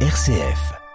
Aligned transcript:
RCF. 0.00 0.85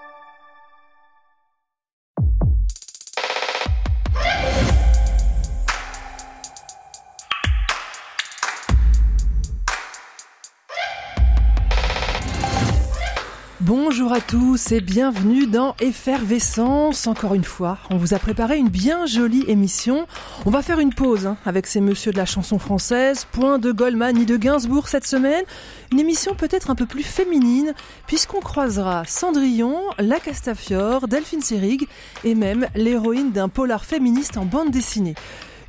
Bonjour 14.02 14.18
à 14.18 14.22
tous 14.22 14.72
et 14.72 14.81
bienvenue 14.81 15.46
dans 15.46 15.76
Effervescence. 15.79 17.05
Encore 17.05 17.36
une 17.36 17.44
fois, 17.44 17.77
on 17.91 17.98
vous 17.98 18.16
a 18.16 18.17
préparé 18.17 18.58
une 18.58 18.67
bien 18.67 19.05
jolie 19.05 19.44
émission. 19.48 20.08
On 20.48 20.49
va 20.49 20.63
faire 20.63 20.80
une 20.80 20.91
pause 20.91 21.27
hein, 21.27 21.38
avec 21.45 21.67
ces 21.67 21.81
messieurs 21.81 22.12
de 22.12 22.17
la 22.17 22.26
chanson 22.26 22.58
française. 22.58 23.27
Point 23.31 23.59
de 23.59 23.72
Goldman 23.72 24.16
ni 24.16 24.26
de 24.26 24.38
Gainsbourg 24.38 24.88
cette 24.88 25.05
semaine. 25.05 25.44
Une 25.91 25.99
émission 25.99 26.34
peut-être 26.34 26.72
un 26.72 26.76
peu 26.76 26.88
plus 26.88 27.03
féminine 27.03 27.76
puisqu'on 28.08 28.40
croisera 28.40 29.03
Cendrillon, 29.05 29.80
La 29.99 30.20
Castafiore, 30.20 31.08
Delphine 31.08 31.41
Seyrig 31.41 31.88
et 32.23 32.33
même 32.33 32.70
l'héroïne 32.73 33.31
d'un 33.31 33.49
polar 33.49 33.86
féministe 33.86 34.36
en 34.36 34.45
bande 34.45 34.72
dessinée. 34.72 35.13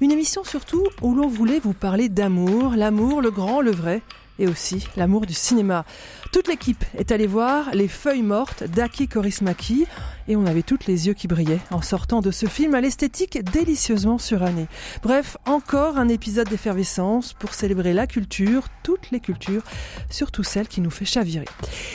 Une 0.01 0.11
émission 0.11 0.43
surtout 0.43 0.85
où 1.03 1.15
l'on 1.15 1.29
voulait 1.29 1.61
vous 1.61 1.75
parler 1.75 2.09
d'amour, 2.09 2.77
l'amour, 2.77 3.21
le 3.21 3.31
grand, 3.31 3.61
le 3.61 3.73
vrai 3.73 4.01
et 4.43 4.49
aussi 4.49 4.87
l'amour 4.97 5.25
du 5.25 5.33
cinéma. 5.33 5.87
Toute 6.33 6.49
l'équipe 6.49 6.85
est 6.99 7.13
allée 7.13 7.27
voir 7.27 7.71
Les 7.75 7.89
Feuilles 7.89 8.23
Mortes 8.23 8.65
d'Aki 8.65 9.07
Korismaki 9.09 9.87
et 10.29 10.37
on 10.37 10.47
avait 10.47 10.63
toutes 10.63 10.87
les 10.87 11.07
yeux 11.07 11.15
qui 11.15 11.29
brillaient 11.29 11.61
en 11.71 11.81
sortant 11.81 12.21
de 12.21 12.31
ce 12.31 12.47
film 12.47 12.75
à 12.75 12.81
l'esthétique 12.81 13.43
délicieusement 13.53 14.19
surannée. 14.19 14.67
Bref, 15.03 15.37
encore 15.47 15.97
un 15.97 16.09
épisode 16.09 16.49
d'effervescence 16.49 17.33
pour 17.33 17.55
célébrer 17.55 17.93
la 17.93 18.07
culture, 18.07 18.67
toutes 18.83 19.11
les 19.13 19.21
cultures, 19.21 19.63
surtout 20.11 20.43
celle 20.43 20.69
qui 20.69 20.81
nous 20.81 20.91
fait 20.91 21.05
chavirer. 21.05 21.47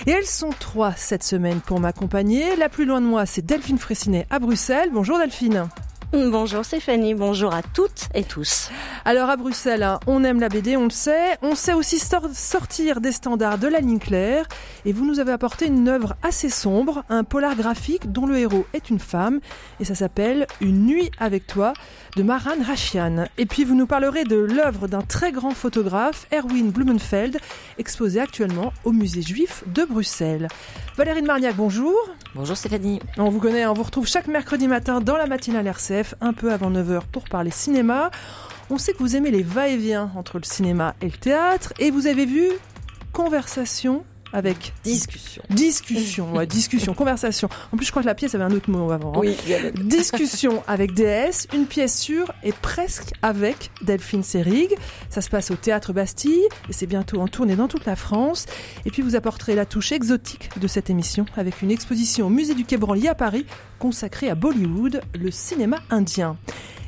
Et 0.06 0.12
elles 0.12 0.26
sont 0.26 0.52
trois 0.58 0.94
cette 0.94 1.24
semaine 1.24 1.60
pour 1.60 1.80
m'accompagner. 1.80 2.56
La 2.56 2.70
plus 2.70 2.86
loin 2.86 3.02
de 3.02 3.06
moi, 3.06 3.26
c'est 3.26 3.46
Delphine 3.46 3.78
Fressinet 3.78 4.26
à 4.30 4.40
Bruxelles. 4.40 4.90
Bonjour 4.94 5.18
Delphine. 5.20 5.68
Bonjour 6.14 6.64
Stéphanie, 6.64 7.16
bonjour 7.16 7.54
à 7.54 7.62
toutes 7.62 8.08
et 8.14 8.24
tous. 8.24 8.70
Alors 9.04 9.30
à 9.30 9.36
Bruxelles, 9.36 9.84
hein, 9.84 10.00
on 10.08 10.24
aime 10.24 10.40
la 10.40 10.48
BD, 10.48 10.78
on 10.78 10.86
le 10.86 10.90
sait. 10.90 11.38
On 11.42 11.54
sait 11.54 11.74
aussi 11.74 12.00
sortir 12.00 13.02
des 13.02 13.12
standards 13.12 13.58
de 13.58 13.68
la 13.68 13.82
ligne 13.82 14.00
claire. 14.00 14.46
Et 14.86 14.94
vous 14.94 15.06
nous 15.06 15.20
avez 15.20 15.34
apporté 15.34 15.68
une 15.68 15.90
œuvre 15.90 16.16
assez 16.24 16.50
sombre, 16.50 17.04
un 17.10 17.26
polar 17.26 17.58
graphique 17.58 18.10
dont 18.10 18.26
le 18.26 18.38
héros 18.38 18.66
est 18.74 18.90
une 18.90 19.00
femme. 19.00 19.42
Et 19.82 19.86
ça 19.86 19.96
s'appelle 19.96 20.48
Une 20.62 20.86
nuit 20.86 21.12
avec 21.20 21.46
toi 21.46 21.74
de 22.18 22.24
Maran 22.24 22.64
Rachian. 22.66 23.26
Et 23.38 23.46
puis 23.46 23.64
vous 23.64 23.76
nous 23.76 23.86
parlerez 23.86 24.24
de 24.24 24.38
l'œuvre 24.38 24.88
d'un 24.88 25.04
très 25.04 25.32
grand 25.32 25.52
photographe, 25.52 26.26
Erwin 26.34 26.72
Blumenfeld, 26.72 27.38
exposé 27.78 28.20
actuellement 28.20 28.74
au 28.86 28.92
musée 28.92 29.22
juif 29.22 29.64
de 29.68 29.84
Bruxelles. 29.84 30.48
Valérie 30.96 31.22
de 31.22 31.28
Marniac, 31.28 31.56
bonjour. 31.56 31.96
Bonjour 32.34 32.58
Stéphanie. 32.58 33.00
On 33.20 33.30
vous 33.30 33.40
connaît, 33.40 33.68
on 33.68 33.74
vous 33.74 33.84
retrouve 33.84 34.08
chaque 34.08 34.28
mercredi 34.28 34.68
matin 34.68 35.00
dans 35.00 35.16
la 35.16 35.28
matinale 35.28 35.68
RCF, 35.68 36.16
un 36.20 36.34
peu 36.34 36.52
avant 36.52 36.72
9h 36.72 37.02
pour 37.12 37.26
parler 37.26 37.52
cinéma. 37.52 38.10
On 38.72 38.80
sait 38.80 38.94
que 38.94 39.00
vous 39.00 39.16
aimez 39.16 39.30
les 39.30 39.44
va-et-vient 39.44 40.12
entre 40.16 40.40
le 40.40 40.44
cinéma 40.44 40.96
et 41.02 41.06
le 41.06 41.18
théâtre, 41.18 41.72
et 41.78 41.92
vous 41.92 42.08
avez 42.08 42.26
vu 42.26 42.50
Conversation 43.14 44.04
avec 44.34 44.74
discussion. 44.84 45.44
Discussion, 45.50 46.34
ouais, 46.34 46.46
discussion, 46.46 46.94
conversation. 46.96 47.50
En 47.72 47.78
plus, 47.78 47.86
je 47.86 47.92
crois 47.92 48.02
que 48.02 48.08
la 48.08 48.16
pièce 48.16 48.36
avait 48.36 48.44
un 48.44 48.52
autre 48.52 48.70
mot 48.70 48.92
avant. 48.92 49.14
Hein. 49.14 49.20
Oui. 49.20 49.38
discussion 49.76 50.64
avec 50.68 50.94
DS, 50.94 51.48
une 51.54 51.66
pièce 51.66 51.98
sûre 51.98 52.32
et 52.44 52.52
presque 52.52 53.14
avec 53.22 53.72
Delphine 53.82 54.24
Seyrig. 54.24 54.76
Ça 55.10 55.22
se 55.22 55.30
passe 55.30 55.52
au 55.52 55.56
Théâtre 55.56 55.94
Bastille 55.94 56.48
et 56.70 56.74
c'est 56.74 56.88
bientôt 56.88 57.20
en 57.20 57.28
tournée 57.28 57.56
dans 57.56 57.68
toute 57.68 57.86
la 57.86 57.96
France. 57.96 58.46
Et 58.86 58.92
puis 58.92 59.02
vous 59.02 59.16
apporterez 59.16 59.56
la 59.56 59.66
touche 59.66 59.92
exotique 59.92 60.50
de 60.60 60.68
cette 60.68 60.90
émission 60.90 61.26
avec 61.36 61.62
une 61.62 61.72
exposition 61.72 62.28
au 62.28 62.30
musée 62.30 62.56
du 62.56 62.66
Quai 62.66 62.78
Branly 62.78 63.08
à 63.08 63.16
Paris 63.16 63.46
consacrée 63.80 64.30
à 64.30 64.36
Bollywood, 64.36 65.02
le 65.14 65.32
cinéma 65.32 65.78
indien. 65.90 66.38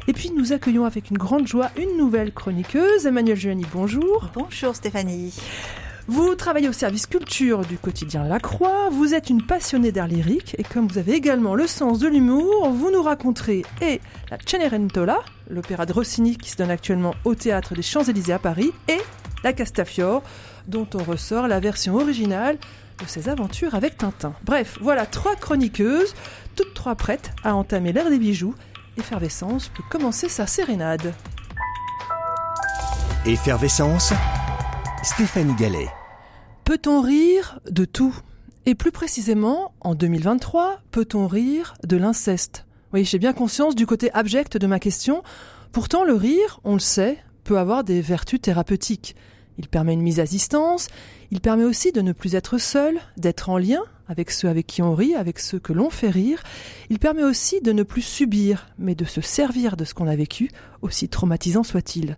Et 0.08 0.14
puis 0.14 0.32
nous 0.32 0.54
accueillons 0.54 0.86
avec 0.86 1.12
une 1.12 1.18
grande 1.18 1.48
joie 1.48 1.70
une 1.78 1.98
nouvelle 1.98 2.34
chroniqueuse, 2.34 3.06
Emmanuel 3.06 3.38
Gianni, 3.38 3.66
bonjour. 3.72 4.30
Bonjour 4.34 4.76
Stéphanie. 4.76 5.34
Vous 6.10 6.34
travaillez 6.34 6.68
au 6.68 6.74
service 6.74 7.06
culture 7.06 7.62
du 7.62 7.78
quotidien 7.78 8.24
La 8.24 8.40
Croix, 8.40 8.90
vous 8.90 9.14
êtes 9.14 9.30
une 9.30 9.46
passionnée 9.46 9.92
d'art 9.92 10.08
lyrique 10.08 10.56
et 10.58 10.64
comme 10.64 10.88
vous 10.88 10.98
avez 10.98 11.14
également 11.14 11.54
le 11.54 11.68
sens 11.68 12.00
de 12.00 12.08
l'humour, 12.08 12.72
vous 12.72 12.90
nous 12.90 13.04
raconterez 13.04 13.64
et 13.80 14.02
la 14.32 14.40
Cenerentola, 14.44 15.20
l'opéra 15.52 15.86
de 15.86 15.94
Rossini 15.94 16.36
qui 16.36 16.50
se 16.50 16.58
donne 16.58 16.72
actuellement 16.72 17.14
au 17.26 17.36
théâtre 17.36 17.76
des 17.76 17.84
Champs-Élysées 17.84 18.34
à 18.34 18.40
Paris, 18.40 18.72
et 18.88 18.98
la 19.44 19.54
Castafiore, 19.54 20.24
dont 20.68 20.88
on 20.96 21.04
ressort 21.04 21.48
la 21.48 21.60
version 21.60 21.94
originale 21.94 22.58
de 23.00 23.06
ses 23.06 23.30
aventures 23.30 23.76
avec 23.76 23.96
Tintin. 23.96 24.34
Bref, 24.44 24.80
voilà 24.82 25.06
trois 25.06 25.36
chroniqueuses, 25.36 26.16
toutes 26.56 26.74
trois 26.74 26.96
prêtes 26.96 27.34
à 27.44 27.54
entamer 27.54 27.94
l'ère 27.94 28.10
des 28.10 28.18
bijoux. 28.18 28.56
Effervescence 28.98 29.70
peut 29.70 29.84
commencer 29.92 30.28
sa 30.28 30.48
sérénade. 30.48 31.14
Effervescence, 33.28 34.12
Stéphanie 35.04 35.54
Gallet. 35.54 35.88
Peut-on 36.70 37.02
rire 37.02 37.60
de 37.68 37.84
tout? 37.84 38.16
Et 38.68 38.76
plus 38.76 38.92
précisément, 38.92 39.74
en 39.82 39.96
2023, 39.96 40.82
peut-on 40.92 41.26
rire 41.26 41.74
de 41.84 41.98
l'inceste? 41.98 42.68
Oui, 42.94 43.06
j'ai 43.06 43.18
bien 43.18 43.34
conscience 43.34 43.74
du 43.74 43.88
côté 43.88 44.12
abject 44.14 44.56
de 44.56 44.68
ma 44.68 44.80
question. 44.80 45.24
Pourtant, 45.72 46.04
le 46.04 46.14
rire, 46.14 46.60
on 46.64 46.74
le 46.74 46.80
sait, 46.80 47.18
peut 47.44 47.58
avoir 47.58 47.84
des 47.84 48.02
vertus 48.02 48.40
thérapeutiques. 48.40 49.16
Il 49.58 49.68
permet 49.68 49.94
une 49.94 50.04
mise 50.04 50.20
à 50.20 50.26
distance, 50.26 50.90
il 51.32 51.42
permet 51.42 51.64
aussi 51.64 51.92
de 51.92 52.02
ne 52.02 52.12
plus 52.12 52.36
être 52.36 52.60
seul, 52.60 53.00
d'être 53.18 53.50
en 53.50 53.58
lien 53.58 53.82
avec 54.08 54.30
ceux 54.30 54.48
avec 54.48 54.68
qui 54.68 54.84
on 54.84 54.94
rit, 54.94 55.16
avec 55.16 55.40
ceux 55.40 55.60
que 55.60 55.74
l'on 55.74 55.90
fait 55.90 56.10
rire. 56.10 56.44
Il 56.92 57.00
permet 57.00 57.24
aussi 57.24 57.62
de 57.62 57.72
ne 57.72 57.82
plus 57.82 58.04
subir, 58.04 58.68
mais 58.78 58.94
de 58.94 59.06
se 59.06 59.22
servir 59.22 59.76
de 59.76 59.86
ce 59.86 59.96
qu'on 59.96 60.08
a 60.08 60.16
vécu, 60.16 60.52
aussi 60.84 61.10
traumatisant 61.10 61.64
soit-il. 61.64 62.16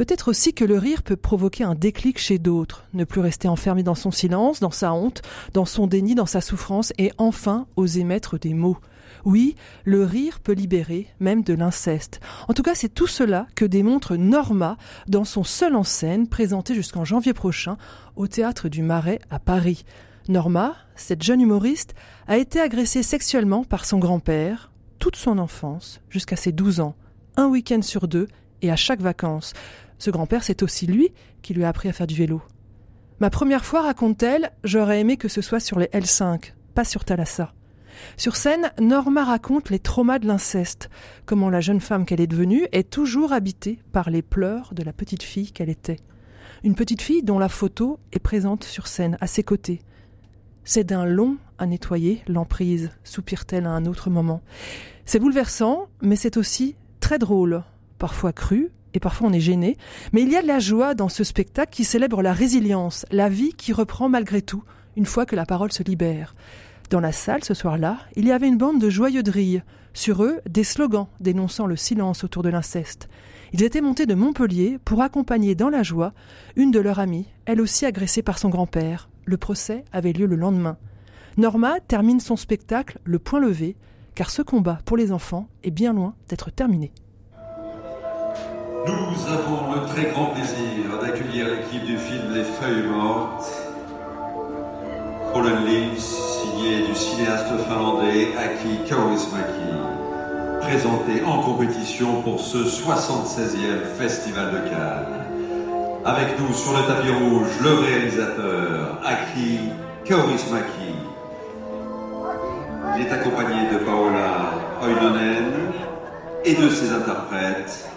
Peut-être 0.00 0.28
aussi 0.28 0.54
que 0.54 0.64
le 0.64 0.78
rire 0.78 1.02
peut 1.02 1.14
provoquer 1.14 1.62
un 1.62 1.74
déclic 1.74 2.16
chez 2.16 2.38
d'autres, 2.38 2.86
ne 2.94 3.04
plus 3.04 3.20
rester 3.20 3.48
enfermé 3.48 3.82
dans 3.82 3.94
son 3.94 4.10
silence, 4.10 4.58
dans 4.58 4.70
sa 4.70 4.94
honte, 4.94 5.20
dans 5.52 5.66
son 5.66 5.86
déni, 5.86 6.14
dans 6.14 6.24
sa 6.24 6.40
souffrance, 6.40 6.94
et 6.96 7.12
enfin 7.18 7.66
oser 7.76 8.02
mettre 8.02 8.38
des 8.38 8.54
mots. 8.54 8.78
Oui, 9.26 9.56
le 9.84 10.02
rire 10.02 10.40
peut 10.40 10.54
libérer, 10.54 11.08
même 11.20 11.42
de 11.42 11.52
l'inceste. 11.52 12.20
En 12.48 12.54
tout 12.54 12.62
cas, 12.62 12.74
c'est 12.74 12.88
tout 12.88 13.06
cela 13.06 13.46
que 13.54 13.66
démontre 13.66 14.16
Norma 14.16 14.78
dans 15.06 15.26
son 15.26 15.44
seul 15.44 15.76
en 15.76 15.84
scène, 15.84 16.28
présenté 16.28 16.74
jusqu'en 16.74 17.04
janvier 17.04 17.34
prochain 17.34 17.76
au 18.16 18.26
théâtre 18.26 18.70
du 18.70 18.80
Marais 18.80 19.20
à 19.28 19.38
Paris. 19.38 19.84
Norma, 20.30 20.76
cette 20.96 21.22
jeune 21.22 21.42
humoriste, 21.42 21.94
a 22.26 22.38
été 22.38 22.58
agressée 22.58 23.02
sexuellement 23.02 23.64
par 23.64 23.84
son 23.84 23.98
grand-père 23.98 24.70
toute 24.98 25.16
son 25.16 25.36
enfance, 25.36 26.00
jusqu'à 26.08 26.36
ses 26.36 26.52
12 26.52 26.80
ans, 26.80 26.94
un 27.36 27.48
week-end 27.48 27.82
sur 27.82 28.08
deux 28.08 28.28
et 28.62 28.70
à 28.70 28.76
chaque 28.76 29.02
vacances. 29.02 29.52
Ce 30.00 30.10
grand-père, 30.10 30.42
c'est 30.42 30.62
aussi 30.62 30.86
lui 30.86 31.12
qui 31.42 31.52
lui 31.52 31.62
a 31.62 31.68
appris 31.68 31.90
à 31.90 31.92
faire 31.92 32.06
du 32.06 32.14
vélo. 32.14 32.40
Ma 33.20 33.28
première 33.28 33.66
fois, 33.66 33.82
raconte-t-elle, 33.82 34.50
j'aurais 34.64 34.98
aimé 34.98 35.18
que 35.18 35.28
ce 35.28 35.42
soit 35.42 35.60
sur 35.60 35.78
les 35.78 35.88
L5, 35.88 36.54
pas 36.74 36.84
sur 36.84 37.04
Thalassa. 37.04 37.52
Sur 38.16 38.34
scène, 38.34 38.72
Norma 38.80 39.24
raconte 39.24 39.68
les 39.68 39.78
traumas 39.78 40.18
de 40.18 40.26
l'inceste, 40.26 40.88
comment 41.26 41.50
la 41.50 41.60
jeune 41.60 41.80
femme 41.80 42.06
qu'elle 42.06 42.22
est 42.22 42.26
devenue 42.26 42.66
est 42.72 42.88
toujours 42.88 43.34
habitée 43.34 43.78
par 43.92 44.08
les 44.08 44.22
pleurs 44.22 44.72
de 44.72 44.82
la 44.82 44.94
petite 44.94 45.22
fille 45.22 45.52
qu'elle 45.52 45.68
était. 45.68 45.98
Une 46.64 46.74
petite 46.74 47.02
fille 47.02 47.22
dont 47.22 47.38
la 47.38 47.50
photo 47.50 47.98
est 48.12 48.20
présente 48.20 48.64
sur 48.64 48.86
scène, 48.86 49.18
à 49.20 49.26
ses 49.26 49.42
côtés. 49.42 49.82
C'est 50.64 50.84
d'un 50.84 51.04
long 51.04 51.36
à 51.58 51.66
nettoyer 51.66 52.22
l'emprise, 52.26 52.90
soupire-t-elle 53.04 53.66
à 53.66 53.70
un 53.70 53.84
autre 53.84 54.08
moment. 54.08 54.40
C'est 55.04 55.18
bouleversant, 55.18 55.88
mais 56.00 56.16
c'est 56.16 56.38
aussi 56.38 56.74
très 57.00 57.18
drôle, 57.18 57.64
parfois 57.98 58.32
cru, 58.32 58.70
et 58.94 59.00
parfois 59.00 59.28
on 59.28 59.32
est 59.32 59.40
gêné, 59.40 59.76
mais 60.12 60.22
il 60.22 60.30
y 60.30 60.36
a 60.36 60.42
de 60.42 60.46
la 60.46 60.58
joie 60.58 60.94
dans 60.94 61.08
ce 61.08 61.24
spectacle 61.24 61.72
qui 61.72 61.84
célèbre 61.84 62.22
la 62.22 62.32
résilience, 62.32 63.06
la 63.10 63.28
vie 63.28 63.52
qui 63.52 63.72
reprend 63.72 64.08
malgré 64.08 64.42
tout, 64.42 64.62
une 64.96 65.06
fois 65.06 65.26
que 65.26 65.36
la 65.36 65.46
parole 65.46 65.72
se 65.72 65.82
libère. 65.82 66.34
Dans 66.90 67.00
la 67.00 67.12
salle, 67.12 67.44
ce 67.44 67.54
soir-là, 67.54 67.98
il 68.16 68.26
y 68.26 68.32
avait 68.32 68.48
une 68.48 68.58
bande 68.58 68.80
de 68.80 68.90
joyeux 68.90 69.22
drilles. 69.22 69.62
Sur 69.94 70.24
eux, 70.24 70.40
des 70.48 70.64
slogans 70.64 71.06
dénonçant 71.20 71.66
le 71.66 71.76
silence 71.76 72.24
autour 72.24 72.42
de 72.42 72.48
l'inceste. 72.48 73.08
Ils 73.52 73.62
étaient 73.62 73.80
montés 73.80 74.06
de 74.06 74.14
Montpellier 74.14 74.78
pour 74.84 75.02
accompagner 75.02 75.54
dans 75.54 75.68
la 75.68 75.82
joie 75.82 76.12
une 76.56 76.70
de 76.70 76.80
leurs 76.80 76.98
amies, 76.98 77.26
elle 77.46 77.60
aussi 77.60 77.86
agressée 77.86 78.22
par 78.22 78.38
son 78.38 78.48
grand-père. 78.48 79.08
Le 79.24 79.36
procès 79.36 79.84
avait 79.92 80.12
lieu 80.12 80.26
le 80.26 80.36
lendemain. 80.36 80.78
Norma 81.36 81.80
termine 81.80 82.20
son 82.20 82.36
spectacle 82.36 82.98
le 83.04 83.18
point 83.18 83.40
levé, 83.40 83.76
car 84.14 84.30
ce 84.30 84.42
combat 84.42 84.78
pour 84.84 84.96
les 84.96 85.12
enfants 85.12 85.48
est 85.62 85.70
bien 85.70 85.92
loin 85.92 86.14
d'être 86.28 86.50
terminé. 86.50 86.92
Nous 88.86 89.26
avons 89.28 89.74
le 89.74 89.86
très 89.86 90.10
grand 90.10 90.26
plaisir 90.26 90.98
d'accueillir 91.02 91.48
l'équipe 91.48 91.84
du 91.84 91.98
film 91.98 92.32
Les 92.32 92.44
Feuilles 92.44 92.88
Mortes. 92.88 93.52
Fallen 95.34 95.66
Leaves, 95.66 95.98
signé 95.98 96.86
du 96.86 96.94
cinéaste 96.94 97.48
finlandais 97.68 98.28
Aki 98.38 98.88
Kaurismäki, 98.88 99.70
présenté 100.62 101.22
en 101.26 101.42
compétition 101.42 102.22
pour 102.22 102.40
ce 102.40 102.58
76e 102.58 103.84
Festival 103.98 104.50
de 104.50 104.70
Cannes. 104.70 105.26
Avec 106.06 106.38
nous 106.38 106.54
sur 106.54 106.72
le 106.72 106.86
tapis 106.86 107.12
rouge, 107.12 107.48
le 107.62 107.74
réalisateur 107.74 108.98
Aki 109.04 109.58
Kaurismäki 110.08 110.94
Il 112.96 113.06
est 113.06 113.12
accompagné 113.12 113.70
de 113.72 113.78
Paola 113.84 114.52
Oinonen 114.82 115.52
et 116.46 116.54
de 116.54 116.70
ses 116.70 116.90
interprètes 116.92 117.89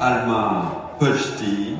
Alma 0.00 0.96
Pölsti 0.98 1.76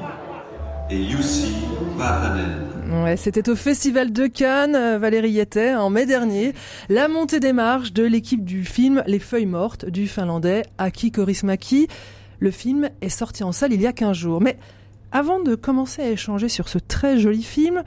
et 0.91 1.05
Jussi 1.09 1.55
Vatanen. 1.97 3.03
Ouais, 3.03 3.17
c'était 3.17 3.49
au 3.49 3.57
Festival 3.57 4.13
de 4.13 4.27
Cannes, 4.27 4.77
euh, 4.77 4.99
Valérie 4.99 5.33
y 5.33 5.41
était, 5.41 5.75
en 5.75 5.91
mai 5.91 6.07
dernier, 6.07 6.55
la 6.89 7.09
montée 7.09 7.41
des 7.41 7.53
marches 7.53 7.93
de 7.93 8.05
l'équipe 8.05 8.45
du 8.45 8.65
film 8.65 9.03
Les 9.07 9.19
Feuilles 9.19 9.47
Mortes 9.47 9.85
du 9.87 10.07
Finlandais 10.07 10.63
Aki 10.79 11.11
Korismaki. 11.11 11.89
Le 12.39 12.51
film 12.51 12.89
est 13.01 13.09
sorti 13.09 13.43
en 13.43 13.53
salle 13.53 13.73
il 13.73 13.81
y 13.81 13.87
a 13.87 13.93
15 13.93 14.17
jours. 14.17 14.41
Mais 14.41 14.59
avant 15.11 15.41
de 15.41 15.55
commencer 15.55 16.03
à 16.03 16.11
échanger 16.11 16.49
sur 16.49 16.69
ce 16.69 16.79
très 16.79 17.19
joli 17.19 17.43
film, 17.43 17.83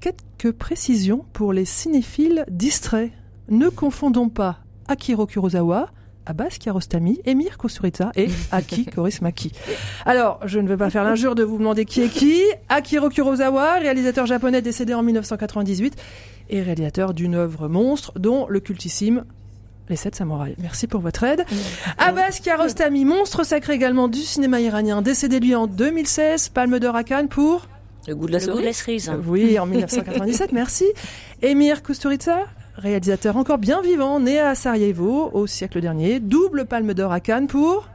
quelques 0.00 0.56
précisions 0.56 1.24
pour 1.32 1.52
les 1.52 1.64
cinéphiles 1.64 2.44
distraits. 2.50 3.12
Ne 3.48 3.68
confondons 3.68 4.28
pas 4.28 4.58
Akiro 4.88 5.26
Kurosawa, 5.26 5.90
Abbas 6.28 6.58
Kiarostami, 6.60 7.20
Emir 7.24 7.56
Kusturica 7.56 8.12
et 8.14 8.28
Aki 8.52 8.84
Korismaki. 8.84 9.50
Alors, 10.04 10.40
je 10.44 10.58
ne 10.60 10.68
vais 10.68 10.76
pas 10.76 10.90
faire 10.90 11.02
l'injure 11.02 11.34
de 11.34 11.42
vous 11.42 11.56
demander 11.56 11.86
qui 11.86 12.02
est 12.02 12.08
qui. 12.08 12.42
Akiro 12.68 13.08
Kurosawa, 13.08 13.78
réalisateur 13.78 14.26
japonais 14.26 14.60
décédé 14.60 14.92
en 14.92 15.02
1998 15.02 15.96
et 16.50 16.62
réalisateur 16.62 17.14
d'une 17.14 17.34
œuvre 17.34 17.68
monstre 17.68 18.12
dont 18.18 18.46
le 18.46 18.60
cultissime 18.60 19.24
les 19.88 19.96
sept 19.96 20.16
samouraïs. 20.16 20.56
Merci 20.58 20.86
pour 20.86 21.00
votre 21.00 21.24
aide. 21.24 21.46
Abbas 21.96 22.40
Kiarostami, 22.42 23.06
monstre 23.06 23.42
sacré 23.42 23.72
également 23.72 24.08
du 24.08 24.20
cinéma 24.20 24.60
iranien, 24.60 25.00
décédé 25.00 25.40
lui 25.40 25.54
en 25.54 25.66
2016, 25.66 26.50
Palme 26.50 26.78
d'Or 26.78 26.94
à 26.94 27.04
Cannes 27.04 27.28
pour 27.28 27.68
le 28.06 28.14
goût 28.14 28.26
de 28.26 28.32
la, 28.32 28.40
cerise. 28.40 28.76
cerise. 28.76 29.12
Oui, 29.26 29.58
en 29.58 29.66
1997, 29.66 30.52
merci. 30.52 30.86
Emir 31.42 31.82
Kusturica, 31.82 32.46
réalisateur 32.78 33.36
encore 33.36 33.58
bien 33.58 33.82
vivant, 33.82 34.20
né 34.20 34.40
à 34.40 34.54
Sarajevo 34.54 35.30
au 35.32 35.46
siècle 35.46 35.80
dernier, 35.80 36.20
double 36.20 36.64
palme 36.66 36.94
d'or 36.94 37.12
à 37.12 37.20
Cannes 37.20 37.46
pour 37.46 37.88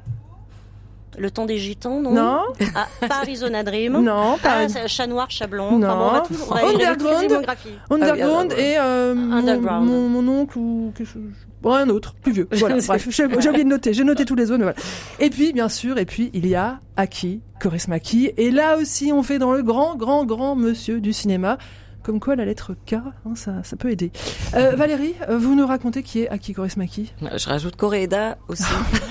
le 1.18 1.30
temps 1.30 1.46
des 1.46 1.60
gitans, 1.60 2.00
non 2.02 2.12
Non. 2.12 2.40
Ah, 2.74 2.88
pas 3.08 3.18
Arizona 3.22 3.64
Dream. 3.64 3.94
Non, 4.02 4.38
pas. 4.42 4.66
Ah, 4.76 4.88
chat 4.88 5.06
noir, 5.06 5.30
chat 5.30 5.46
blanc. 5.46 5.78
Non. 5.78 5.88
Enfin, 5.88 5.96
bon, 5.96 6.08
on 6.08 6.12
va 6.12 6.22
tout, 6.22 6.34
on 6.50 6.54
va 6.56 6.68
Underground. 6.68 7.46
Underground 7.92 8.54
Ah, 8.58 8.60
et 8.60 8.78
euh, 8.80 9.14
Underground. 9.14 9.86
Mon, 9.86 10.10
mon, 10.10 10.22
mon 10.24 10.42
oncle 10.42 10.58
ou 10.58 10.92
quelque 10.96 11.08
chose. 11.08 11.22
Bon, 11.62 11.74
un 11.74 11.90
autre, 11.90 12.16
plus 12.16 12.32
vieux. 12.32 12.48
Voilà, 12.54 12.78
bref, 12.86 13.08
j'ai 13.10 13.28
j'ai 13.40 13.50
oublié 13.50 13.64
de 13.64 13.70
noter. 13.70 13.94
J'ai 13.94 14.04
noté 14.04 14.26
tous 14.26 14.36
les 14.36 14.50
autres. 14.50 14.58
mais 14.66 14.74
Voilà. 14.74 14.80
Et 15.20 15.30
puis, 15.30 15.54
bien 15.54 15.70
sûr, 15.70 15.98
et 15.98 16.06
puis 16.06 16.32
il 16.34 16.48
y 16.48 16.56
a 16.56 16.80
Aki 16.98 17.42
Korismaki. 17.62 18.32
Et 18.38 18.50
là 18.50 18.78
aussi, 18.78 19.14
on 19.14 19.22
fait 19.24 19.38
dans 19.38 19.54
le 19.54 19.62
grand, 19.62 19.96
grand, 19.96 20.26
grand 20.26 20.56
monsieur 20.56 21.00
du 21.00 21.14
cinéma. 21.14 21.58
Comme 22.04 22.20
quoi, 22.20 22.36
la 22.36 22.46
lettre 22.46 22.74
K, 22.86 22.94
hein, 22.94 23.36
ça, 23.36 23.64
ça 23.64 23.76
peut 23.78 23.90
aider. 23.90 24.12
Euh, 24.56 24.76
Valérie, 24.76 25.16
euh, 25.30 25.38
vous 25.38 25.56
nous 25.56 25.66
racontez 25.66 26.04
qui 26.04 26.24
est 26.24 26.30
Aki 26.30 26.54
Korismaki 26.54 27.14
Je 27.22 27.48
rajoute 27.48 27.76
Koreeda 27.78 28.38
aussi. 28.50 28.64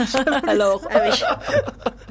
alors, 0.46 0.82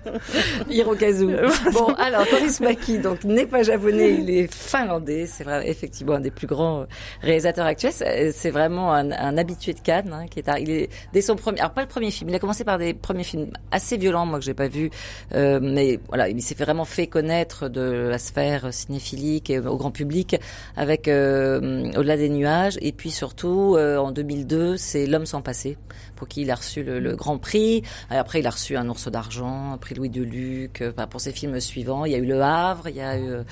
Hirokazu. 0.69 1.27
Bon, 1.73 1.93
alors, 1.99 2.27
Korismaki, 2.27 2.97
donc, 2.99 3.23
n'est 3.23 3.45
pas 3.45 3.63
japonais, 3.63 4.15
il 4.15 4.29
est 4.29 4.51
finlandais. 4.51 5.27
C'est 5.27 5.45
effectivement, 5.65 6.13
un 6.13 6.19
des 6.19 6.31
plus 6.31 6.47
grands 6.47 6.85
réalisateurs 7.21 7.65
actuels. 7.65 7.93
C'est 8.33 8.51
vraiment 8.51 8.93
un, 8.93 9.11
un 9.11 9.37
habitué 9.37 9.73
de 9.73 9.79
Cannes, 9.79 10.11
hein, 10.13 10.25
qui 10.29 10.39
est, 10.39 10.49
il 10.59 10.69
est, 10.71 10.89
dès 11.13 11.21
son 11.21 11.35
premier, 11.35 11.59
alors 11.59 11.73
pas 11.73 11.81
le 11.81 11.87
premier 11.87 12.11
film, 12.11 12.29
il 12.29 12.35
a 12.35 12.39
commencé 12.39 12.63
par 12.63 12.77
des 12.77 12.93
premiers 12.93 13.23
films 13.23 13.51
assez 13.71 13.97
violents, 13.97 14.25
moi, 14.25 14.39
que 14.39 14.45
j'ai 14.45 14.53
pas 14.53 14.67
vu, 14.67 14.89
euh, 15.33 15.59
mais 15.61 15.99
voilà, 16.07 16.29
il 16.29 16.41
s'est 16.41 16.55
vraiment 16.55 16.85
fait 16.85 17.07
connaître 17.07 17.69
de 17.69 18.07
la 18.09 18.17
sphère 18.17 18.73
cinéphilique 18.73 19.49
et 19.49 19.59
au 19.59 19.77
grand 19.77 19.91
public 19.91 20.37
avec 20.75 21.07
euh, 21.07 21.91
Au-delà 21.97 22.17
des 22.17 22.29
nuages, 22.29 22.77
et 22.81 22.91
puis 22.91 23.11
surtout, 23.11 23.75
euh, 23.77 23.97
en 23.97 24.11
2002, 24.11 24.77
c'est 24.77 25.05
L'homme 25.05 25.25
sans 25.25 25.41
passé, 25.41 25.77
pour 26.15 26.27
qui 26.27 26.41
il 26.41 26.51
a 26.51 26.55
reçu 26.55 26.83
le, 26.83 26.99
le 26.99 27.15
grand 27.15 27.37
prix. 27.37 27.83
Et 28.11 28.15
après, 28.15 28.39
il 28.39 28.47
a 28.47 28.51
reçu 28.51 28.75
un 28.77 28.87
ours 28.89 29.09
d'argent, 29.09 29.73
un 29.73 29.77
prix 29.77 29.95
Louis 29.95 30.09
de 30.09 30.21
Luc, 30.23 30.81
euh, 30.81 30.91
pour 31.09 31.19
ses 31.19 31.31
films 31.31 31.59
suivants. 31.59 32.05
Il 32.05 32.11
y 32.11 32.15
a 32.15 32.19
eu 32.19 32.25
Le 32.25 32.41
Havre, 32.41 32.87
il 32.89 32.95
y 32.95 33.01
a 33.01 33.17
eu 33.17 33.27
euh, 33.29 33.43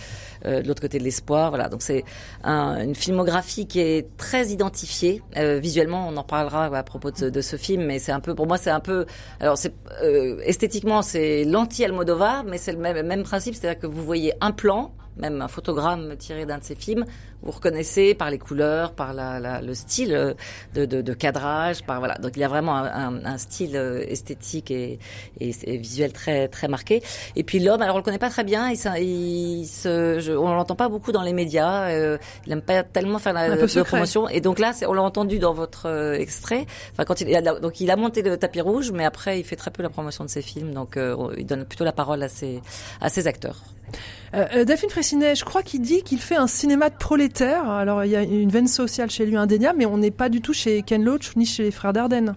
euh, 0.45 0.61
De 0.61 0.67
l'autre 0.67 0.81
côté 0.81 0.99
de 0.99 1.03
l'espoir. 1.03 1.49
Voilà, 1.49 1.67
donc 1.69 1.81
c'est 1.81 2.03
un- 2.43 2.81
une 2.83 2.95
filmographie 2.95 3.65
qui 3.67 3.79
est 3.81 4.07
très 4.17 4.47
identifiée. 4.47 5.21
Euh, 5.37 5.59
visuellement, 5.59 6.07
on 6.07 6.15
en 6.17 6.23
parlera 6.23 6.65
à 6.65 6.83
propos 6.83 7.11
de, 7.11 7.29
de 7.29 7.41
ce 7.41 7.55
film, 7.55 7.83
mais 7.85 7.99
c'est 7.99 8.11
un 8.11 8.19
peu, 8.19 8.35
pour 8.35 8.47
moi, 8.47 8.57
c'est 8.57 8.69
un 8.69 8.79
peu. 8.79 9.05
Alors, 9.39 9.57
c'est 9.57 9.73
esthétiquement, 10.45 11.01
c'est 11.01 11.43
l'anti-Almodovar, 11.45 12.43
mais 12.45 12.57
c'est 12.57 12.71
le 12.71 12.77
même, 12.79 13.05
même 13.05 13.23
principe, 13.23 13.55
c'est-à-dire 13.55 13.79
que 13.79 13.87
vous 13.87 14.03
voyez 14.03 14.33
un 14.41 14.51
plan 14.51 14.93
même 15.19 15.41
un 15.41 15.47
photogramme 15.47 16.15
tiré 16.17 16.45
d'un 16.45 16.57
de 16.57 16.63
ses 16.63 16.75
films, 16.75 17.05
vous 17.41 17.51
reconnaissez 17.51 18.13
par 18.15 18.29
les 18.31 18.37
couleurs, 18.39 18.91
par 18.93 19.13
la, 19.13 19.39
la- 19.39 19.61
le 19.61 19.73
style 19.73 20.35
de, 20.73 20.85
de, 20.85 21.01
de 21.01 21.13
cadrage, 21.13 21.83
par 21.83 21.99
voilà. 21.99 22.15
Donc 22.15 22.31
il 22.35 22.39
y 22.39 22.43
a 22.43 22.47
vraiment 22.47 22.75
un, 22.75 22.85
un- 22.85 23.25
un 23.25 23.37
style 23.37 23.77
euh, 23.77 24.03
esthétique 24.07 24.71
et, 24.71 24.99
et, 25.39 25.51
et 25.63 25.77
visuel 25.77 26.11
très 26.11 26.47
très 26.47 26.67
marqué. 26.67 27.01
Et 27.35 27.43
puis 27.43 27.59
l'homme, 27.59 27.81
alors 27.81 27.95
on 27.95 27.99
le 27.99 28.03
connaît 28.03 28.17
pas 28.17 28.29
très 28.29 28.43
bien, 28.43 28.69
il, 28.71 28.77
il 29.03 29.65
se, 29.67 30.19
je- 30.19 30.33
on 30.33 30.53
l'entend 30.53 30.75
pas 30.75 30.89
beaucoup 30.89 31.11
dans 31.11 31.21
les 31.21 31.33
médias. 31.33 31.89
euh, 31.89 32.17
il 32.45 32.51
aime 32.51 32.61
pas 32.61 32.83
tellement 32.83 33.19
faire 33.19 33.33
la, 33.33 33.47
la 33.79 33.83
promotion. 33.85 34.27
Et 34.29 34.41
donc 34.41 34.59
là, 34.59 34.71
on 34.87 34.93
l'a 34.93 35.01
entendu 35.03 35.39
dans 35.39 35.53
votre 35.53 35.85
euh, 35.87 36.13
extrait. 36.13 36.65
Enfin 36.91 37.05
quand 37.05 37.21
il, 37.21 37.41
donc 37.61 37.79
il 37.79 37.89
a 37.91 37.95
monté 37.95 38.21
le 38.21 38.37
tapis 38.37 38.61
rouge, 38.61 38.91
mais 38.91 39.05
après 39.05 39.39
il 39.39 39.43
fait 39.45 39.55
très 39.55 39.71
peu 39.71 39.83
la 39.83 39.89
promotion 39.89 40.23
de 40.25 40.29
ses 40.29 40.41
films. 40.41 40.73
Donc 40.73 40.97
euh, 40.97 41.15
il 41.37 41.45
donne 41.45 41.65
plutôt 41.65 41.83
la 41.85 41.91
parole 41.93 42.21
à 42.23 42.27
ses 42.29 42.61
à 43.01 43.09
ses 43.09 43.27
acteurs. 43.27 43.57
Euh, 44.33 44.45
euh, 44.55 44.65
Daphne 44.65 44.89
Fressinet, 44.89 45.35
je 45.35 45.45
crois 45.45 45.63
qu'il 45.63 45.81
dit 45.81 46.03
qu'il 46.03 46.19
fait 46.19 46.35
un 46.35 46.47
cinéma 46.47 46.89
de 46.89 46.95
prolétaires. 46.95 47.69
Alors, 47.69 48.03
il 48.03 48.11
y 48.11 48.15
a 48.15 48.23
une 48.23 48.49
veine 48.49 48.67
sociale 48.67 49.09
chez 49.09 49.25
lui 49.25 49.35
indéniable, 49.35 49.79
mais 49.79 49.85
on 49.85 49.97
n'est 49.97 50.11
pas 50.11 50.29
du 50.29 50.41
tout 50.41 50.53
chez 50.53 50.81
Ken 50.83 51.03
Loach 51.03 51.35
ni 51.35 51.45
chez 51.45 51.63
les 51.63 51.71
frères 51.71 51.93
Dardenne. 51.93 52.35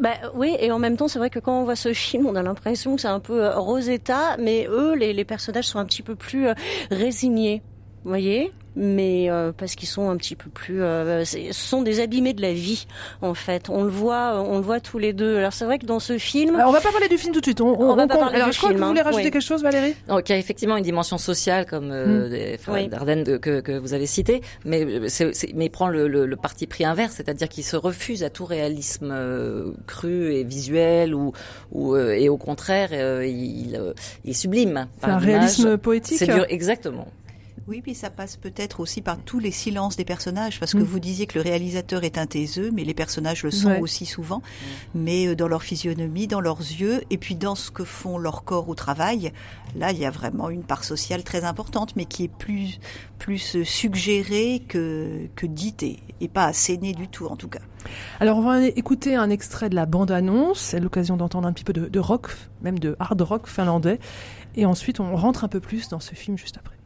Bah, 0.00 0.14
oui, 0.34 0.56
et 0.60 0.70
en 0.72 0.78
même 0.78 0.96
temps, 0.96 1.08
c'est 1.08 1.18
vrai 1.18 1.30
que 1.30 1.38
quand 1.38 1.60
on 1.60 1.64
voit 1.64 1.76
ce 1.76 1.92
film, 1.92 2.26
on 2.26 2.34
a 2.34 2.42
l'impression 2.42 2.96
que 2.96 3.02
c'est 3.02 3.08
un 3.08 3.20
peu 3.20 3.44
euh, 3.44 3.58
Rosetta, 3.58 4.36
mais 4.38 4.66
eux, 4.68 4.94
les, 4.94 5.12
les 5.12 5.24
personnages 5.24 5.66
sont 5.66 5.78
un 5.78 5.84
petit 5.84 6.02
peu 6.02 6.14
plus 6.14 6.48
euh, 6.48 6.54
résignés. 6.90 7.62
Vous 8.04 8.10
voyez? 8.10 8.52
Mais 8.80 9.28
euh, 9.28 9.50
parce 9.56 9.74
qu'ils 9.74 9.88
sont 9.88 10.08
un 10.08 10.16
petit 10.16 10.36
peu 10.36 10.48
plus, 10.48 10.82
euh, 10.82 11.24
ce 11.24 11.52
sont 11.52 11.82
des 11.82 12.00
abîmés 12.00 12.32
de 12.32 12.40
la 12.42 12.52
vie 12.52 12.86
en 13.20 13.34
fait. 13.34 13.68
On 13.68 13.82
le 13.82 13.90
voit, 13.90 14.34
euh, 14.36 14.38
on 14.46 14.56
le 14.58 14.62
voit 14.62 14.78
tous 14.80 14.98
les 14.98 15.12
deux. 15.12 15.36
Alors 15.36 15.52
c'est 15.52 15.64
vrai 15.64 15.78
que 15.78 15.84
dans 15.86 15.98
ce 15.98 16.16
film, 16.16 16.54
Alors, 16.54 16.68
on 16.70 16.72
va 16.72 16.80
pas 16.80 16.92
parler 16.92 17.08
du 17.08 17.18
film 17.18 17.34
tout 17.34 17.40
de 17.40 17.44
suite. 17.44 17.60
On, 17.60 17.78
On 17.78 17.96
va 17.96 18.06
pas 18.06 18.14
compte- 18.14 18.20
parler 18.24 18.36
Alors, 18.36 18.48
du 18.48 18.54
je 18.54 18.58
crois 18.58 18.70
film, 18.70 18.80
que 18.80 18.84
vous 18.84 18.88
voulez 18.90 19.00
hein. 19.00 19.04
rajouter 19.04 19.24
Oui. 19.24 19.30
quelque 19.32 19.42
chose, 19.42 19.62
Valérie? 19.62 19.94
Donc 20.06 20.28
il 20.28 20.32
y 20.32 20.34
a 20.36 20.38
effectivement 20.38 20.76
une 20.76 20.84
dimension 20.84 21.18
sociale 21.18 21.66
comme 21.66 21.90
euh, 21.90 22.28
des 22.28 22.56
frères 22.56 22.74
Oui. 22.76 22.88
Dardenne 22.88 23.24
de- 23.24 23.36
que, 23.36 23.60
que 23.60 23.72
vous 23.76 23.92
avez 23.94 24.06
cité, 24.06 24.40
mais 24.64 24.84
euh, 24.84 25.08
c'est, 25.08 25.34
c'est- 25.34 25.52
mais 25.54 25.66
il 25.66 25.70
prend 25.70 25.88
le, 25.88 26.06
le, 26.06 26.24
le 26.26 26.36
parti 26.36 26.66
pris 26.68 26.84
inverse, 26.84 27.14
c'est-à-dire 27.16 27.48
qu'il 27.48 27.64
se 27.64 27.76
refuse 27.76 28.22
à 28.22 28.30
tout 28.30 28.44
réalisme 28.44 29.10
euh, 29.12 29.72
cru 29.86 30.32
et 30.34 30.44
visuel 30.44 31.14
ou, 31.14 31.32
ou 31.72 31.94
euh, 31.94 32.12
et 32.12 32.28
au 32.28 32.36
contraire 32.36 32.90
euh, 32.92 33.26
il, 33.26 33.74
euh, 33.76 33.92
il 34.24 34.36
sublime. 34.36 34.86
C'est 35.00 35.06
un 35.10 35.18
réalisme 35.18 35.76
poétique. 35.78 36.18
C'est 36.18 36.26
dur, 36.26 36.46
exactement. 36.48 37.08
Oui, 37.68 37.82
puis 37.82 37.94
ça 37.94 38.08
passe 38.08 38.36
peut-être 38.38 38.80
aussi 38.80 39.02
par 39.02 39.18
tous 39.18 39.38
les 39.40 39.50
silences 39.50 39.94
des 39.96 40.06
personnages, 40.06 40.58
parce 40.58 40.72
que 40.72 40.78
Mm. 40.78 40.84
vous 40.84 41.00
disiez 41.00 41.26
que 41.26 41.34
le 41.38 41.42
réalisateur 41.42 42.02
est 42.02 42.16
un 42.16 42.24
taiseux, 42.26 42.70
mais 42.72 42.82
les 42.82 42.94
personnages 42.94 43.42
le 43.42 43.50
sont 43.50 43.68
Ouais. 43.68 43.80
aussi 43.80 44.06
souvent, 44.06 44.40
mais 44.94 45.26
euh, 45.28 45.34
dans 45.36 45.48
leur 45.48 45.62
physionomie, 45.62 46.26
dans 46.26 46.40
leurs 46.40 46.60
yeux, 46.60 47.02
et 47.10 47.18
puis 47.18 47.34
dans 47.34 47.54
ce 47.54 47.70
que 47.70 47.84
font 47.84 48.16
leur 48.16 48.44
corps 48.44 48.70
au 48.70 48.74
travail, 48.74 49.32
là, 49.76 49.92
il 49.92 49.98
y 49.98 50.06
a 50.06 50.10
vraiment 50.10 50.48
une 50.48 50.62
part 50.62 50.82
sociale 50.82 51.22
très 51.24 51.44
importante, 51.44 51.94
mais 51.94 52.06
qui 52.06 52.24
est 52.24 52.28
plus, 52.34 52.80
plus 53.18 53.56
euh, 53.56 53.64
suggérée 53.66 54.62
que, 54.66 55.28
que 55.36 55.44
dite, 55.46 55.82
et, 55.82 55.98
et 56.22 56.28
pas 56.28 56.46
assénée 56.46 56.94
du 56.94 57.06
tout, 57.08 57.26
en 57.26 57.36
tout 57.36 57.48
cas. 57.48 57.60
Alors, 58.18 58.38
on 58.38 58.42
va 58.44 58.62
écouter 58.66 59.14
un 59.14 59.28
extrait 59.28 59.68
de 59.68 59.74
la 59.74 59.84
bande-annonce. 59.84 60.58
C'est 60.58 60.80
l'occasion 60.80 61.18
d'entendre 61.18 61.46
un 61.46 61.52
petit 61.52 61.64
peu 61.64 61.74
de, 61.74 61.86
de 61.86 61.98
rock, 62.00 62.30
même 62.62 62.78
de 62.78 62.96
hard 62.98 63.20
rock 63.20 63.46
finlandais. 63.46 63.98
Et 64.56 64.64
ensuite, 64.64 65.00
on 65.00 65.14
rentre 65.16 65.44
un 65.44 65.48
peu 65.48 65.60
plus 65.60 65.88
dans 65.90 66.00
ce 66.00 66.14
film 66.14 66.38
juste 66.38 66.56
après. 66.56 66.77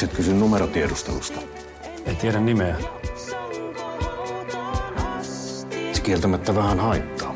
Mekset 0.00 0.16
kysy 0.16 0.34
numerotiedustelusta? 0.34 1.40
En 2.04 2.16
tiedä 2.16 2.40
nimeä. 2.40 2.76
Se 5.92 6.02
kieltämättä 6.02 6.54
vähän 6.54 6.80
haittaa. 6.80 7.34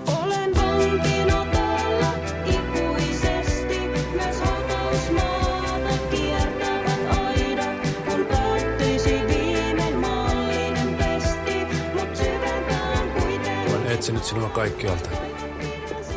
Olen 13.68 13.92
etsinyt 13.92 14.25
sinua 14.25 14.49
kaikkialta. 14.49 15.11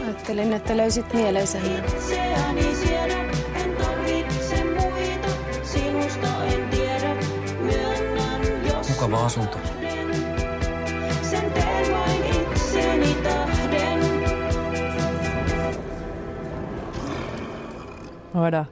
Ajattelin, 0.06 0.54
että 0.54 0.78
löysit 0.78 1.14
mieleisemmän. 1.14 1.84
Voilà. 18.34 18.68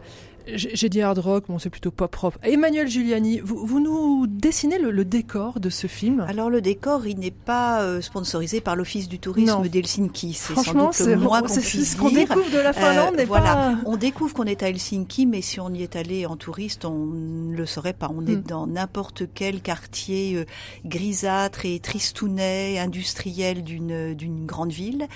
J'ai 0.55 0.89
dit 0.89 1.01
hard 1.01 1.19
rock, 1.19 1.45
bon 1.47 1.59
c'est 1.59 1.69
plutôt 1.69 1.91
pop 1.91 2.15
rock. 2.15 2.33
Emmanuel 2.43 2.87
Giuliani, 2.87 3.39
vous, 3.43 3.65
vous 3.65 3.79
nous 3.79 4.25
dessinez 4.27 4.79
le, 4.79 4.91
le 4.91 5.05
décor 5.05 5.59
de 5.59 5.69
ce 5.69 5.87
film? 5.87 6.21
Alors 6.27 6.49
le 6.49 6.61
décor, 6.61 7.05
il 7.07 7.19
n'est 7.19 7.31
pas 7.31 7.81
euh, 7.81 8.01
sponsorisé 8.01 8.61
par 8.61 8.75
l'Office 8.75 9.07
du 9.07 9.19
tourisme 9.19 9.67
d'Helsinki. 9.67 10.33
C'est 10.33 10.53
sans 10.53 10.61
Franchement, 10.63 10.85
doute 10.85 10.93
c'est 10.93 11.15
le 11.15 11.17
moins 11.17 11.41
qu'on 11.41 11.55
puisse 11.55 11.91
ce 11.93 11.97
qu'on 11.97 12.09
découvre 12.09 12.49
de 12.51 12.57
la 12.59 12.73
Finlande 12.73 13.15
Euh, 13.19 13.25
voilà. 13.25 13.53
pas- 13.55 13.75
On 13.85 13.97
découvre 13.97 14.33
qu'on 14.33 14.45
est 14.45 14.63
à 14.63 14.69
Helsinki, 14.69 15.25
mais 15.25 15.41
si 15.41 15.59
on 15.59 15.69
y 15.73 15.83
est 15.83 15.95
allé 15.95 16.25
en 16.25 16.35
touriste, 16.37 16.85
on 16.85 17.05
ne 17.05 17.55
le 17.55 17.65
saurait 17.65 17.93
pas. 17.93 18.09
On 18.13 18.25
est 18.25 18.35
Mm. 18.37 18.43
dans 18.43 18.67
n'importe 18.67 19.23
quel 19.33 19.61
quartier 19.61 20.35
euh, 20.37 20.45
grisâtre 20.85 21.65
et 21.65 21.79
tristounet, 21.79 22.79
industriel 22.79 23.63
d'une 23.63 24.13
d'une 24.13 24.45
grande 24.45 24.71
ville, 24.71 25.07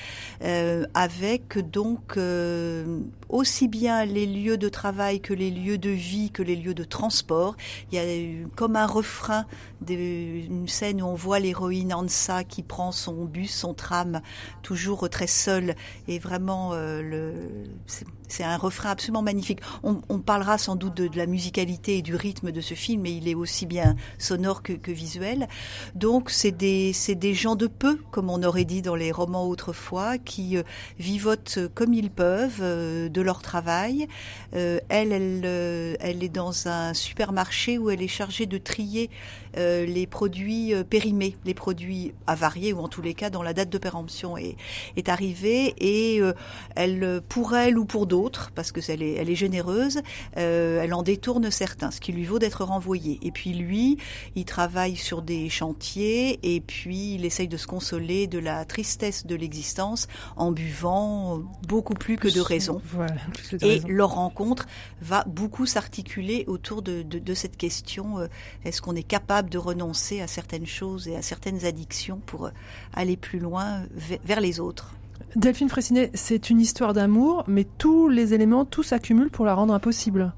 euh, 0.43 0.86
avec 0.93 1.58
donc 1.72 2.17
euh, 2.17 3.00
aussi 3.29 3.67
bien 3.67 4.05
les 4.05 4.25
lieux 4.25 4.58
de 4.58 4.69
travail 4.69 5.19
que 5.19 5.29
les 5.34 5.52
lieux 5.52 5.78
de 5.78 5.90
vie, 5.90 6.32
que 6.32 6.44
les 6.44 6.56
lieux 6.56 6.74
de 6.74 6.84
transport. 6.84 7.56
Il 7.92 7.96
y 7.96 8.00
a 8.00 8.48
comme 8.56 8.76
un 8.76 8.88
refrain 8.88 9.46
d'une 9.82 10.68
scène 10.68 11.02
où 11.02 11.06
on 11.06 11.16
voit 11.16 11.40
l'héroïne 11.40 11.94
Ansa 11.94 12.44
qui 12.44 12.64
prend 12.64 12.92
son 12.92 13.26
bus, 13.26 13.54
son 13.54 13.74
tram, 13.74 14.22
toujours 14.62 15.10
très 15.10 15.28
seule 15.28 15.76
et 16.08 16.20
vraiment 16.20 16.74
euh, 16.74 17.02
le 17.02 17.34
c'est- 18.30 18.44
un 18.44 18.58
refrain 18.58 18.92
absolument 18.92 19.22
magnifique. 19.22 19.60
On, 19.84 20.20
parlera 20.20 20.58
sans 20.58 20.76
doute 20.76 20.96
de, 20.96 21.10
la 21.16 21.26
musicalité 21.26 21.98
et 21.98 22.02
du 22.02 22.16
rythme 22.16 22.52
de 22.52 22.62
ce 22.62 22.74
film, 22.74 23.02
mais 23.02 23.14
il 23.14 23.28
est 23.28 23.36
aussi 23.36 23.66
bien 23.66 23.96
sonore 24.18 24.64
que, 24.64 24.74
que 24.74 24.92
visuel. 24.92 25.48
Donc 25.96 26.30
c'est 26.30 26.52
des 26.52 26.94
des 27.10 27.34
gens 27.34 27.56
de 27.56 27.68
peu, 27.68 28.00
comme 28.12 28.30
on 28.30 28.44
aurait 28.44 28.66
dit 28.66 28.82
dans 28.82 28.96
les 28.96 29.12
romans 29.12 29.48
autrefois, 29.48 30.18
qui 30.18 30.58
euh, 30.58 30.64
vivotent 31.00 31.60
comme 31.74 31.94
ils 31.94 32.12
peuvent 32.12 32.60
euh, 32.62 33.10
de 33.10 33.22
leur 33.22 33.42
travail. 33.42 34.08
Euh, 34.56 34.80
elle, 34.90 35.12
elle, 35.12 35.98
elle 36.00 36.24
est 36.24 36.30
dans 36.30 36.68
un 36.68 36.94
supermarché 36.94 37.78
où 37.78 37.90
elle 37.90 38.02
est 38.02 38.08
chargée 38.08 38.46
de 38.46 38.58
trier 38.58 39.10
euh, 39.58 39.86
les 39.86 40.08
produits 40.08 40.74
euh, 40.74 40.84
périmés, 40.84 41.36
les 41.46 41.53
produits 41.53 42.13
avariés 42.27 42.74
ou 42.74 42.79
en 42.79 42.88
tous 42.88 43.01
les 43.01 43.13
cas 43.13 43.29
dont 43.29 43.41
la 43.41 43.53
date 43.53 43.70
de 43.70 43.77
péremption 43.77 44.38
est, 44.38 44.56
est 44.96 45.10
arrivée 45.10 45.74
et 45.77 46.22
euh, 46.22 46.34
elle, 46.75 47.22
pour 47.27 47.56
elle 47.56 47.77
ou 47.77 47.86
pour 47.86 48.08
d'autres, 48.08 48.51
parce 48.53 48.72
que 48.72 48.79
elle 48.89 49.01
est, 49.03 49.13
elle 49.13 49.29
est 49.29 49.36
généreuse, 49.36 50.01
euh, 50.38 50.82
elle 50.82 50.94
en 50.94 51.03
détourne 51.03 51.51
certains, 51.51 51.91
ce 51.91 52.00
qui 52.01 52.12
lui 52.12 52.25
vaut 52.25 52.39
d'être 52.39 52.63
renvoyée. 52.63 53.20
Et 53.22 53.32
puis 53.32 53.53
lui, 53.53 53.98
il 54.36 54.46
travaille 54.46 54.96
sur 54.96 55.22
des 55.22 55.50
chantiers 55.50 56.39
et 56.44 56.62
puis 56.62 57.15
il 57.15 57.25
essaye 57.25 57.48
de 57.48 57.58
se 57.58 57.68
consoler 57.68 58.27
de 58.27 58.39
la 58.39 58.65
tristesse 58.65 59.25
de 59.25 59.36
l'existence 59.36 60.08
en 60.36 60.51
buvant 60.51 61.41
beaucoup 61.68 61.94
plus 61.94 62.18
que 62.18 62.27
de 62.34 62.41
raison. 62.41 62.82
Voilà, 62.86 63.15
plus 63.34 63.50
que 63.50 63.56
de 63.58 63.65
Et 63.65 63.70
raison. 63.75 63.88
leur 63.88 64.10
rencontre 64.15 64.68
va 65.01 65.24
beaucoup 65.25 65.65
s'articuler 65.65 66.44
autour 66.48 66.82
de, 66.82 67.01
de, 67.01 67.20
de 67.20 67.34
cette 67.34 67.58
question 67.58 68.27
est-ce 68.65 68.82
qu'on 68.82 68.96
est 68.96 69.03
capable 69.03 69.38
de 69.48 69.58
renoncer 69.58 70.22
à 70.22 70.27
certaines 70.27 70.65
choses 70.65 71.08
et 71.08 71.15
à 71.15 71.22
certaines 71.22 71.65
addictions 71.65 72.22
pour 72.25 72.48
euh, 72.48 72.51
aller 72.93 73.17
plus 73.17 73.39
loin 73.39 73.84
vers, 74.24 74.41
les 74.41 74.60
autres 74.60 74.93
Delphine 75.36 75.69
Fressinet, 75.69 76.12
c'est 76.13 76.50
une 76.50 76.60
histoire 76.60 76.93
d'amour, 76.93 77.43
mais 77.48 77.65
tous 77.77 78.10
les 78.10 78.34
éléments, 78.34 78.65
tout 78.65 78.84
s'accumule 78.84 79.29
pour 79.29 79.46
la 79.46 79.53
rendre 79.53 79.74
impossible. 79.74 80.34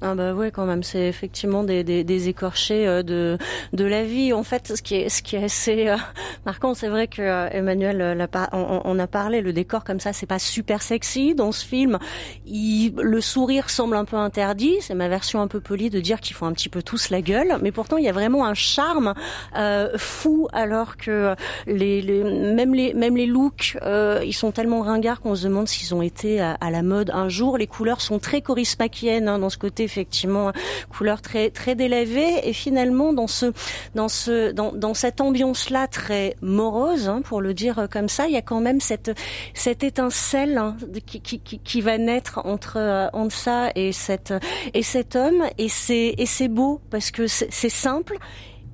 Ah 0.00 0.14
bah 0.14 0.32
ouais 0.32 0.52
quand 0.52 0.64
même 0.64 0.84
c'est 0.84 1.08
effectivement 1.08 1.64
des, 1.64 1.82
des, 1.82 2.04
des 2.04 2.28
écorchés 2.28 2.86
euh, 2.86 3.02
de 3.02 3.36
de 3.72 3.84
la 3.84 4.04
vie. 4.04 4.32
En 4.32 4.44
fait 4.44 4.76
ce 4.76 4.80
qui 4.80 4.94
est 4.94 5.08
ce 5.08 5.22
qui 5.22 5.34
est 5.34 5.42
assez 5.42 5.88
euh, 5.88 5.96
marquant 6.46 6.74
c'est 6.74 6.86
vrai 6.86 7.08
que 7.08 7.20
euh, 7.20 7.48
Emmanuel 7.50 8.28
on, 8.52 8.98
a 9.00 9.06
parlé 9.08 9.40
le 9.40 9.52
décor 9.52 9.82
comme 9.82 9.98
ça 9.98 10.12
c'est 10.12 10.26
pas 10.26 10.38
super 10.38 10.82
sexy 10.82 11.34
dans 11.34 11.50
ce 11.50 11.64
film. 11.64 11.98
Il, 12.46 12.94
le 12.94 13.20
sourire 13.20 13.70
semble 13.70 13.96
un 13.96 14.04
peu 14.04 14.16
interdit. 14.16 14.76
C'est 14.82 14.94
ma 14.94 15.08
version 15.08 15.40
un 15.40 15.48
peu 15.48 15.58
polie 15.58 15.90
de 15.90 15.98
dire 15.98 16.20
qu'ils 16.20 16.36
font 16.36 16.46
un 16.46 16.52
petit 16.52 16.68
peu 16.68 16.80
tous 16.80 17.10
la 17.10 17.20
gueule. 17.20 17.58
Mais 17.60 17.72
pourtant 17.72 17.96
il 17.96 18.04
y 18.04 18.08
a 18.08 18.12
vraiment 18.12 18.46
un 18.46 18.54
charme 18.54 19.14
euh, 19.56 19.98
fou 19.98 20.46
alors 20.52 20.96
que 20.96 21.34
les, 21.66 22.02
les 22.02 22.22
même 22.22 22.72
les 22.72 22.94
même 22.94 23.16
les 23.16 23.26
looks 23.26 23.76
euh, 23.82 24.20
ils 24.24 24.32
sont 24.32 24.52
tellement 24.52 24.82
ringards 24.82 25.20
qu'on 25.20 25.34
se 25.34 25.42
demande 25.42 25.66
s'ils 25.66 25.92
ont 25.92 26.02
été 26.02 26.40
à, 26.40 26.52
à 26.52 26.70
la 26.70 26.82
mode 26.82 27.10
un 27.12 27.28
jour. 27.28 27.58
Les 27.58 27.66
couleurs 27.66 28.00
sont 28.00 28.20
très 28.20 28.42
chorismachiennes 28.42 29.26
hein, 29.26 29.40
dans 29.40 29.50
ce 29.50 29.58
côté 29.58 29.87
effectivement 29.88 30.52
couleur 30.90 31.22
très 31.22 31.50
très 31.50 31.74
délavée. 31.74 32.48
Et 32.48 32.52
finalement 32.52 33.12
dans 33.12 33.26
ce 33.26 33.52
dans 33.94 34.08
ce 34.08 34.52
dans, 34.52 34.72
dans 34.72 34.94
cette 34.94 35.20
ambiance 35.20 35.70
là 35.70 35.86
très 35.88 36.36
morose 36.42 37.08
hein, 37.08 37.22
pour 37.22 37.40
le 37.40 37.54
dire 37.54 37.88
comme 37.90 38.08
ça 38.08 38.26
il 38.26 38.34
y 38.34 38.36
a 38.36 38.42
quand 38.42 38.60
même 38.60 38.80
cette 38.80 39.12
cette 39.54 39.82
étincelle 39.82 40.58
hein, 40.58 40.76
qui, 41.06 41.20
qui, 41.20 41.40
qui, 41.40 41.80
va 41.80 41.98
naître 41.98 42.40
entre 42.44 42.76
euh, 42.76 43.08
Ansa 43.12 43.70
et 43.74 43.92
cette 43.92 44.34
et 44.74 44.82
cet 44.82 45.16
homme. 45.16 45.42
Et 45.58 45.68
c'est 45.68 46.14
et 46.18 46.26
c'est 46.26 46.48
beau 46.48 46.80
parce 46.90 47.10
que 47.10 47.26
c'est 47.26 47.68
simple 47.68 48.18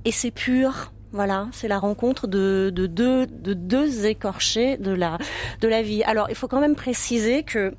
et 0.04 0.12
c'est 0.12 0.30
pur. 0.30 0.92
Voilà, 1.12 1.46
c'est 1.52 1.68
la 1.68 1.78
rencontre 1.78 2.26
de, 2.26 2.72
de 2.74 2.86
deux 2.88 3.26
de 3.26 3.54
deux 3.54 4.06
écorchés 4.06 4.76
de 4.78 4.90
la 4.90 5.18
de 5.60 5.68
la 5.68 5.80
vie. 5.80 6.02
Alors, 6.02 6.26
il 6.28 6.34
faut 6.34 6.48
quand 6.48 6.60
même 6.60 6.74
préciser 6.74 7.44
que 7.44 7.72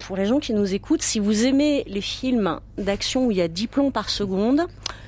pour 0.00 0.16
les 0.16 0.26
gens 0.26 0.40
qui 0.40 0.52
nous 0.52 0.74
écoutent, 0.74 1.02
si 1.02 1.20
vous 1.20 1.44
aimez 1.44 1.84
les 1.86 2.00
films 2.00 2.60
d'action 2.78 3.26
où 3.26 3.30
il 3.30 3.36
y 3.36 3.42
a 3.42 3.48
10 3.48 3.66
plombs 3.68 3.90
par 3.90 4.10
seconde, 4.10 4.62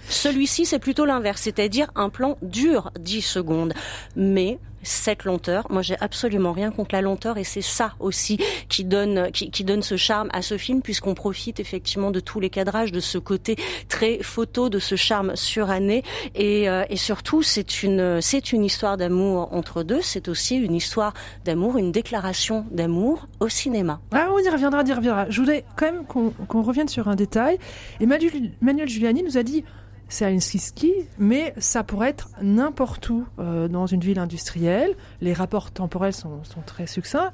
celui-ci 0.08 0.66
c'est 0.66 0.78
plutôt 0.78 1.04
l'inverse, 1.04 1.42
c'est-à-dire 1.42 1.90
un 1.94 2.08
plan 2.08 2.38
dure 2.42 2.90
10 2.98 3.22
secondes. 3.22 3.74
Mais 4.16 4.58
cette 4.82 5.24
lenteur, 5.24 5.66
moi 5.70 5.82
j'ai 5.82 5.96
absolument 6.00 6.52
rien 6.52 6.70
contre 6.70 6.94
la 6.94 7.02
lenteur 7.02 7.38
et 7.38 7.44
c'est 7.44 7.62
ça 7.62 7.94
aussi 8.00 8.38
qui 8.68 8.84
donne 8.84 9.30
qui, 9.32 9.50
qui 9.50 9.64
donne 9.64 9.82
ce 9.82 9.96
charme 9.96 10.28
à 10.32 10.42
ce 10.42 10.58
film 10.58 10.82
puisqu'on 10.82 11.14
profite 11.14 11.60
effectivement 11.60 12.10
de 12.10 12.20
tous 12.20 12.40
les 12.40 12.50
cadrages, 12.50 12.92
de 12.92 13.00
ce 13.00 13.18
côté 13.18 13.56
très 13.88 14.22
photo, 14.22 14.68
de 14.68 14.78
ce 14.78 14.96
charme 14.96 15.36
suranné 15.36 16.02
et, 16.34 16.68
euh, 16.68 16.84
et 16.88 16.96
surtout 16.96 17.42
c'est 17.42 17.82
une 17.82 18.20
c'est 18.20 18.52
une 18.52 18.64
histoire 18.64 18.96
d'amour 18.96 19.52
entre 19.52 19.82
deux, 19.82 20.00
c'est 20.02 20.28
aussi 20.28 20.56
une 20.56 20.74
histoire 20.74 21.14
d'amour, 21.44 21.78
une 21.78 21.92
déclaration 21.92 22.66
d'amour 22.70 23.28
au 23.40 23.48
cinéma. 23.48 24.00
Ah, 24.12 24.28
on 24.32 24.38
y 24.38 24.48
reviendra, 24.48 24.82
on 24.82 24.86
y 24.86 24.92
reviendra. 24.92 25.26
Je 25.30 25.40
voudrais 25.40 25.64
quand 25.76 25.86
même 25.86 26.04
qu'on 26.04 26.30
qu'on 26.30 26.62
revienne 26.62 26.88
sur 26.88 27.08
un 27.08 27.14
détail. 27.14 27.58
Emmanuel, 28.00 28.52
Emmanuel 28.60 28.88
Giuliani 28.88 29.22
nous 29.22 29.38
a 29.38 29.42
dit 29.42 29.64
c'est 30.12 30.26
à 30.26 30.30
Helsinki, 30.30 30.92
mais 31.18 31.54
ça 31.56 31.82
pourrait 31.82 32.10
être 32.10 32.28
n'importe 32.42 33.08
où 33.08 33.26
euh, 33.38 33.66
dans 33.66 33.86
une 33.86 34.00
ville 34.00 34.18
industrielle. 34.18 34.94
Les 35.22 35.32
rapports 35.32 35.70
temporels 35.70 36.12
sont, 36.12 36.44
sont 36.44 36.60
très 36.60 36.86
succincts. 36.86 37.32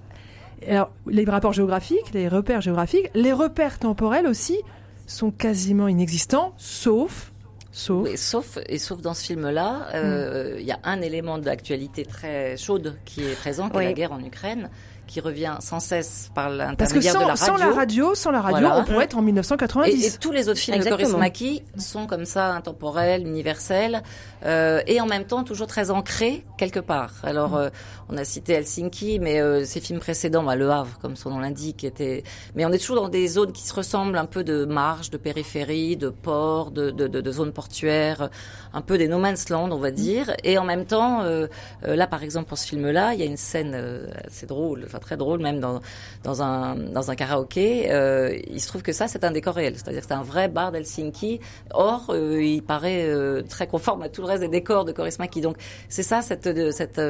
Alors, 0.67 0.91
les 1.07 1.25
rapports 1.25 1.53
géographiques, 1.53 2.13
les 2.15 2.29
repères 2.29 2.61
géographiques, 2.61 3.11
les 3.15 3.33
repères 3.33 3.79
temporels 3.79 4.27
aussi 4.27 4.59
sont 5.07 5.33
quasiment 5.33 5.89
inexistants, 5.89 6.55
sauf, 6.57 7.33
sauf. 7.73 8.05
Oui, 8.05 8.17
sauf 8.17 8.59
et 8.69 8.79
sauf 8.79 9.01
dans 9.01 9.15
ce 9.15 9.25
film-là, 9.25 9.89
euh, 9.95 10.57
il 10.61 10.67
y 10.67 10.73
a 10.73 10.79
un 10.85 11.01
élément 11.01 11.39
d'actualité 11.39 12.05
très 12.05 12.57
chaude 12.57 12.97
qui 13.05 13.25
est 13.25 13.35
présent, 13.35 13.71
qui 13.71 13.79
est 13.79 13.85
la 13.85 13.93
guerre 13.93 14.13
en 14.13 14.23
Ukraine, 14.23 14.71
qui 15.09 15.21
revient 15.21 15.57
sans 15.61 15.81
cesse 15.81 16.31
par 16.35 16.47
Parce 16.47 16.93
que 16.93 16.99
l'intermédiaire 17.01 17.13
sans, 17.15 17.23
de 17.23 17.27
la 17.29 17.37
sans 17.37 17.53
radio. 17.55 17.69
la 17.71 17.75
radio, 17.75 18.15
sans 18.15 18.31
la 18.31 18.41
radio, 18.41 18.59
Voilà. 18.69 18.79
on 18.79 18.85
pourrait 18.85 19.05
être 19.07 19.17
en 19.17 19.23
Et, 19.23 19.25
1990. 19.25 20.07
et 20.15 20.19
tous 20.19 20.31
les 20.31 20.49
autres 20.49 20.61
films 20.61 20.77
de 20.77 20.83
Exactement. 20.83 21.09
Coris 21.09 21.19
Maki 21.21 21.63
sont 21.79 22.07
comme 22.07 22.25
ça, 22.27 22.53
intemporels, 22.55 23.27
universels, 23.27 24.03
euh, 24.45 24.81
et 24.87 25.01
en 25.01 25.07
même 25.07 25.25
temps 25.25 25.43
toujours 25.43 25.67
très 25.67 25.91
ancrés 25.91 26.45
quelque 26.57 26.79
part. 26.81 27.15
Alors, 27.25 27.57
euh, 27.57 27.71
on 28.09 28.17
a 28.17 28.25
cité 28.25 28.53
Helsinki, 28.53 29.19
mais 29.19 29.41
euh, 29.41 29.65
ces 29.65 29.81
films 29.81 29.99
précédents, 29.99 30.43
bah, 30.45 30.55
Le 30.57 30.71
Havre, 30.71 30.99
comme 31.01 31.17
son 31.17 31.31
nom 31.31 31.41
l'indique, 31.41 31.83
était. 31.85 32.23
Mais 32.55 32.65
on 32.65 32.71
est 32.73 32.79
toujours 32.79 32.97
dans 32.97 33.09
des 33.09 33.27
zones 33.29 33.53
qui 33.53 33.63
se 33.67 33.75
ressemblent, 33.75 34.17
un 34.19 34.27
peu 34.27 34.45
de 34.45 34.65
marge, 34.65 35.11
de 35.11 35.17
périphérie, 35.17 35.97
de 35.97 36.09
port, 36.09 36.71
de, 36.71 36.91
de, 36.91 37.07
de, 37.09 37.21
de 37.21 37.33
zones 37.33 37.53
portuaires, 37.53 38.31
un 38.73 38.81
peu 38.83 38.99
des 38.99 39.09
no 39.09 39.19
man's 39.19 39.49
land, 39.49 39.71
on 39.73 39.79
va 39.79 39.91
dire. 39.91 40.33
Et 40.45 40.59
en 40.59 40.65
même 40.65 40.85
temps, 40.85 41.23
euh, 41.23 41.47
euh, 41.87 41.97
là, 41.97 42.07
par 42.07 42.23
exemple, 42.23 42.49
pour 42.49 42.59
ce 42.59 42.67
film-là, 42.67 43.15
il 43.15 43.21
y 43.21 43.23
a 43.23 43.27
une 43.27 43.37
scène 43.37 43.73
euh, 43.75 44.07
assez 44.27 44.47
drôle, 44.47 44.85
enfin 44.87 44.98
très 44.99 45.17
drôle 45.17 45.41
même 45.41 45.61
dans 45.61 45.81
dans 46.25 46.43
un 46.43 46.75
dans 46.77 47.11
un 47.11 47.15
karaoké. 47.15 47.91
Euh, 47.91 48.37
il 48.51 48.61
se 48.61 48.69
trouve 48.69 48.83
que 48.83 48.93
ça, 48.93 49.09
c'est 49.09 49.25
un 49.25 49.31
décor 49.31 49.55
réel, 49.55 49.75
c'est-à-dire 49.77 50.01
que 50.03 50.07
c'est 50.09 50.15
un 50.15 50.23
vrai 50.23 50.49
bar 50.49 50.73
d'Helsinki. 50.73 51.41
Or, 51.73 52.07
euh, 52.11 52.43
il 52.43 52.63
paraît 52.63 53.05
euh, 53.07 53.43
très 53.43 53.67
conforme 53.67 54.03
à 54.03 54.09
tout 54.09 54.21
le 54.23 54.27
reste 54.29 54.43
des 54.43 54.49
décors 54.49 54.85
de 54.85 54.93
Korismaki. 54.93 55.41
Donc, 55.41 55.57
c'est 55.89 56.03
ça 56.03 56.23
cette 56.23 56.49
cette 56.73 57.01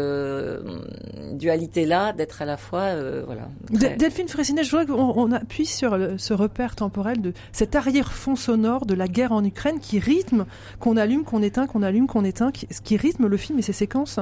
dualité-là 1.33 2.13
d'être 2.13 2.43
à 2.43 2.45
la 2.45 2.57
fois, 2.57 2.89
voilà. 3.27 3.49
Très- 3.75 3.97
Delphine 3.97 4.29
Fressinet, 4.29 4.63
je 4.65 4.71
voudrais 4.71 4.87
qu'on 4.87 5.13
on 5.17 5.33
appuie 5.33 5.67
sur 5.67 5.97
le- 5.97 6.19
ce 6.19 6.35
repère 6.35 6.77
temporel 6.77 7.21
de 7.21 7.33
cet 7.53 7.75
arrière-fond 7.77 8.37
sonore 8.37 8.87
de 8.87 8.95
la 8.95 9.09
guerre 9.09 9.33
en 9.33 9.45
Ukraine 9.45 9.81
qui 9.81 9.99
rythme, 9.99 10.47
qu'on 10.81 10.97
allume, 10.97 11.25
qu'on 11.25 11.43
éteint, 11.43 11.67
qu'on 11.67 11.83
allume, 11.83 12.07
qu'on 12.07 12.25
éteint, 12.25 12.51
qui, 12.53 12.67
ce 12.71 12.81
qui 12.81 12.97
rythme 12.97 13.27
le 13.27 13.37
film 13.37 13.59
et 13.59 13.63
ses 13.63 13.73
séquences. 13.73 14.19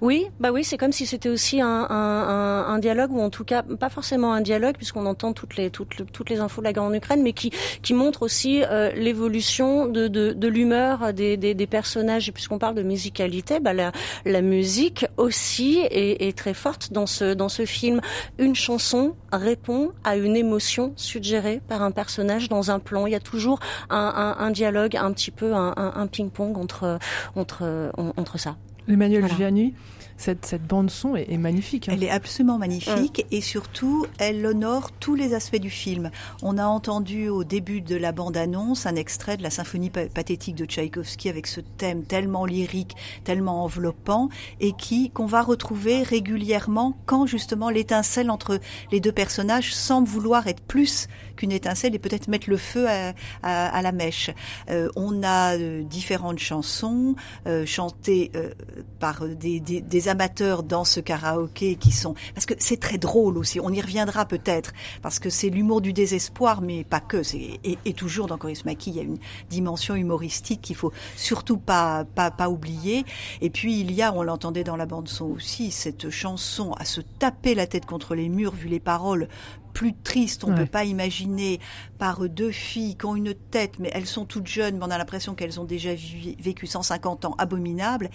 Oui, 0.00 0.26
bah 0.40 0.50
oui, 0.52 0.64
c'est 0.64 0.76
comme 0.76 0.92
si 0.92 1.06
c'était 1.06 1.28
aussi 1.28 1.60
un, 1.60 1.86
un, 1.88 2.64
un, 2.68 2.78
dialogue 2.78 3.12
ou 3.12 3.20
en 3.20 3.30
tout 3.30 3.44
cas 3.44 3.62
pas 3.62 3.88
forcément 3.88 4.32
un 4.32 4.40
dialogue 4.40 4.76
puisqu'on 4.76 5.06
entend 5.06 5.32
toutes 5.32 5.56
les 5.56 5.70
toutes, 5.70 6.10
toutes 6.12 6.30
les 6.30 6.40
infos 6.40 6.60
de 6.60 6.66
la 6.66 6.72
guerre 6.72 6.84
en 6.84 6.92
Ukraine, 6.92 7.22
mais 7.22 7.32
qui 7.32 7.50
qui 7.82 7.94
montre 7.94 8.22
aussi 8.22 8.62
euh, 8.64 8.92
l'évolution 8.92 9.86
de, 9.86 10.08
de, 10.08 10.32
de 10.32 10.48
l'humeur 10.48 11.12
des, 11.12 11.36
des, 11.36 11.54
des 11.54 11.66
personnages. 11.66 12.28
Et 12.28 12.32
puisqu'on 12.32 12.58
parle 12.58 12.74
de 12.74 12.82
musicalité, 12.82 13.60
bah 13.60 13.72
la, 13.72 13.92
la 14.24 14.42
musique 14.42 15.06
aussi 15.16 15.78
est, 15.90 16.26
est 16.26 16.36
très 16.36 16.54
forte 16.54 16.92
dans 16.92 17.06
ce 17.06 17.34
dans 17.34 17.48
ce 17.48 17.64
film. 17.64 18.00
Une 18.38 18.54
chanson 18.54 19.14
répond 19.32 19.92
à 20.04 20.16
une 20.16 20.36
émotion 20.36 20.92
suggérée 20.96 21.60
par 21.68 21.82
un 21.82 21.90
personnage 21.90 22.48
dans 22.48 22.70
un 22.70 22.78
plan. 22.78 23.06
Il 23.06 23.12
y 23.12 23.16
a 23.16 23.20
toujours 23.20 23.60
un, 23.90 24.36
un, 24.38 24.50
dialogue, 24.50 24.96
un 24.96 25.12
petit 25.12 25.30
peu 25.30 25.54
un 25.54 26.06
ping-pong 26.06 26.56
entre 26.58 26.98
entre 27.36 27.92
entre 28.16 28.38
ça. 28.38 28.56
Emmanuel 28.88 29.20
Voilà. 29.20 29.36
Gianni, 29.36 29.74
cette, 30.16 30.46
cette 30.46 30.66
bande 30.66 30.90
son 30.90 31.14
est, 31.14 31.30
est 31.32 31.36
magnifique. 31.38 31.88
hein. 31.88 31.92
Elle 31.94 32.02
est 32.02 32.10
absolument 32.10 32.58
magnifique 32.58 33.24
et 33.30 33.40
surtout, 33.40 34.04
elle 34.18 34.44
honore 34.44 34.90
tous 34.92 35.14
les 35.14 35.32
aspects 35.34 35.56
du 35.60 35.70
film. 35.70 36.10
On 36.42 36.58
a 36.58 36.64
entendu 36.66 37.28
au 37.28 37.44
début 37.44 37.80
de 37.82 37.94
la 37.94 38.10
bande-annonce 38.12 38.86
un 38.86 38.96
extrait 38.96 39.36
de 39.36 39.42
la 39.44 39.50
symphonie 39.50 39.90
pa- 39.90 40.06
pathétique 40.06 40.56
de 40.56 40.64
Tchaïkovski 40.64 41.28
avec 41.28 41.46
ce 41.46 41.60
thème 41.60 42.02
tellement 42.02 42.46
lyrique, 42.46 42.96
tellement 43.22 43.62
enveloppant 43.62 44.28
et 44.60 44.72
qui 44.72 45.10
qu'on 45.10 45.26
va 45.26 45.42
retrouver 45.42 46.02
régulièrement 46.02 46.96
quand 47.06 47.26
justement 47.26 47.70
l'étincelle 47.70 48.30
entre 48.30 48.58
les 48.90 49.00
deux 49.00 49.12
personnages 49.12 49.72
semble 49.74 50.08
vouloir 50.08 50.46
être 50.48 50.62
plus 50.62 51.06
qu'une 51.38 51.52
étincelle 51.52 51.94
et 51.94 51.98
peut-être 51.98 52.28
mettre 52.28 52.50
le 52.50 52.56
feu 52.58 52.86
à, 52.88 53.14
à- 53.42 53.68
à 53.78 53.82
la 53.82 53.92
mèche. 53.92 54.30
Euh, 54.70 54.88
on 54.96 55.22
a 55.22 55.56
euh, 55.56 55.82
différentes 55.84 56.38
chansons 56.40 57.14
euh, 57.46 57.64
chantées 57.64 58.30
euh, 58.36 58.50
par 58.98 59.26
des, 59.26 59.60
des, 59.60 59.80
des 59.80 60.08
amateurs 60.08 60.62
dans 60.62 60.84
ce 60.84 61.00
karaoké 61.00 61.76
qui 61.76 61.92
sont 61.92 62.14
parce 62.34 62.46
que 62.46 62.54
c'est 62.58 62.80
très 62.80 62.98
drôle 62.98 63.38
aussi. 63.38 63.60
On 63.60 63.70
y 63.72 63.80
reviendra 63.80 64.26
peut-être 64.26 64.72
parce 65.02 65.18
que 65.18 65.30
c'est 65.30 65.48
l'humour 65.50 65.80
du 65.80 65.92
désespoir, 65.92 66.60
mais 66.60 66.84
pas 66.84 67.00
que. 67.00 67.22
C'est 67.22 67.60
et, 67.64 67.78
et 67.84 67.92
toujours 67.94 68.26
dans 68.26 68.36
Coris 68.38 68.64
Maki, 68.64 68.90
il 68.90 68.96
y 68.96 69.00
a 69.00 69.02
une 69.04 69.18
dimension 69.48 69.94
humoristique 69.94 70.60
qu'il 70.60 70.76
faut 70.76 70.92
surtout 71.16 71.56
pas 71.58 72.04
pas 72.04 72.30
pas 72.30 72.48
oublier. 72.50 73.04
Et 73.40 73.50
puis 73.50 73.80
il 73.80 73.92
y 73.92 74.02
a, 74.02 74.12
on 74.12 74.22
l'entendait 74.22 74.64
dans 74.64 74.76
la 74.76 74.86
bande 74.86 75.08
son 75.08 75.26
aussi, 75.26 75.70
cette 75.70 76.10
chanson 76.10 76.72
à 76.72 76.84
se 76.84 77.00
taper 77.00 77.54
la 77.54 77.66
tête 77.68 77.86
contre 77.86 78.14
les 78.16 78.28
murs 78.28 78.54
vu 78.54 78.68
les 78.68 78.80
paroles 78.80 79.28
plus 79.78 79.94
tristes, 79.94 80.42
on 80.42 80.48
ne 80.48 80.54
Ouais. 80.54 80.64
peut 80.64 80.70
pas 80.70 80.82
imaginer 80.84 81.60
par 81.98 82.28
deux 82.28 82.50
filles 82.50 82.96
qui 82.96 83.06
ont 83.06 83.14
une 83.14 83.32
tête, 83.32 83.78
mais 83.78 83.90
elles 83.94 84.06
sont 84.06 84.24
toutes 84.24 84.48
jeunes, 84.48 84.76
mais 84.76 84.84
on 84.84 84.90
a 84.90 84.98
l'impression 84.98 85.36
qu'elles 85.36 85.60
ont 85.60 85.64
déjà 85.64 85.90
vécu 86.40 86.66
150 86.66 87.24
ans 87.26 87.36
abominables, 87.38 88.10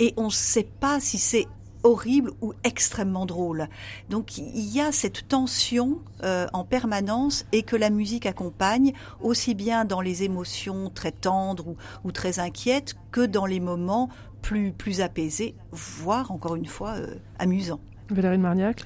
et 0.00 0.12
on 0.16 0.24
ne 0.24 0.30
sait 0.30 0.66
pas 0.80 0.98
si 0.98 1.18
c'est 1.18 1.46
horrible 1.84 2.32
ou 2.42 2.52
extrêmement 2.64 3.26
drôle. 3.26 3.68
Donc 4.10 4.38
il 4.38 4.58
y 4.74 4.80
a 4.80 4.90
cette 4.90 5.28
tension 5.28 6.00
euh, 6.24 6.48
en 6.52 6.64
permanence 6.64 7.46
et 7.52 7.62
que 7.62 7.76
la 7.76 7.90
musique 7.90 8.26
accompagne 8.26 8.92
aussi 9.20 9.54
bien 9.54 9.84
dans 9.84 10.00
les 10.00 10.24
émotions 10.24 10.90
très 10.90 11.12
tendres 11.12 11.68
ou, 11.68 11.76
ou 12.02 12.10
très 12.10 12.40
inquiètes 12.40 12.96
que 13.12 13.24
dans 13.24 13.46
les 13.46 13.60
moments 13.60 14.08
plus 14.42 14.72
plus 14.72 15.00
apaisés, 15.00 15.54
voire 15.70 16.32
encore 16.32 16.56
une 16.56 16.66
fois 16.66 16.94
euh, 16.96 17.14
amusants. 17.38 17.80
Valérie 18.10 18.38
de 18.38 18.42
Marniac? 18.42 18.82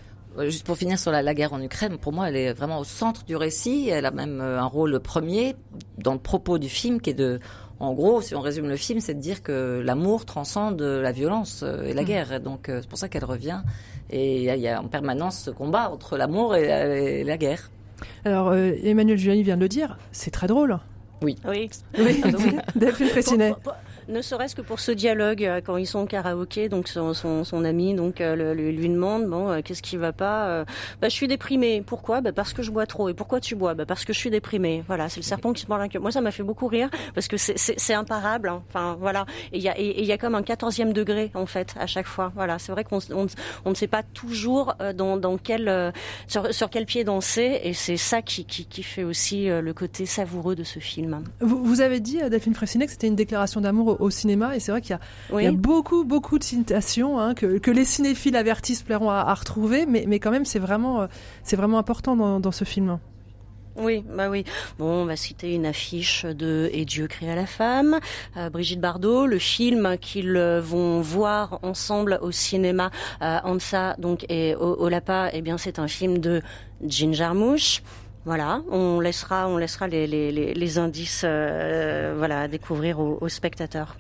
Juste 0.47 0.65
pour 0.67 0.77
finir 0.77 0.99
sur 0.99 1.11
la, 1.11 1.23
la 1.23 1.35
guerre 1.35 1.53
en 1.53 1.61
Ukraine, 1.63 1.99
pour 1.99 2.13
moi, 2.13 2.29
elle 2.29 2.37
est 2.37 2.53
vraiment 2.53 2.79
au 2.79 2.85
centre 2.85 3.25
du 3.25 3.35
récit. 3.37 3.89
Elle 3.89 4.07
a 4.07 4.11
même 4.13 4.41
euh, 4.41 4.61
un 4.61 4.67
rôle 4.67 5.01
premier 5.01 5.57
dans 5.99 6.13
le 6.13 6.19
propos 6.21 6.59
du 6.59 6.69
film, 6.69 7.01
qui 7.01 7.11
est 7.11 7.15
de, 7.15 7.41
en 7.81 7.93
gros, 7.93 8.21
si 8.23 8.35
on 8.37 8.41
résume 8.41 8.69
le 8.69 8.77
film, 8.77 9.01
c'est 9.01 9.15
de 9.15 9.21
dire 9.21 9.43
que 9.43 9.81
l'amour 9.85 10.25
transcende 10.27 10.81
la 10.81 11.11
violence 11.13 11.63
euh, 11.65 11.83
et 11.85 11.93
la 11.93 12.03
Mm. 12.03 12.07
guerre. 12.07 12.33
Et 12.35 12.41
donc, 12.41 12.69
euh, 12.69 12.79
c'est 12.83 12.89
pour 12.89 12.99
ça 12.99 13.09
qu'elle 13.09 13.25
revient. 13.25 13.61
Et 14.11 14.37
il 14.39 14.43
y, 14.45 14.51
a- 14.51 14.57
il 14.57 14.63
y 14.63 14.69
a 14.69 14.81
en 14.81 14.87
permanence 14.89 15.39
ce 15.41 15.51
combat 15.51 15.91
entre 15.91 16.17
l'amour 16.17 16.55
et, 16.55 16.67
la- 16.69 16.87
et 16.97 17.25
la 17.25 17.37
guerre. 17.37 17.71
Alors, 18.25 18.49
euh, 18.51 18.73
Emmanuel 18.85 19.19
Gianni 19.19 19.43
vient 19.43 19.57
de 19.57 19.63
le 19.63 19.69
dire, 19.69 19.99
c'est 20.13 20.31
très 20.31 20.47
drôle. 20.47 20.79
Oui. 21.21 21.35
Oui. 21.49 21.69
Oui, 21.99 22.23
oui. 22.25 22.57
Delphine 22.77 23.09
Fressinet. 23.09 23.51
Pour- 23.51 23.59
pour- 23.61 23.75
Ne 24.09 24.23
serait-ce 24.23 24.55
que 24.55 24.63
pour 24.63 24.81
ce 24.81 24.91
dialogue 24.91 25.45
euh, 25.45 25.61
quand 25.65 25.77
ils 25.77 25.87
sont 25.87 26.01
au 26.01 26.07
karaoké, 26.07 26.69
donc 26.69 26.89
son, 26.89 27.13
son, 27.15 27.45
son 27.45 27.65
ami 27.65 27.95
donc 27.95 28.21
euh, 28.21 28.35
le- 28.35 28.55
lui, 28.55 28.89
demande 28.89 29.27
bon 29.27 29.51
euh, 29.51 29.61
qu'est-ce 29.63 29.83
qui 29.83 29.97
va 29.99 30.13
pas 30.13 30.65
Bah 31.01 31.09
je 31.09 31.15
suis 31.15 31.29
déprimé. 31.29 31.83
Pourquoi? 31.87 32.21
Bah 32.21 32.33
parce 32.33 32.53
que 32.55 32.63
je 32.63 32.71
bois 32.71 32.87
trop. 32.87 33.09
Et 33.09 33.15
pourquoi 33.15 33.41
tu 33.41 33.55
bois? 33.55 33.75
Bah 33.75 33.85
parce 33.87 34.05
que 34.05 34.13
je 34.13 34.19
suis 34.19 34.31
déprimé. 34.31 34.83
Voilà, 34.87 35.09
c'est 35.09 35.21
le 35.21 35.25
serpent 35.25 35.53
qui 35.53 35.63
se 35.63 35.67
mord 35.69 35.79
la 35.79 35.89
queue. 35.89 35.99
Moi 35.99 36.11
ça 36.11 36.21
m'a 36.23 36.31
fait 36.31 36.43
beaucoup 36.43 36.67
rire 36.69 36.89
parce 37.15 37.29
que 37.29 37.37
c'est- 37.37 37.93
imparable. 37.95 38.49
hein. 38.49 38.63
Enfin 38.69 38.97
voilà. 39.01 39.27
Et 39.53 39.59
il 39.59 39.63
y 39.63 39.69
a 39.69 39.79
et 39.79 39.85
et 39.89 40.01
il 40.01 40.07
y 40.07 40.13
a 40.13 40.19
comme 40.19 40.35
un 40.35 40.43
quatorzième 40.43 40.93
degré 40.93 41.31
en 41.35 41.47
fait 41.47 41.75
à 41.79 41.87
chaque 41.87 42.07
fois. 42.07 42.33
Voilà, 42.35 42.59
c'est 42.59 42.73
vrai 42.73 42.85
qu'on 42.85 42.99
s- 42.99 43.11
on, 43.15 43.27
on 43.65 43.71
ne 43.71 43.75
sait 43.75 43.87
pas 43.89 44.03
toujours 44.03 44.75
dans 44.95 45.17
dans 45.17 45.37
quel 45.37 45.93
sur 46.29 46.53
sur 46.55 46.71
quel 46.71 46.87
pied 46.87 47.05
danser 47.05 47.61
et 47.63 47.75
c'est 47.75 47.97
ça 47.97 48.23
qui, 48.23 48.45
qui 48.45 48.65
qui 48.67 48.83
fait 48.83 49.05
aussi 49.05 49.47
le 49.49 49.73
côté 49.75 50.07
savoureux 50.07 50.55
de 50.55 50.65
ce 50.65 50.79
film. 50.79 51.23
Vous, 51.41 51.63
vous 51.65 51.81
avez 51.81 52.01
dit, 52.01 52.19
Delphine 52.31 52.55
Fressinet, 52.55 52.87
que 52.87 52.93
c'était 52.93 53.07
une 53.09 53.17
déclaration 53.17 53.61
d'amour 53.61 53.98
au, 53.99 54.05
au 54.07 54.11
cinéma, 54.11 54.57
et 54.57 54.61
c'est 54.61 54.73
vrai 54.73 54.81
qu'il 54.81 54.91
y 54.91 54.95
a, 54.95 55.01
Oui. 55.33 55.43
il 55.43 55.47
y 55.47 55.49
a 55.49 55.53
beaucoup, 55.53 56.05
beaucoup 56.05 56.39
de 56.39 56.45
citations 56.45 57.19
hein, 57.19 57.35
que, 57.35 57.59
que 57.59 57.71
les 57.71 57.85
cinéphiles 57.85 58.37
avertissent 58.37 58.83
plairont 58.83 59.11
à, 59.11 59.17
à 59.21 59.35
retrouver, 59.35 59.87
mais, 59.87 60.05
mais 60.07 60.19
quand 60.19 60.31
même, 60.31 60.45
c'est 60.45 60.59
vraiment, 60.59 61.03
euh, 61.03 61.07
c'est 61.43 61.57
vraiment 61.57 61.79
important 61.79 62.17
dans, 62.17 62.41
dans 62.41 62.53
ce 62.53 62.65
film. 62.65 62.99
Oui, 63.81 64.05
bah 64.17 64.29
oui. 64.29 64.43
Bon, 64.81 64.87
on 64.87 65.05
va 65.05 65.15
citer 65.15 65.55
une 65.55 65.65
affiche 65.65 66.25
de 66.25 66.69
Et 66.73 66.85
Dieu 66.85 67.07
créa 67.07 67.37
la 67.37 67.47
femme, 67.47 68.01
euh, 68.37 68.51
Brigitte 68.51 68.81
Bardot, 68.81 69.27
le 69.29 69.39
film 69.39 69.97
qu'ils 70.01 70.37
euh, 70.37 70.61
vont 70.61 71.01
voir 71.01 71.61
ensemble 71.63 72.19
au 72.21 72.33
cinéma, 72.33 72.91
euh, 73.23 73.39
Ansa 73.45 73.95
donc 73.99 74.27
et 74.29 74.57
O- 74.57 74.77
Olapa, 74.81 75.31
eh 75.33 75.43
bien 75.43 75.59
c'est 75.59 75.79
un 75.79 75.87
film 75.87 76.19
de 76.19 76.43
Jean 76.85 77.13
Jarmusch. 77.13 77.83
Voilà, 78.29 78.61
on 78.71 79.01
laissera, 79.01 79.49
on 79.49 79.57
laissera 79.57 79.89
les, 79.89 80.07
les, 80.07 80.31
les, 80.31 80.53
les 80.53 80.79
indices, 80.79 81.23
euh, 81.25 82.15
voilà, 82.19 82.43
à 82.43 82.49
découvrir 82.49 83.01
aux, 83.01 83.17
aux 83.23 83.29
spectateurs. 83.31 83.97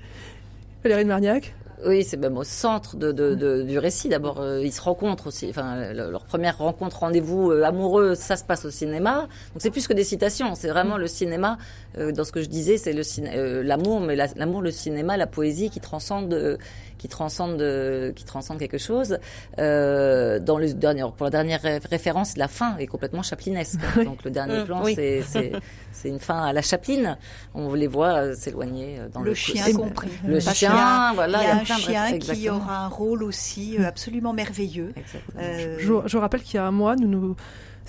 Valérie 0.82 1.04
de 1.04 1.08
Marniac 1.08 1.54
Oui, 1.86 2.04
c'est 2.04 2.18
même 2.18 2.36
au 2.36 2.44
centre 2.44 2.96
de, 2.96 3.10
de, 3.10 3.34
de- 3.34 3.62
du 3.62 3.78
récit. 3.78 4.10
D'abord, 4.10 4.40
euh, 4.40 4.60
ils 4.62 4.70
se 4.70 4.82
rencontrent 4.82 5.28
aussi. 5.28 5.46
Enfin, 5.48 5.92
le- 5.94 6.10
leur 6.10 6.26
première 6.26 6.58
rencontre, 6.58 6.98
rendez-vous 6.98 7.52
euh, 7.52 7.62
amoureux, 7.62 8.14
ça 8.16 8.36
se 8.36 8.44
passe 8.44 8.66
au 8.66 8.70
cinéma. 8.70 9.20
Donc 9.54 9.60
c'est 9.60 9.70
plus 9.70 9.88
que 9.88 9.94
des 9.94 10.04
citations. 10.04 10.54
C'est 10.54 10.68
vraiment 10.68 10.98
le 10.98 11.06
cinéma. 11.06 11.56
euh, 11.96 12.12
dans 12.12 12.24
ce 12.24 12.32
que 12.32 12.42
je 12.42 12.48
disais, 12.50 12.76
c'est 12.76 12.92
le 12.92 13.02
euh, 13.34 13.62
l'amour, 13.62 14.00
mais 14.02 14.14
la- 14.14 14.26
l'amour, 14.36 14.60
le 14.60 14.70
cinéma, 14.72 15.16
la 15.16 15.26
poésie 15.26 15.70
qui 15.70 15.80
transcende, 15.80 16.34
euh, 16.34 16.58
qui 16.98 17.08
transcende, 17.08 17.60
euh, 17.62 18.12
qui 18.12 18.24
transcende 18.24 18.58
quelque 18.58 18.76
chose. 18.78 19.18
Euh, 19.58 20.38
dans 20.38 20.58
le 20.58 20.72
dernier, 20.74 21.02
pour 21.16 21.24
la 21.24 21.30
dernière 21.30 21.62
ré- 21.62 21.78
référence, 21.90 22.36
la 22.36 22.48
fin 22.48 22.76
est 22.78 22.86
complètement 22.86 23.22
chaplinesque. 23.22 23.78
Donc 24.04 24.24
le 24.24 24.30
dernier 24.30 24.58
Mm, 24.60 24.64
plan, 24.64 24.82
oui. 24.84 24.94
c'est 24.96 25.22
c'est 25.22 25.52
c'est 25.92 26.08
une 26.08 26.18
fin 26.20 26.42
à 26.44 26.52
la 26.52 26.62
Chapeline. 26.62 27.16
On 27.54 27.72
les 27.74 27.86
voit 27.86 28.14
euh, 28.22 28.34
s'éloigner 28.34 28.98
euh, 28.98 29.08
dans 29.08 29.20
le, 29.20 29.30
le 29.30 29.34
chien 29.34 29.72
compris. 29.72 30.10
Le 30.26 30.40
chien, 30.40 30.52
qu'il 30.52 30.62
y 30.62 30.66
a- 30.70 31.12
voilà. 31.14 31.38
Il 31.42 31.46
y 31.46 31.50
a 31.50 31.54
un 31.54 31.64
plein 31.64 31.76
de 31.76 31.80
chien 31.80 32.18
qui 32.18 32.50
aura 32.50 32.84
un 32.84 32.88
rôle 32.88 33.22
aussi 33.22 33.76
euh, 33.78 33.86
absolument 33.86 34.32
merveilleux. 34.32 34.92
Exactement. 34.96 35.40
Euh, 35.42 35.76
je, 35.78 35.92
je 36.08 36.16
rappelle 36.18 36.42
qu'il 36.42 36.56
y 36.56 36.58
a 36.58 36.64
un 36.66 36.70
mois, 36.72 36.96
nous 36.96 37.08
nous 37.08 37.36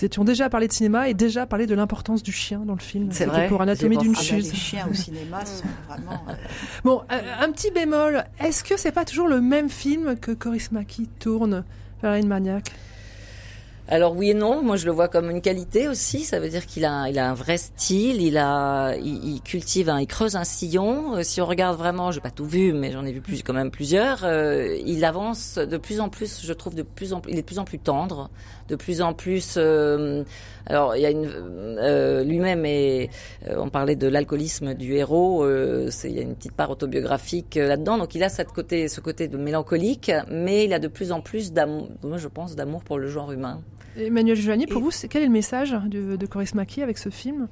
étions 0.05 0.23
déjà 0.23 0.49
parlé 0.49 0.67
de 0.67 0.73
cinéma 0.73 1.09
et 1.09 1.13
déjà 1.13 1.45
parlé 1.45 1.65
de 1.67 1.75
l'importance 1.75 2.23
du 2.23 2.31
chien 2.31 2.59
dans 2.65 2.73
le 2.75 2.79
film. 2.81 3.09
C'est 3.11 3.25
vrai, 3.25 3.47
pour 3.47 3.61
Anatomie 3.61 3.97
d'une 3.97 4.13
ah 4.15 4.19
bah, 4.19 4.23
chuse. 4.23 4.51
les 4.51 4.57
chiens 4.57 4.87
au 4.89 4.93
cinéma 4.93 5.45
sont 5.45 5.63
vraiment. 5.87 6.23
euh, 6.29 6.33
Bon, 6.83 7.01
euh, 7.11 7.21
un 7.41 7.51
petit 7.51 7.71
bémol. 7.71 8.23
Est-ce 8.39 8.63
que 8.63 8.77
c'est 8.77 8.91
pas 8.91 9.05
toujours 9.05 9.27
le 9.27 9.41
même 9.41 9.69
film 9.69 10.17
que 10.17 10.31
Coris 10.31 10.67
Maki 10.71 11.07
tourne 11.19 11.63
Valérie 12.01 12.23
de 12.23 12.27
Marniac 12.27 12.71
Alors 13.89 14.15
oui 14.15 14.29
et 14.29 14.33
non, 14.35 14.61
moi 14.61 14.77
je 14.77 14.85
le 14.85 14.91
vois 14.91 15.07
comme 15.07 15.29
une 15.31 15.41
qualité 15.41 15.87
aussi. 15.87 16.23
Ça 16.23 16.39
veut 16.39 16.47
dire 16.49 16.65
qu'il 16.67 16.85
a, 16.85 17.09
il 17.09 17.17
a 17.17 17.29
un 17.29 17.33
vrai 17.33 17.57
style, 17.57 18.21
il 18.21 18.37
a, 18.37 18.93
il, 18.95 19.33
il 19.35 19.41
cultive, 19.41 19.89
un, 19.89 19.99
il 19.99 20.05
creuse 20.07 20.35
un 20.35 20.43
sillon. 20.43 21.15
Euh, 21.15 21.23
si 21.23 21.41
on 21.41 21.45
regarde 21.47 21.77
vraiment, 21.77 22.11
j'ai 22.11 22.21
pas 22.21 22.29
tout 22.31 22.45
vu, 22.45 22.71
mais 22.71 22.91
j'en 22.91 23.03
ai 23.05 23.11
vu 23.11 23.19
plus, 23.21 23.41
quand 23.43 23.53
même 23.53 23.71
plusieurs. 23.71 24.23
euh, 24.23 24.77
il 24.85 25.03
avance 25.03 25.55
de 25.57 25.77
plus 25.77 25.99
en 25.99 26.09
plus, 26.09 26.41
je 26.45 26.53
trouve 26.53 26.75
de 26.75 26.83
plus 26.83 27.13
en 27.13 27.19
plus, 27.19 27.31
il 27.31 27.37
est 27.39 27.41
de 27.41 27.47
plus 27.47 27.59
en 27.59 27.65
plus 27.65 27.79
tendre, 27.79 28.29
de 28.69 28.75
plus 28.75 29.01
en 29.01 29.13
plus. 29.13 29.55
euh, 29.57 30.23
alors 30.65 30.95
il 30.95 31.01
y 31.01 31.05
a 31.05 31.09
une, 31.09 31.27
euh, 31.27 32.23
lui-même 32.23 32.65
et 32.65 33.09
euh, 33.47 33.55
on 33.57 33.69
parlait 33.69 33.95
de 33.95 34.07
l'alcoolisme 34.07 34.75
du 34.75 34.93
héros. 34.93 35.43
euh, 35.43 35.89
c'est, 35.89 36.09
il 36.09 36.15
y 36.15 36.19
a 36.19 36.21
une 36.21 36.35
petite 36.35 36.53
part 36.53 36.69
autobiographique 36.69 37.57
euh, 37.57 37.67
là-dedans. 37.67 37.97
Donc 37.97 38.15
il 38.15 38.23
a 38.23 38.29
cette 38.29 38.51
côté, 38.51 38.87
ce 38.87 39.01
côté 39.01 39.27
de 39.27 39.37
mélancolique, 39.37 40.11
mais 40.29 40.65
il 40.65 40.73
a 40.73 40.79
de 40.79 40.87
plus 40.87 41.11
en 41.11 41.21
plus 41.21 41.51
d'amour, 41.51 41.89
moi 42.03 42.17
je 42.17 42.27
pense 42.27 42.55
d'amour 42.55 42.83
pour 42.83 42.99
le 42.99 43.07
genre 43.07 43.31
humain. 43.31 43.61
Emmanuel 43.97 44.35
Giovanni, 44.37 44.67
pour 44.67 44.81
vous, 44.81 44.91
quel 45.09 45.23
est 45.23 45.25
le 45.25 45.31
message 45.31 45.75
de, 45.87 46.15
de 46.15 46.25
Coris 46.25 46.53
Maki 46.53 46.81
avec 46.83 46.97
ce 46.97 47.09
film? 47.09 47.47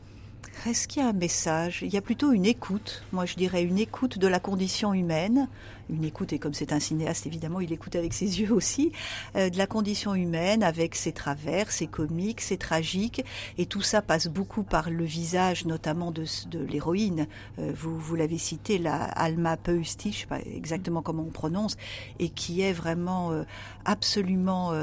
Est-ce 0.67 0.88
qu'il 0.88 1.01
y 1.01 1.06
a 1.06 1.10
un 1.10 1.13
message? 1.13 1.80
Il 1.82 1.93
y 1.93 1.97
a 1.97 2.01
plutôt 2.01 2.32
une 2.32 2.45
écoute. 2.45 3.03
Moi, 3.12 3.25
je 3.25 3.36
dirais 3.36 3.63
une 3.63 3.77
écoute 3.77 4.17
de 4.17 4.27
la 4.27 4.39
condition 4.39 4.93
humaine. 4.93 5.49
Une 5.89 6.04
écoute, 6.06 6.34
et 6.34 6.39
comme 6.39 6.54
c'est 6.54 6.71
un 6.73 6.80
cinéaste, 6.80 7.26
évidemment, 7.26 7.60
il 7.60 7.73
écoute 7.73 7.95
avec 7.95 8.13
ses 8.13 8.39
yeux 8.39 8.54
aussi, 8.54 8.91
euh, 9.36 9.50
de 9.50 9.58
la 9.58 9.67
condition 9.67 10.15
humaine, 10.15 10.63
avec 10.63 10.95
ses 10.95 11.12
travers, 11.12 11.71
ses 11.71 11.88
comiques, 11.88 12.41
ses 12.41 12.58
tragiques. 12.58 13.23
Et 13.58 13.65
tout 13.65 13.82
ça 13.82 14.02
passe 14.02 14.28
beaucoup 14.28 14.63
par 14.63 14.89
le 14.89 15.04
visage, 15.04 15.65
notamment 15.65 16.12
de, 16.12 16.26
de 16.50 16.60
l'héroïne. 16.60 17.28
Euh, 17.60 17.71
vous 17.76 17.97
vous 17.97 18.15
l'avez 18.15 18.38
cité, 18.38 18.78
la 18.78 19.04
Alma 19.04 19.58
Peusti, 19.58 20.12
je 20.12 20.19
sais 20.19 20.28
pas 20.28 20.39
exactement 20.39 21.02
comment 21.02 21.23
on 21.28 21.32
prononce, 21.32 21.76
et 22.19 22.30
qui 22.30 22.62
est 22.62 22.73
vraiment 22.73 23.32
euh, 23.32 23.43
absolument... 23.86 24.73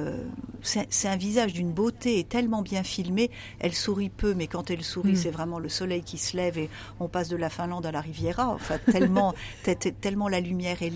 c'est 0.62 1.08
un 1.08 1.16
visage 1.16 1.52
d'une 1.52 1.72
beauté 1.72 2.18
et 2.18 2.24
tellement 2.24 2.62
bien 2.62 2.82
filmé. 2.82 3.30
Elle 3.58 3.74
sourit 3.74 4.10
peu, 4.10 4.34
mais 4.34 4.46
quand 4.46 4.70
elle 4.70 4.82
sourit, 4.82 5.12
Mm. 5.12 5.16
c'est 5.16 5.30
vraiment 5.30 5.58
le 5.58 5.68
soleil 5.68 6.02
qui 6.02 6.18
se 6.18 6.36
lève 6.36 6.58
et 6.58 6.68
on 7.00 7.08
passe 7.08 7.28
de 7.28 7.36
la 7.36 7.50
Finlande 7.50 7.86
à 7.86 7.92
la 7.92 8.00
Riviera. 8.00 8.48
Enfin, 8.48 8.78
tellement, 8.90 9.34
tellement 10.00 10.28
la 10.28 10.40
lumière 10.40 10.82
est 10.82 10.90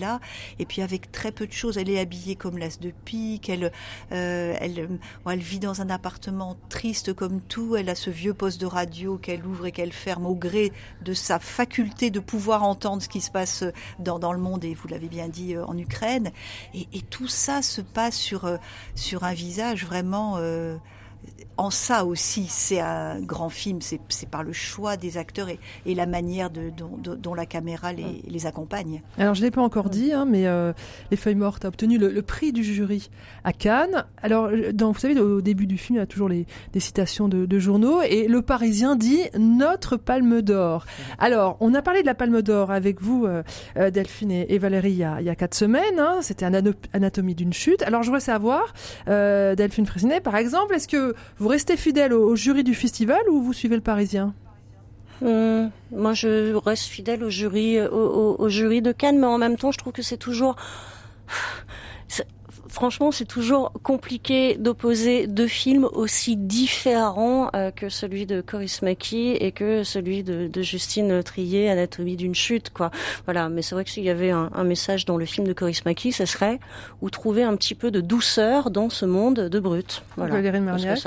Et 0.59 0.65
puis 0.65 0.81
avec 0.81 1.11
très 1.11 1.31
peu 1.31 1.47
de 1.47 1.51
choses, 1.51 1.77
elle 1.77 1.89
est 1.89 1.99
habillée 1.99 2.35
comme 2.35 2.57
l'as 2.57 2.79
de 2.79 2.91
pique. 3.05 3.49
Elle, 3.49 3.71
euh, 4.11 4.55
elle, 4.59 5.39
vit 5.39 5.59
dans 5.59 5.81
un 5.81 5.89
appartement 5.89 6.57
triste 6.69 7.13
comme 7.13 7.41
tout. 7.41 7.75
Elle 7.75 7.89
a 7.89 7.95
ce 7.95 8.09
vieux 8.09 8.33
poste 8.33 8.59
de 8.61 8.65
radio 8.65 9.17
qu'elle 9.17 9.45
ouvre 9.45 9.65
et 9.65 9.71
qu'elle 9.71 9.93
ferme 9.93 10.25
au 10.25 10.35
gré 10.35 10.71
de 11.03 11.13
sa 11.13 11.39
faculté 11.39 12.09
de 12.09 12.19
pouvoir 12.19 12.63
entendre 12.63 13.01
ce 13.01 13.09
qui 13.09 13.21
se 13.21 13.31
passe 13.31 13.63
dans, 13.99 14.33
le 14.33 14.39
monde 14.39 14.63
et 14.63 14.73
vous 14.73 14.87
l'avez 14.87 15.07
bien 15.07 15.27
dit 15.27 15.55
euh, 15.55 15.65
en 15.65 15.77
Ukraine. 15.77 16.31
Et, 16.73 16.87
tout 17.09 17.27
ça 17.27 17.61
se 17.61 17.81
passe 17.81 18.15
sur 18.15 18.45
euh, 18.45 18.57
un 19.21 19.33
visage 19.33 19.85
vraiment. 19.85 20.37
En 21.57 21.71
ça 21.71 22.05
aussi, 22.05 22.45
c'est 22.47 22.79
un 22.79 23.19
grand 23.19 23.49
film. 23.49 23.79
C'est 23.81 24.29
par 24.29 24.43
le 24.43 24.53
choix 24.53 24.95
des 24.95 25.17
acteurs 25.17 25.49
et, 25.49 25.59
et 25.85 25.93
la 25.93 26.05
manière 26.05 26.49
de, 26.49 26.71
dont, 26.71 27.33
la 27.33 27.45
caméra 27.45 27.91
les, 27.91 28.23
les 28.25 28.45
accompagne. 28.45 29.01
Alors, 29.17 29.33
je 29.35 29.41
ne 29.41 29.45
l'ai 29.45 29.51
pas 29.51 29.61
encore 29.61 29.89
dit, 29.89 30.13
hein, 30.13 30.25
mais 30.25 30.47
euh, 30.47 30.71
Les 31.11 31.17
Feuilles 31.17 31.35
Mortes 31.35 31.65
a 31.65 31.67
obtenu 31.67 31.97
le, 31.97 32.09
le 32.09 32.21
prix 32.21 32.53
du 32.53 32.63
jury 32.63 33.09
à 33.43 33.51
Cannes. 33.51 34.05
Alors, 34.21 34.45
euh, 34.45 34.71
dans, 34.71 34.93
vous 34.93 34.99
savez, 34.99 35.19
au 35.19 35.41
début 35.41 35.67
du 35.67 35.77
film, 35.77 35.97
il 35.97 35.99
y 35.99 36.03
a 36.03 36.07
toujours 36.07 36.29
les, 36.29 36.45
des 36.71 36.79
citations 36.79 37.27
de, 37.27 37.45
de 37.45 37.59
journaux, 37.59 38.01
et 38.01 38.27
Le 38.29 38.41
Parisien 38.41 38.95
dit 38.95 39.21
«Notre 39.37 39.97
Palme 39.97 40.41
d'Or». 40.41 40.85
Alors, 41.19 41.57
on 41.59 41.73
a 41.73 41.81
parlé 41.81 42.01
de 42.01 42.05
la 42.05 42.15
Palme 42.15 42.41
d'Or 42.41 42.71
avec 42.71 43.01
vous, 43.01 43.25
euh, 43.25 43.43
Delphine 43.91 44.31
et, 44.31 44.45
et 44.53 44.59
Valérie, 44.59 44.91
il 44.91 44.97
y 44.97 45.03
a, 45.03 45.19
il 45.19 45.25
y 45.25 45.29
a 45.29 45.35
quatre 45.35 45.55
semaines. 45.55 45.99
hein. 45.99 46.19
C'était 46.21 46.45
Anatomie 46.93 47.35
d'une 47.35 47.53
chute. 47.53 47.81
Alors, 47.83 48.01
je 48.03 48.07
voudrais 48.07 48.21
savoir, 48.21 48.73
euh, 49.09 49.55
Delphine 49.55 49.85
Frisinet, 49.85 50.21
par 50.21 50.37
exemple, 50.37 50.73
est-ce 50.75 50.87
que 50.87 51.08
vous 51.37 51.47
restez 51.47 51.77
fidèle 51.77 52.13
au, 52.13 52.35
jury 52.35 52.63
du 52.63 52.73
festival 52.75 53.19
ou 53.31 53.41
vous 53.41 53.53
suivez 53.53 53.75
Le 53.75 53.81
Parisien 53.81 54.33
Hum, 55.21 55.69
moi, 55.91 56.13
je 56.13 56.53
reste 56.55 56.85
fidèle 56.85 57.23
au 57.25 57.29
jury, 57.29 57.81
au, 57.81 58.35
au- 58.39 58.47
jury 58.49 58.81
de 58.81 58.93
Cannes, 58.93 59.19
mais 59.19 59.27
en 59.27 59.37
même 59.37 59.57
temps, 59.57 59.71
je 59.73 59.77
trouve 59.77 59.91
que 59.91 60.01
c'est 60.01 60.15
toujours, 60.17 60.55
franchement, 62.69 63.11
c'est 63.11 63.25
toujours 63.25 63.71
compliqué 63.83 64.55
d'opposer 64.55 65.27
deux 65.27 65.47
films 65.47 65.85
aussi 65.91 66.37
différents 66.37 67.49
euh, 67.55 67.71
que 67.71 67.89
celui 67.89 68.25
de 68.25 68.41
Coris 68.41 68.81
Maki 68.81 69.31
et 69.31 69.51
que 69.51 69.83
celui 69.83 70.23
de, 70.23 70.47
de 70.47 70.61
Justine 70.61 71.23
Trier, 71.23 71.69
Anatomie 71.69 72.15
d'une 72.15 72.35
chute, 72.35 72.69
quoi. 72.69 72.91
Voilà. 73.25 73.49
Mais 73.49 73.61
c'est 73.61 73.75
vrai 73.75 73.83
que 73.83 73.89
s'il 73.89 74.03
y 74.03 74.09
avait 74.09 74.31
un, 74.31 74.49
un 74.53 74.63
message 74.63 75.05
dans 75.05 75.17
le 75.17 75.25
film 75.25 75.47
de 75.47 75.53
Coris 75.53 75.83
Maki, 75.85 76.11
ce 76.11 76.25
serait 76.25 76.59
ou 77.01 77.09
trouver 77.09 77.43
un 77.43 77.55
petit 77.55 77.75
peu 77.75 77.91
de 77.91 78.01
douceur 78.01 78.69
dans 78.71 78.89
ce 78.89 79.05
monde 79.05 79.35
de 79.39 79.59
brut. 79.59 80.03
Voilà. 80.15 80.35
Valérie 80.35 80.61
Marniac. 80.61 80.99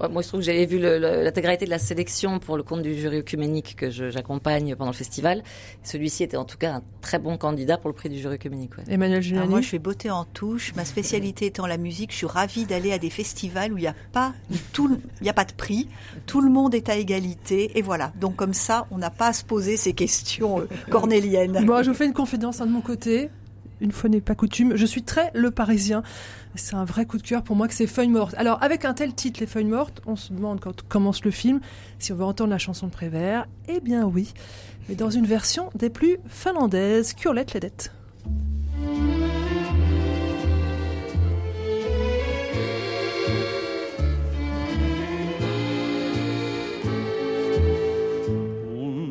Ouais, 0.00 0.08
moi, 0.08 0.20
je 0.22 0.28
trouve 0.28 0.40
que 0.40 0.46
j'avais 0.46 0.66
vu 0.66 0.78
l'intégralité 0.78 1.64
de 1.64 1.70
la 1.70 1.78
sélection 1.78 2.38
pour 2.38 2.56
le 2.56 2.62
compte 2.62 2.82
du 2.82 2.94
jury 2.94 3.18
œcuménique 3.18 3.76
que 3.76 3.90
j'accompagne 3.90 4.74
pendant 4.76 4.90
le 4.90 4.96
festival. 4.96 5.42
Celui-ci 5.82 6.22
était 6.24 6.36
en 6.36 6.44
tout 6.44 6.58
cas 6.58 6.74
un 6.74 6.82
très 7.00 7.18
bon 7.18 7.38
candidat 7.38 7.78
pour 7.78 7.88
le 7.88 7.94
prix 7.94 8.08
du 8.10 8.18
jury 8.18 8.34
œcuménique. 8.34 8.76
Ouais. 8.76 8.84
Emmanuel 8.88 9.22
Giuliani 9.22 9.48
moi, 9.48 9.60
je 9.62 9.68
fais 9.68 9.78
beauté 9.78 10.10
en 10.10 10.24
touche. 10.24 10.74
Ma 10.74 10.84
spécialité 10.84 11.46
étant 11.46 11.66
la 11.66 11.78
musique, 11.78 12.10
je 12.12 12.16
suis 12.18 12.26
ravie 12.26 12.66
d'aller 12.66 12.92
à 12.92 12.98
des 12.98 13.10
festivals 13.10 13.72
où 13.72 13.78
il 13.78 13.82
n'y 13.82 13.86
a 13.86 13.94
pas 14.12 14.34
tout, 14.72 14.88
le- 14.88 14.98
il 15.20 15.26
y 15.26 15.30
a 15.30 15.34
pas 15.34 15.44
de 15.44 15.52
prix, 15.52 15.88
tout 16.26 16.40
le 16.42 16.50
monde 16.50 16.74
est 16.74 16.88
à 16.88 16.96
égalité, 16.96 17.78
et 17.78 17.82
voilà. 17.82 18.12
Donc 18.20 18.36
comme 18.36 18.54
ça, 18.54 18.86
on 18.90 18.98
n'a 18.98 19.10
pas 19.10 19.28
à 19.28 19.32
se 19.32 19.44
poser 19.44 19.76
ces 19.76 19.92
questions 19.94 20.60
euh, 20.60 20.68
cornéliennes. 20.90 21.64
Bon, 21.64 21.82
je 21.82 21.90
vous 21.90 21.96
fais 21.96 22.06
une 22.06 22.12
confidence 22.12 22.60
hein, 22.60 22.66
de 22.66 22.72
mon 22.72 22.80
côté. 22.82 23.30
Une 23.80 23.92
fois 23.92 24.08
n'est 24.08 24.20
pas 24.20 24.34
coutume, 24.34 24.74
je 24.76 24.86
suis 24.86 25.02
très 25.02 25.30
le 25.34 25.50
parisien. 25.50 26.02
C'est 26.54 26.74
un 26.74 26.84
vrai 26.84 27.04
coup 27.04 27.18
de 27.18 27.22
cœur 27.22 27.42
pour 27.42 27.56
moi 27.56 27.68
que 27.68 27.74
c'est 27.74 27.86
Feuilles 27.86 28.08
mortes. 28.08 28.34
Alors, 28.38 28.62
avec 28.62 28.84
un 28.84 28.94
tel 28.94 29.14
titre, 29.14 29.40
Les 29.40 29.46
Feuilles 29.46 29.64
mortes, 29.66 30.00
on 30.06 30.16
se 30.16 30.32
demande 30.32 30.60
quand 30.60 30.82
commence 30.88 31.24
le 31.24 31.30
film 31.30 31.60
si 31.98 32.12
on 32.12 32.16
veut 32.16 32.24
entendre 32.24 32.50
la 32.50 32.58
chanson 32.58 32.86
de 32.86 32.92
Prévert. 32.92 33.46
Eh 33.68 33.80
bien 33.80 34.04
oui, 34.04 34.32
mais 34.88 34.94
dans 34.94 35.10
une 35.10 35.26
version 35.26 35.70
des 35.74 35.90
plus 35.90 36.16
finlandaises, 36.28 37.12
Curlette 37.12 37.54
Ledet. 37.54 37.90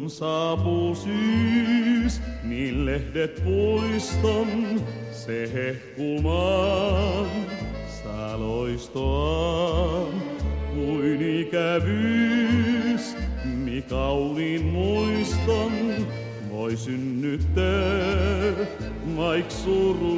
Kun 0.05 0.09
saapuu 0.09 0.93
niin 1.05 1.74
lehdet 2.95 3.43
puiston 3.43 4.47
se 5.11 5.49
hehkumaan. 5.53 7.27
Saa 8.03 8.39
loistoaan 8.39 10.21
kuin 10.73 11.39
ikävyys, 11.39 13.15
mi 13.45 13.81
kauniin 13.81 14.65
muiston 14.65 15.71
voi 16.51 16.77
synnyttää, 16.77 18.53
vaik 19.17 19.51
suru. 19.51 20.15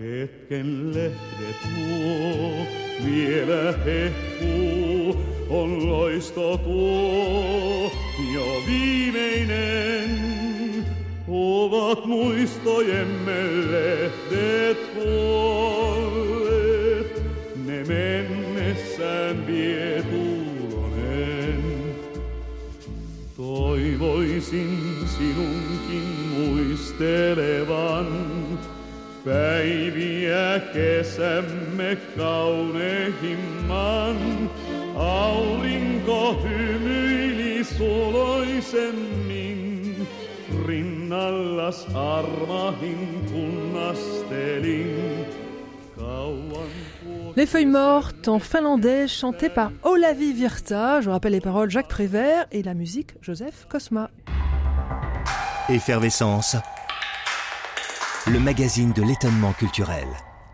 Hetken 0.00 0.94
lehdet 0.94 1.60
nuo 1.76 2.66
vielä 3.04 3.74
hehkuu, 3.84 5.16
on 5.50 5.88
loisto 5.90 6.56
tuo 6.56 7.92
jo 8.34 8.62
viimeinen. 8.66 9.83
Ovat 11.74 12.06
muistojemme 12.06 13.38
lehdet 13.70 14.78
kuolleet, 14.94 16.42
ne 17.66 17.84
mennessään 17.88 19.46
vie 19.46 20.02
tuulonen. 20.02 21.64
Toivoisin 23.36 24.78
sinunkin 25.18 26.04
muistelevan 26.38 28.06
päiviä 29.24 30.60
kesämme 30.72 31.96
kaunehimman. 32.16 34.16
Aurinko 34.96 36.42
hymyili 36.42 37.64
suloisemmin, 37.64 39.43
rinnallas 41.14 41.86
Les 47.36 47.46
Feuilles 47.46 47.66
mortes 47.66 48.28
en 48.28 48.38
finlandais, 48.38 49.08
chantées 49.08 49.48
par 49.48 49.72
Olavi 49.82 50.32
Virta. 50.32 51.00
Je 51.00 51.06
vous 51.06 51.12
rappelle 51.12 51.32
les 51.32 51.40
paroles 51.40 51.70
Jacques 51.70 51.88
Prévert 51.88 52.46
et 52.52 52.62
la 52.62 52.74
musique 52.74 53.14
Joseph 53.20 53.66
Cosma. 53.68 54.10
Effervescence. 55.68 56.56
Le 58.26 58.38
magazine 58.38 58.92
de 58.92 59.02
l'étonnement 59.02 59.52
culturel. 59.52 60.06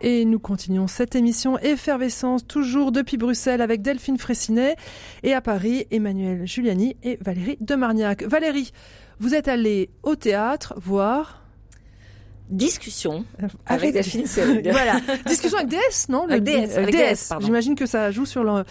Et 0.02 0.24
nous 0.24 0.38
continuons 0.38 0.86
cette 0.86 1.14
émission 1.14 1.58
Effervescence, 1.58 2.46
toujours 2.46 2.90
depuis 2.90 3.18
Bruxelles 3.18 3.60
avec 3.60 3.82
Delphine 3.82 4.16
Fressinet 4.16 4.76
et 5.22 5.34
à 5.34 5.42
Paris, 5.42 5.86
Emmanuel 5.90 6.46
Giuliani 6.46 6.96
et 7.02 7.18
Valérie 7.20 7.58
Demarniac. 7.60 8.22
Valérie, 8.22 8.72
vous 9.20 9.34
êtes 9.34 9.48
allée 9.48 9.90
au 10.02 10.16
théâtre 10.16 10.74
voir... 10.76 11.36
Discussion 12.48 13.24
avec 13.64 13.92
Delphine 13.92 14.26
Seyrig. 14.26 14.68
voilà, 14.72 15.00
discussion 15.24 15.58
avec 15.58 15.70
DS, 15.70 16.08
non 16.08 16.24
Avec 16.24 16.42
DS, 16.42 16.76
avec 16.76 16.92
DS, 16.92 17.28
pardon. 17.28 17.46
J'imagine 17.46 17.76
que 17.76 17.86
ça 17.86 18.10
joue 18.10 18.26
sur 18.26 18.42
le... 18.42 18.64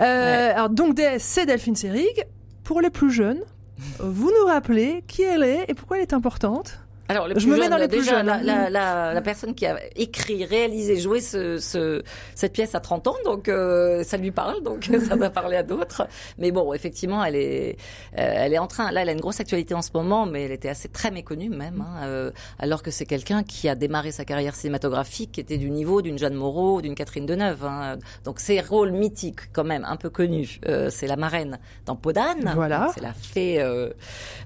Euh, 0.00 0.52
Alors 0.54 0.68
donc 0.68 0.94
DS, 0.94 1.18
c'est 1.20 1.46
Delphine 1.46 1.74
Seyrig. 1.74 2.26
Pour 2.62 2.82
les 2.82 2.90
plus 2.90 3.10
jeunes, 3.10 3.40
vous 4.00 4.30
nous 4.30 4.46
rappelez 4.46 5.02
qui 5.06 5.22
elle 5.22 5.44
est 5.44 5.64
et 5.68 5.72
pourquoi 5.72 5.96
elle 5.96 6.02
est 6.02 6.12
importante 6.12 6.78
Alors, 7.08 7.28
le 7.28 7.38
Je 7.38 7.46
me 7.46 7.58
mets 7.58 7.68
dans 7.68 7.76
les 7.76 7.88
plus 7.88 7.98
déjà, 7.98 8.18
jeunes, 8.18 8.26
La, 8.26 8.34
hein. 8.34 8.42
la, 8.42 8.70
la, 8.70 9.14
la 9.14 9.22
personne 9.22 9.54
qui 9.54 9.66
a 9.66 9.76
écrit, 9.96 10.44
réalisé, 10.44 10.98
joué 10.98 11.20
ce, 11.20 11.58
ce, 11.58 12.02
cette 12.34 12.52
pièce 12.52 12.74
à 12.74 12.80
30 12.80 13.08
ans, 13.08 13.16
donc 13.24 13.48
euh, 13.48 14.02
ça 14.04 14.16
lui 14.16 14.30
parle, 14.30 14.62
donc 14.62 14.88
ça 15.08 15.16
va 15.16 15.28
parler 15.28 15.56
à 15.56 15.62
d'autres. 15.62 16.06
Mais 16.38 16.50
bon, 16.52 16.72
effectivement, 16.72 17.22
elle 17.24 17.36
est, 17.36 17.76
euh, 18.18 18.32
elle 18.36 18.54
est 18.54 18.58
en 18.58 18.66
train. 18.66 18.90
Là, 18.92 19.02
elle 19.02 19.08
a 19.08 19.12
une 19.12 19.20
grosse 19.20 19.40
actualité 19.40 19.74
en 19.74 19.82
ce 19.82 19.90
moment, 19.94 20.26
mais 20.26 20.44
elle 20.44 20.52
était 20.52 20.68
assez 20.68 20.88
très 20.88 21.10
méconnue 21.10 21.50
même, 21.50 21.80
hein, 21.82 22.06
euh, 22.06 22.30
alors 22.58 22.82
que 22.82 22.90
c'est 22.90 23.06
quelqu'un 23.06 23.42
qui 23.42 23.68
a 23.68 23.74
démarré 23.74 24.12
sa 24.12 24.24
carrière 24.24 24.54
cinématographique, 24.54 25.32
qui 25.32 25.40
était 25.40 25.58
du 25.58 25.70
niveau 25.70 26.02
d'une 26.02 26.18
Jeanne 26.18 26.34
Moreau, 26.34 26.80
d'une 26.82 26.94
Catherine 26.94 27.26
Deneuve. 27.26 27.64
Hein. 27.64 27.98
Donc, 28.24 28.40
ses 28.40 28.60
rôles 28.60 28.92
mythiques, 28.92 29.52
quand 29.52 29.64
même, 29.64 29.84
un 29.84 29.96
peu 29.96 30.08
connus. 30.08 30.60
Euh, 30.66 30.88
c'est 30.90 31.06
la 31.06 31.16
marraine 31.16 31.58
dans 31.84 31.96
Podane. 31.96 32.52
Voilà. 32.54 32.90
C'est 32.94 33.02
la 33.02 33.12
fée, 33.12 33.60
euh, 33.60 33.90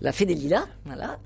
la 0.01 0.12
fée 0.12 0.25
des 0.25 0.35
lilas, 0.35 0.66
voilà. 0.85 1.19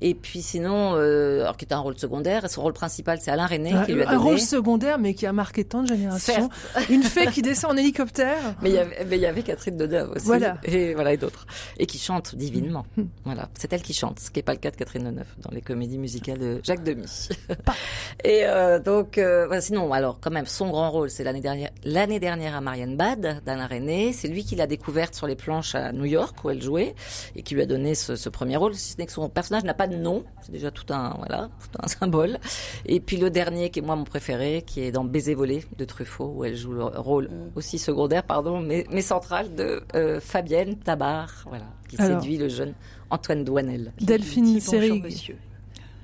Et 0.00 0.14
puis 0.14 0.42
sinon, 0.42 0.94
euh, 0.96 1.42
alors 1.42 1.56
qui 1.56 1.64
est 1.64 1.72
un 1.72 1.78
rôle 1.78 1.98
secondaire, 1.98 2.48
son 2.50 2.62
rôle 2.62 2.72
principal 2.72 3.18
c'est 3.20 3.30
Alain 3.30 3.46
René 3.46 3.72
qui 3.86 3.92
lui 3.94 4.02
a 4.02 4.08
un 4.10 4.12
donné. 4.12 4.24
rôle 4.24 4.40
secondaire, 4.40 4.98
mais 4.98 5.14
qui 5.14 5.26
a 5.26 5.32
marqué 5.32 5.64
tant 5.64 5.82
de 5.82 5.88
générations. 5.88 6.50
Une 6.90 7.02
fée 7.02 7.26
qui 7.28 7.42
descend 7.42 7.72
en 7.72 7.76
hélicoptère. 7.76 8.36
Mais 8.62 8.70
il 8.70 9.18
y 9.18 9.26
avait, 9.26 9.42
Catherine 9.42 9.76
Deneuve 9.76 10.12
aussi. 10.12 10.26
Voilà. 10.26 10.58
Et 10.64 10.94
voilà, 10.94 11.12
et 11.12 11.16
d'autres. 11.16 11.46
Et 11.78 11.86
qui 11.86 11.98
chante 11.98 12.34
divinement. 12.34 12.84
Voilà. 13.24 13.48
C'est 13.54 13.72
elle 13.72 13.82
qui 13.82 13.94
chante, 13.94 14.20
ce 14.20 14.30
qui 14.30 14.38
n'est 14.38 14.42
pas 14.42 14.52
le 14.52 14.58
cas 14.58 14.70
de 14.70 14.76
Catherine 14.76 15.04
Deneuve 15.04 15.26
dans 15.42 15.50
les 15.50 15.60
comédies 15.60 15.98
musicales 15.98 16.38
de 16.38 16.60
Jacques 16.62 16.82
Demy. 16.82 17.06
et 18.24 18.44
euh, 18.44 18.78
donc, 18.78 19.18
euh, 19.18 19.60
sinon, 19.60 19.92
alors, 19.92 20.18
quand 20.20 20.30
même, 20.30 20.46
son 20.46 20.70
grand 20.70 20.90
rôle, 20.90 21.10
c'est 21.10 21.24
l'année 21.24 21.40
dernière, 21.40 21.70
l'année 21.84 22.20
dernière 22.20 22.54
à 22.56 22.60
Marianne 22.60 22.96
Bad, 22.96 23.42
d'Alain 23.44 23.66
René. 23.66 24.12
C'est 24.12 24.28
lui 24.28 24.44
qui 24.44 24.56
l'a 24.56 24.66
découverte 24.66 25.14
sur 25.14 25.26
les 25.26 25.36
planches 25.36 25.74
à 25.74 25.92
New 25.92 26.04
York, 26.04 26.44
où 26.44 26.50
elle 26.50 26.62
jouait, 26.62 26.94
et 27.34 27.42
qui 27.42 27.54
lui 27.54 27.62
a 27.62 27.66
donné 27.66 27.94
ce, 27.94 28.16
ce 28.16 28.28
premier 28.28 28.56
rôle, 28.56 28.74
si 28.74 28.92
ce 28.92 28.98
n'est 28.98 29.06
que 29.06 29.12
son 29.12 29.28
personnage 29.28 29.64
n'a 29.64 29.74
pas 29.74 29.85
de 29.86 29.96
nom. 29.96 30.24
C'est 30.42 30.52
déjà 30.52 30.70
tout 30.70 30.92
un, 30.92 31.14
voilà, 31.18 31.48
tout 31.60 31.78
un 31.82 31.88
symbole. 31.88 32.38
Et 32.86 33.00
puis 33.00 33.16
le 33.16 33.30
dernier, 33.30 33.70
qui 33.70 33.78
est 33.78 33.82
moi 33.82 33.96
mon 33.96 34.04
préféré, 34.04 34.62
qui 34.66 34.80
est 34.82 34.92
dans 34.92 35.04
Baiser 35.04 35.34
volé 35.34 35.64
de 35.76 35.84
Truffaut, 35.84 36.32
où 36.36 36.44
elle 36.44 36.56
joue 36.56 36.72
le 36.72 36.84
rôle 36.84 37.28
aussi 37.54 37.78
secondaire, 37.78 38.22
pardon, 38.24 38.60
mais, 38.60 38.84
mais 38.90 39.02
central 39.02 39.54
de 39.54 39.82
euh, 39.94 40.20
Fabienne 40.20 40.76
Tabar, 40.76 41.44
voilà, 41.46 41.66
qui 41.88 41.96
Alors. 42.00 42.20
séduit 42.22 42.36
le 42.38 42.48
jeune 42.48 42.74
Antoine 43.10 43.44
Douanel. 43.44 43.92
Delphine 44.00 44.54
monsieur. 44.54 45.36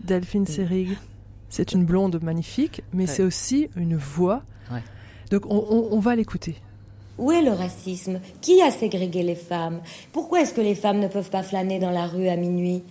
Delphine 0.05 0.47
Seyrig. 0.47 0.97
C'est 1.49 1.73
une 1.73 1.85
blonde 1.85 2.19
magnifique, 2.23 2.83
mais 2.93 3.07
c'est 3.07 3.23
aussi 3.23 3.69
une 3.77 3.97
voix. 3.97 4.43
Ouais. 4.71 4.83
Donc 5.31 5.45
on, 5.47 5.57
on- 5.69 5.89
on 5.93 5.99
va 5.99 6.17
l'écouter. 6.17 6.57
Où 7.19 7.31
est 7.31 7.43
le 7.43 7.51
racisme? 7.53 8.21
Qui 8.41 8.63
a 8.63 8.71
ségrégué 8.71 9.23
les 9.23 9.35
femmes? 9.35 9.81
Pourquoi 10.13 10.41
est-ce 10.41 10.55
que 10.55 10.63
les 10.63 10.75
femmes 10.75 10.99
ne 10.99 11.09
peuvent 11.09 11.29
pas 11.29 11.43
flâner 11.43 11.79
dans 11.79 11.91
la 11.91 12.07
rue 12.07 12.27
à 12.29 12.37
minuit? 12.37 12.83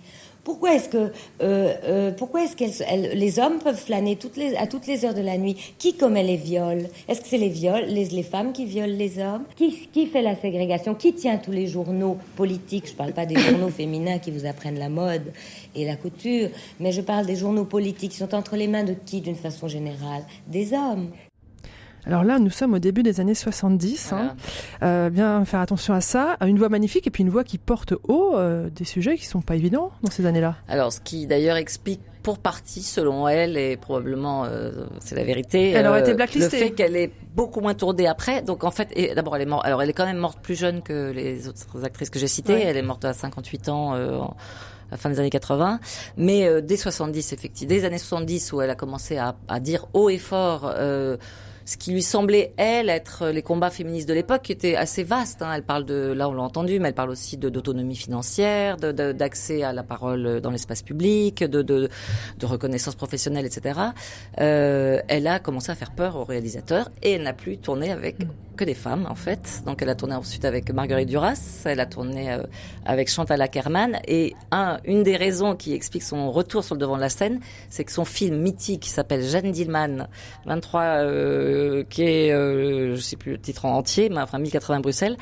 Pourquoi 0.44 0.74
est-ce 0.74 0.88
que 0.88 0.96
euh, 0.98 1.74
euh, 1.84 2.10
pourquoi 2.12 2.44
est-ce 2.44 2.56
qu'elles 2.56 2.84
elles- 2.88 3.18
les 3.18 3.38
hommes 3.38 3.58
peuvent 3.58 3.76
flâner 3.78 4.16
toutes 4.16 4.36
les, 4.36 4.56
à 4.56 4.66
toutes 4.66 4.86
les 4.86 5.04
heures 5.04 5.14
de 5.14 5.20
la 5.20 5.38
nuit? 5.38 5.56
Qui 5.78 5.94
commet 5.96 6.22
les 6.22 6.36
viols? 6.36 6.88
Est-ce 7.08 7.20
que 7.20 7.28
c'est 7.28 7.38
les 7.38 7.48
viols 7.48 7.84
les, 7.86 8.06
les 8.06 8.22
femmes 8.22 8.52
qui 8.52 8.64
violent 8.64 8.96
les 8.96 9.18
hommes? 9.18 9.44
Qui, 9.56 9.88
qui 9.92 10.06
fait 10.06 10.22
la 10.22 10.34
ségrégation? 10.36 10.94
Qui 10.94 11.12
tient 11.14 11.36
tous 11.38 11.52
les 11.52 11.66
journaux 11.66 12.18
politiques? 12.36 12.88
Je 12.88 12.94
parle 12.94 13.12
pas 13.12 13.26
des 13.26 13.36
journaux 13.38 13.68
féminins 13.80 14.18
qui 14.18 14.30
vous 14.30 14.46
apprennent 14.46 14.78
la 14.78 14.88
mode 14.88 15.32
et 15.74 15.84
la 15.84 15.96
couture, 15.96 16.48
mais 16.80 16.92
je 16.92 17.00
parle 17.00 17.26
des 17.26 17.36
journaux 17.36 17.64
politiques 17.64 18.12
qui 18.12 18.18
sont 18.18 18.34
entre 18.34 18.56
les 18.56 18.68
mains 18.68 18.84
de 18.84 18.94
qui 18.94 19.20
d'une 19.20 19.36
façon 19.36 19.68
générale? 19.68 20.24
Des 20.46 20.72
hommes. 20.72 21.10
Alors 22.06 22.24
là, 22.24 22.38
nous 22.40 22.50
sommes 22.50 22.74
au 22.74 22.78
début 22.78 23.02
des 23.02 23.20
années 23.20 23.34
70. 23.34 24.12
hein. 24.12 24.34
Euh, 24.82 25.08
bien 25.10 25.44
faire 25.44 25.60
attention 25.60 25.94
à 25.94 26.00
ça. 26.00 26.36
Une 26.44 26.58
voix 26.58 26.68
magnifique 26.68 27.06
et 27.06 27.10
puis 27.10 27.22
une 27.22 27.30
voix 27.30 27.44
qui 27.44 27.58
porte 27.58 27.94
haut 28.08 28.32
euh, 28.34 28.68
des 28.70 28.84
sujets 28.84 29.16
qui 29.16 29.26
sont 29.26 29.40
pas 29.40 29.54
évidents 29.54 29.92
dans 30.02 30.10
ces 30.10 30.26
années-là. 30.26 30.56
Alors, 30.68 30.92
ce 30.92 31.00
qui 31.00 31.26
d'ailleurs 31.26 31.56
explique 31.56 32.00
pour 32.24 32.38
partie, 32.38 32.82
selon 32.82 33.26
elle, 33.28 33.56
et 33.56 33.76
probablement 33.76 34.44
euh, 34.44 34.70
c'est 35.00 35.14
la 35.16 35.24
vérité, 35.24 35.70
Elle 35.70 35.86
aurait 35.88 36.00
euh, 36.00 36.04
été 36.04 36.14
blacklistée. 36.14 36.58
le 36.60 36.64
fait 36.66 36.70
qu'elle 36.72 36.96
est 36.96 37.10
beaucoup 37.34 37.60
moins 37.60 37.74
tournée 37.74 38.06
après. 38.06 38.42
Donc 38.42 38.62
en 38.64 38.70
fait, 38.70 38.88
d'abord 39.14 39.34
elle 39.36 39.42
est 39.42 39.46
morte. 39.46 39.66
Alors 39.66 39.82
elle 39.82 39.90
est 39.90 39.94
quand 39.94 40.06
même 40.06 40.18
morte 40.18 40.38
plus 40.40 40.54
jeune 40.54 40.82
que 40.82 41.10
les 41.10 41.48
autres 41.48 41.84
actrices 41.84 42.10
que 42.10 42.18
j'ai 42.20 42.28
citées. 42.28 42.54
Ouais. 42.54 42.62
Elle 42.64 42.76
est 42.76 42.82
morte 42.82 43.04
à 43.04 43.12
58 43.12 43.68
ans. 43.68 43.94
euh, 43.94 44.18
en- 44.18 44.36
à 44.90 44.96
la 44.96 44.98
fin 44.98 45.08
des 45.08 45.18
années 45.18 45.30
80, 45.30 45.80
mais 46.18 46.46
euh, 46.46 46.60
dès 46.60 46.76
70 46.76 47.32
effectivement, 47.32 47.70
dès 47.70 47.76
les 47.76 47.84
années 47.86 47.96
70 47.96 48.52
où 48.52 48.60
elle 48.60 48.68
a 48.68 48.74
commencé 48.74 49.16
à, 49.16 49.34
à 49.48 49.58
dire 49.58 49.86
haut 49.94 50.10
et 50.10 50.18
fort 50.18 50.70
euh, 50.76 51.16
ce 51.64 51.76
qui 51.76 51.92
lui 51.92 52.02
semblait 52.02 52.52
elle 52.56 52.88
être 52.88 53.28
les 53.28 53.42
combats 53.42 53.70
féministes 53.70 54.08
de 54.08 54.14
l'époque, 54.14 54.42
qui 54.42 54.52
étaient 54.52 54.76
assez 54.76 55.02
vastes. 55.02 55.42
Hein. 55.42 55.52
Elle 55.54 55.62
parle 55.62 55.84
de, 55.84 56.12
là 56.12 56.28
on 56.28 56.34
l'a 56.34 56.42
entendu, 56.42 56.78
mais 56.80 56.88
elle 56.88 56.94
parle 56.94 57.10
aussi 57.10 57.36
d'autonomie 57.36 57.96
financière, 57.96 58.76
d'accès 58.76 59.62
à 59.62 59.72
la 59.72 59.82
parole 59.82 60.40
dans 60.40 60.50
l'espace 60.50 60.82
public, 60.82 61.44
de 61.44 61.88
reconnaissance 62.42 62.94
professionnelle, 62.94 63.46
etc. 63.46 63.80
Euh, 64.40 65.00
elle 65.08 65.26
a 65.26 65.38
commencé 65.38 65.70
à 65.70 65.74
faire 65.74 65.92
peur 65.92 66.16
aux 66.16 66.24
réalisateurs 66.24 66.88
et 67.02 67.12
elle 67.12 67.22
n'a 67.22 67.32
plus 67.32 67.58
tourné 67.58 67.90
avec 67.90 68.16
que 68.56 68.64
des 68.64 68.74
femmes 68.74 69.06
en 69.08 69.14
fait. 69.14 69.62
Donc 69.66 69.82
elle 69.82 69.88
a 69.88 69.94
tourné 69.94 70.14
ensuite 70.14 70.44
avec 70.44 70.70
Marguerite 70.72 71.08
Duras, 71.08 71.62
elle 71.64 71.80
a 71.80 71.86
tourné 71.86 72.32
euh, 72.32 72.42
avec 72.84 73.08
Chantal 73.08 73.40
Ackerman 73.40 73.98
et 74.06 74.34
un, 74.50 74.78
une 74.84 75.02
des 75.02 75.16
raisons 75.16 75.56
qui 75.56 75.74
explique 75.74 76.02
son 76.02 76.30
retour 76.30 76.64
sur 76.64 76.74
le 76.74 76.80
devant 76.80 76.96
de 76.96 77.00
la 77.00 77.08
scène, 77.08 77.40
c'est 77.70 77.84
que 77.84 77.92
son 77.92 78.04
film 78.04 78.36
mythique 78.36 78.80
qui 78.80 78.90
s'appelle 78.90 79.22
Jeanne 79.22 79.52
Dillman 79.52 80.08
23 80.46 80.82
euh, 80.82 81.51
qui 81.88 82.02
est 82.02 82.32
euh, 82.32 82.94
je 82.96 83.00
sais 83.00 83.16
plus 83.16 83.32
le 83.32 83.38
titre 83.38 83.64
en 83.64 83.74
entier 83.76 84.08
mais 84.08 84.20
enfin 84.20 84.38
1080 84.38 84.80
Bruxelles 84.80 85.16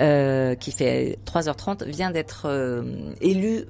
euh, 0.00 0.54
qui 0.54 0.72
fait 0.72 1.18
3h30 1.26 1.84
vient 1.86 2.10
d'être 2.10 2.42
euh, 2.46 2.82
élu 3.20 3.64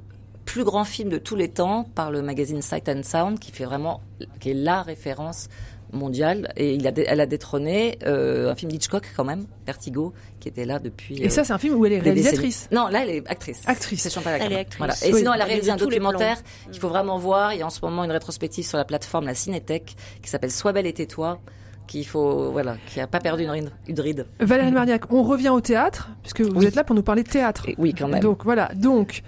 plus 0.45 0.65
grand 0.65 0.85
film 0.85 1.09
de 1.09 1.19
tous 1.19 1.37
les 1.37 1.49
temps 1.49 1.85
par 1.95 2.11
le 2.11 2.21
magazine 2.23 2.63
Sight 2.63 2.89
and 2.89 3.03
Sound 3.05 3.39
qui 3.39 3.53
fait 3.53 3.65
vraiment 3.65 4.01
qui 4.41 4.51
est 4.51 4.55
la 4.55 4.83
référence 4.83 5.49
mondiale 5.93 6.51
et 6.57 6.73
il 6.75 6.87
a 6.87 6.91
dé- 6.91 7.05
elle 7.07 7.21
a 7.21 7.27
détrôné 7.27 7.99
euh, 8.07 8.51
un 8.51 8.55
film 8.55 8.73
d'Hitchcock 8.73 9.05
quand 9.15 9.25
même 9.25 9.45
Vertigo 9.67 10.15
qui 10.41 10.49
était 10.49 10.65
là 10.65 10.79
depuis 10.79 11.23
Et 11.23 11.29
ça, 11.29 11.45
c'est 11.45 11.53
un 11.53 11.59
film 11.59 11.75
où 11.75 11.85
elle 11.85 11.93
est 11.93 11.99
réalisatrice. 12.01 12.67
Non, 12.73 12.89
là 12.89 13.03
elle 13.03 13.11
est 13.11 13.29
actrice. 13.31 13.61
Actrice. 13.67 14.01
C'est 14.03 14.11
Chantal 14.11 14.41
Elle 14.43 14.53
est 14.55 14.61
actrice. 14.61 14.79
Voilà. 14.79 14.95
Et 15.05 15.13
Oui. 15.13 15.19
sinon 15.19 15.35
elle 15.35 15.43
a 15.43 15.45
Elle 15.45 15.51
réalisé 15.51 15.69
de 15.71 15.75
un 15.75 15.77
documentaire 15.77 16.39
qu'il 16.71 16.81
faut 16.81 16.89
vraiment 16.89 17.19
voir. 17.19 17.53
Il 17.53 17.59
y 17.59 17.63
a 17.63 17.67
en 17.67 17.71
ce 17.71 17.81
moment 17.83 18.05
une 18.05 18.11
rétrospective 18.11 18.67
sur 18.67 18.79
la 18.79 18.87
plateforme 18.87 19.27
la 19.27 19.35
Cinétech 19.35 19.95
qui 20.23 20.31
s'appelle 20.31 20.51
Sois 20.51 20.73
belle 20.73 20.87
et 20.87 20.95
tais-toi 20.95 21.39
qu'il 21.87 22.07
faut 22.07 22.51
voilà 22.53 22.77
qui 22.87 23.01
a 23.01 23.07
pas 23.07 23.21
perdu 23.21 23.45
une 23.45 24.01
ride. 24.01 24.27
Valérie 24.41 24.73
Marniac, 24.73 25.13
on 25.13 25.23
revient 25.23 25.51
au 25.51 25.61
théâtre, 25.61 26.11
puisque 26.23 26.41
vous 26.43 26.61
Oui. 26.61 26.67
êtes 26.67 26.75
là 26.75 26.85
pour 26.85 26.95
nous 26.97 27.03
parler 27.03 27.23
de 27.23 27.29
théâtre. 27.29 27.69
Et 27.69 27.75
oui 27.79 27.95
quand 27.95 28.09
même. 28.09 28.21
Donc 28.21 28.45
voilà, 28.45 28.71
donc 28.75 29.23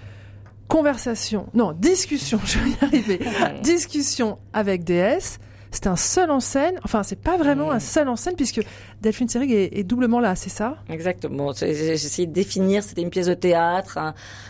conversation, 0.67 1.47
non, 1.53 1.73
discussion, 1.73 2.39
je 2.45 2.59
vais 2.59 2.69
y 2.71 2.85
arriver. 2.85 3.19
discussion 3.61 4.37
avec 4.53 4.83
DS. 4.83 5.39
C'est 5.71 5.87
un 5.87 5.97
seul 5.97 6.31
en 6.31 6.39
scène, 6.39 6.75
enfin 6.85 7.03
c'est 7.03 7.19
pas 7.19 7.35
vraiment 7.37 7.69
un 7.69 7.81
seul 7.81 8.07
en 8.07 8.15
scène 8.15 8.35
puisque 8.35 8.61
Delphine 9.05 9.29
Seyrig 9.29 9.51
est, 9.51 9.83
doublement 9.83 10.19
là, 10.19 10.35
c'est 10.35 10.49
ça? 10.49 10.77
Exactement. 10.89 11.51
J'ai 11.53 12.25
de 12.25 12.31
définir. 12.31 12.81
C'était 12.81 13.03
une 13.03 13.11
pièce 13.11 13.27
de 13.27 13.35
théâtre, 13.35 13.99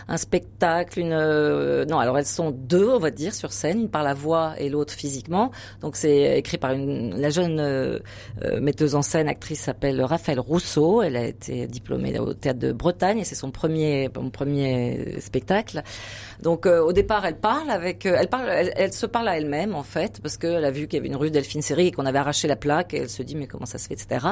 un, 0.08 0.16
spectacle, 0.16 0.98
une. 0.98 1.12
euh, 1.12 1.84
non, 1.84 1.98
alors 1.98 2.16
elles 2.16 2.24
sont 2.24 2.52
deux, 2.52 2.88
on 2.88 2.98
va 2.98 3.10
dire, 3.10 3.34
sur 3.34 3.52
scène, 3.52 3.82
une 3.82 3.90
par 3.90 4.02
la 4.02 4.14
voix 4.14 4.54
et 4.58 4.70
l'autre 4.70 4.94
physiquement. 4.94 5.50
Donc 5.82 5.96
c'est 5.96 6.38
écrit 6.38 6.56
par 6.56 6.72
la 6.74 7.28
jeune 7.28 7.60
euh, 7.60 7.98
euh, 8.44 8.58
metteuse 8.62 8.94
en 8.94 9.02
scène, 9.02 9.28
actrice 9.28 9.60
s'appelle 9.60 10.00
Raphaël 10.00 10.40
Rousseau. 10.40 11.02
Elle 11.02 11.16
a 11.16 11.26
été 11.26 11.66
diplômée 11.66 12.18
au 12.18 12.32
théâtre 12.32 12.58
de 12.58 12.72
Bretagne 12.72 13.18
et 13.18 13.24
c'est 13.24 13.34
son 13.34 13.50
premier 13.50 14.08
premier 14.32 15.20
spectacle. 15.20 15.82
Donc 16.40 16.64
au 16.64 16.92
départ, 16.94 17.26
elle 17.26 17.36
parle 17.36 17.68
avec, 17.68 18.06
elle 18.06 18.28
parle, 18.28 18.48
elle 18.48 18.92
se 18.94 19.04
parle 19.04 19.28
à 19.28 19.36
elle-même 19.36 19.74
en 19.74 19.82
fait 19.82 20.20
parce 20.22 20.38
qu'elle 20.38 20.64
a 20.64 20.70
vu 20.70 20.86
qu'il 20.86 20.96
y 20.96 21.00
avait 21.00 21.08
une 21.08 21.16
rue 21.16 21.30
Delphine 21.30 21.60
Seyrig 21.60 21.88
et 21.88 21.92
qu'on 21.92 22.06
avait 22.06 22.18
arraché 22.18 22.48
la 22.48 22.56
plaque 22.56 22.94
et 22.94 22.98
elle 22.98 23.10
se 23.10 23.22
dit 23.22 23.36
mais 23.36 23.46
comment 23.46 23.66
ça 23.66 23.76
se 23.76 23.88
fait 23.88 23.96
etc. 23.96 24.26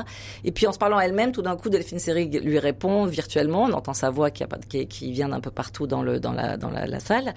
Et 0.45 0.53
puis 0.53 0.67
en 0.67 0.73
se 0.73 0.79
parlant 0.79 1.01
elle-même, 1.01 1.33
tout 1.33 1.43
d'un 1.43 1.57
coup 1.57 1.69
Delphine 1.69 1.99
Seyrig 1.99 2.41
lui 2.43 2.59
répond 2.59 3.07
virtuellement, 3.07 3.65
on 3.65 3.73
entend 3.73 3.95
sa 3.95 4.11
voix 4.11 4.31
qui, 4.31 4.43
a 4.43 4.47
pas, 4.47 4.57
de- 4.59 4.67
qui, 4.67 4.87
qui 4.87 5.13
vient 5.13 5.29
d'un 5.29 5.41
peu 5.41 5.51
partout 5.51 5.87
dans 5.87 6.03
le 6.03 6.21
dans 6.21 6.33
la 6.33 6.57
dans 6.57 6.71
la, 6.71 6.87
la 6.87 7.01
salle. 7.01 7.35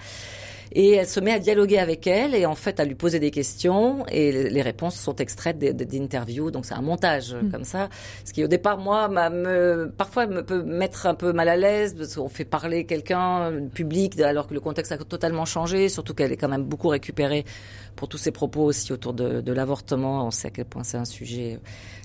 Et 0.73 0.95
elle 0.95 1.07
se 1.07 1.21
met 1.21 1.31
à 1.31 1.39
dialoguer 1.39 1.79
avec 1.79 2.07
elle 2.07 2.35
et 2.35 2.45
en 2.45 2.53
fait 2.53 2.81
à 2.81 2.83
lui 2.83 2.93
poser 2.95 3.19
des 3.19 3.31
questions. 3.31 4.05
Et 4.11 4.49
les 4.49 4.61
réponses 4.61 4.95
sont 4.99 5.15
extraites 5.15 5.57
d'interviews. 5.59 6.51
Donc 6.51 6.65
c'est 6.65 6.73
un 6.73 6.81
montage 6.81 7.33
Mm. 7.35 7.51
comme 7.51 7.63
ça. 7.63 7.87
Ce 8.25 8.33
qui 8.33 8.43
au 8.43 8.47
départ 8.49 8.77
moi 8.77 9.07
me 9.07 9.89
parfois 9.97 10.27
me 10.27 10.43
peut 10.43 10.63
mettre 10.63 11.07
un 11.07 11.15
peu 11.15 11.31
mal 11.31 11.47
à 11.47 11.55
l'aise 11.55 11.95
parce 11.97 12.15
qu'on 12.15 12.27
fait 12.27 12.43
parler 12.45 12.85
quelqu'un 12.85 13.53
public 13.73 14.19
alors 14.19 14.45
que 14.47 14.53
le 14.53 14.59
contexte 14.59 14.91
a 14.91 14.97
totalement 14.97 15.45
changé. 15.45 15.87
Surtout 15.87 16.13
qu'elle 16.13 16.33
est 16.33 16.37
quand 16.37 16.49
même 16.49 16.63
beaucoup 16.65 16.89
récupérée 16.89 17.45
pour 17.97 18.07
tous 18.07 18.17
ses 18.17 18.31
propos 18.31 18.61
aussi 18.63 18.93
autour 18.93 19.13
de, 19.13 19.41
de 19.41 19.51
l'avortement 19.51 20.25
on 20.25 20.31
sait 20.31 20.47
à 20.47 20.51
quel 20.51 20.65
point 20.65 20.83
c'est 20.83 20.97
un 20.97 21.03
sujet 21.05 21.59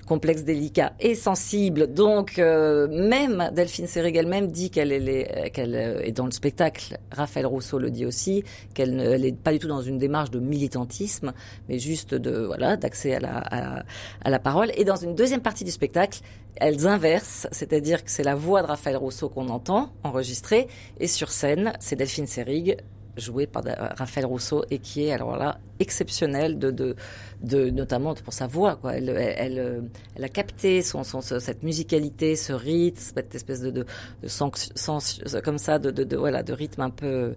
complexe, 0.06 0.42
délicat 0.42 0.94
et 0.98 1.14
sensible. 1.14 1.92
Donc, 1.94 2.38
euh, 2.40 2.88
même 2.88 3.50
Delphine 3.54 3.86
Seyrig 3.86 4.16
elle-même 4.16 4.48
dit 4.48 4.68
qu'elle 4.68 4.90
est, 4.90 5.30
est 5.56 6.12
dans 6.12 6.26
le 6.26 6.32
spectacle. 6.32 6.98
Raphaël 7.12 7.46
Rousseau 7.46 7.78
le 7.78 7.88
dit 7.90 8.04
aussi 8.04 8.42
qu'elle 8.74 8.96
ne- 8.96 9.04
elle 9.04 9.24
est 9.24 9.36
pas 9.36 9.52
du 9.52 9.60
tout 9.60 9.68
dans 9.68 9.80
une 9.80 9.98
démarche 9.98 10.30
de 10.32 10.40
militantisme, 10.40 11.32
mais 11.68 11.78
juste 11.78 12.14
de 12.16 12.32
voilà 12.46 12.76
d'accès 12.76 13.14
à 13.14 13.20
la, 13.20 13.84
à 14.24 14.30
la 14.30 14.38
parole. 14.40 14.72
Et 14.76 14.84
dans 14.84 14.96
une 14.96 15.14
deuxième 15.14 15.40
partie 15.40 15.62
du 15.64 15.70
spectacle, 15.70 16.20
elles 16.56 16.86
inversent, 16.86 17.46
c'est-à-dire 17.52 18.02
que 18.04 18.10
c'est 18.10 18.24
la 18.24 18.34
voix 18.34 18.62
de 18.62 18.66
Raphaël 18.66 18.96
Rousseau 18.96 19.28
qu'on 19.28 19.48
entend 19.48 19.92
enregistrée, 20.02 20.66
et 20.98 21.06
sur 21.06 21.30
scène, 21.30 21.72
c'est 21.78 21.96
Delphine 21.96 22.26
Seyrig 22.26 22.76
joué 23.16 23.46
par 23.46 23.62
euh, 23.66 23.72
Raphaël 23.96 24.26
Rousseau 24.26 24.64
et 24.70 24.78
qui 24.78 25.04
est 25.04 25.12
alors 25.12 25.36
là 25.36 25.58
exceptionnel 25.78 26.58
de, 26.58 26.70
de, 26.70 26.96
de 27.42 27.70
notamment 27.70 28.14
pour 28.14 28.32
sa 28.32 28.46
voix 28.46 28.76
quoi. 28.76 28.94
Elle, 28.96 29.08
elle, 29.08 29.34
elle, 29.38 29.58
euh, 29.58 29.80
a 30.24 30.28
capté 30.28 30.82
son, 30.82 31.02
son, 31.04 31.20
ce- 31.20 31.38
cette 31.40 31.62
musicalité, 31.62 32.36
ce 32.36 32.52
rythme, 32.52 32.98
cette 33.16 33.34
espèce 33.34 33.60
de, 33.60 33.70
de, 33.70 33.84
de 34.22 34.28
sens, 34.28 34.70
sens- 34.74 35.20
comme 35.44 35.58
ça, 35.58 35.78
de, 35.78 35.90
de, 35.90 36.04
de 36.04 36.16
voilà, 36.16 36.42
de 36.42 36.52
rythme 36.52 36.82
un 36.82 36.90
peu 36.90 37.34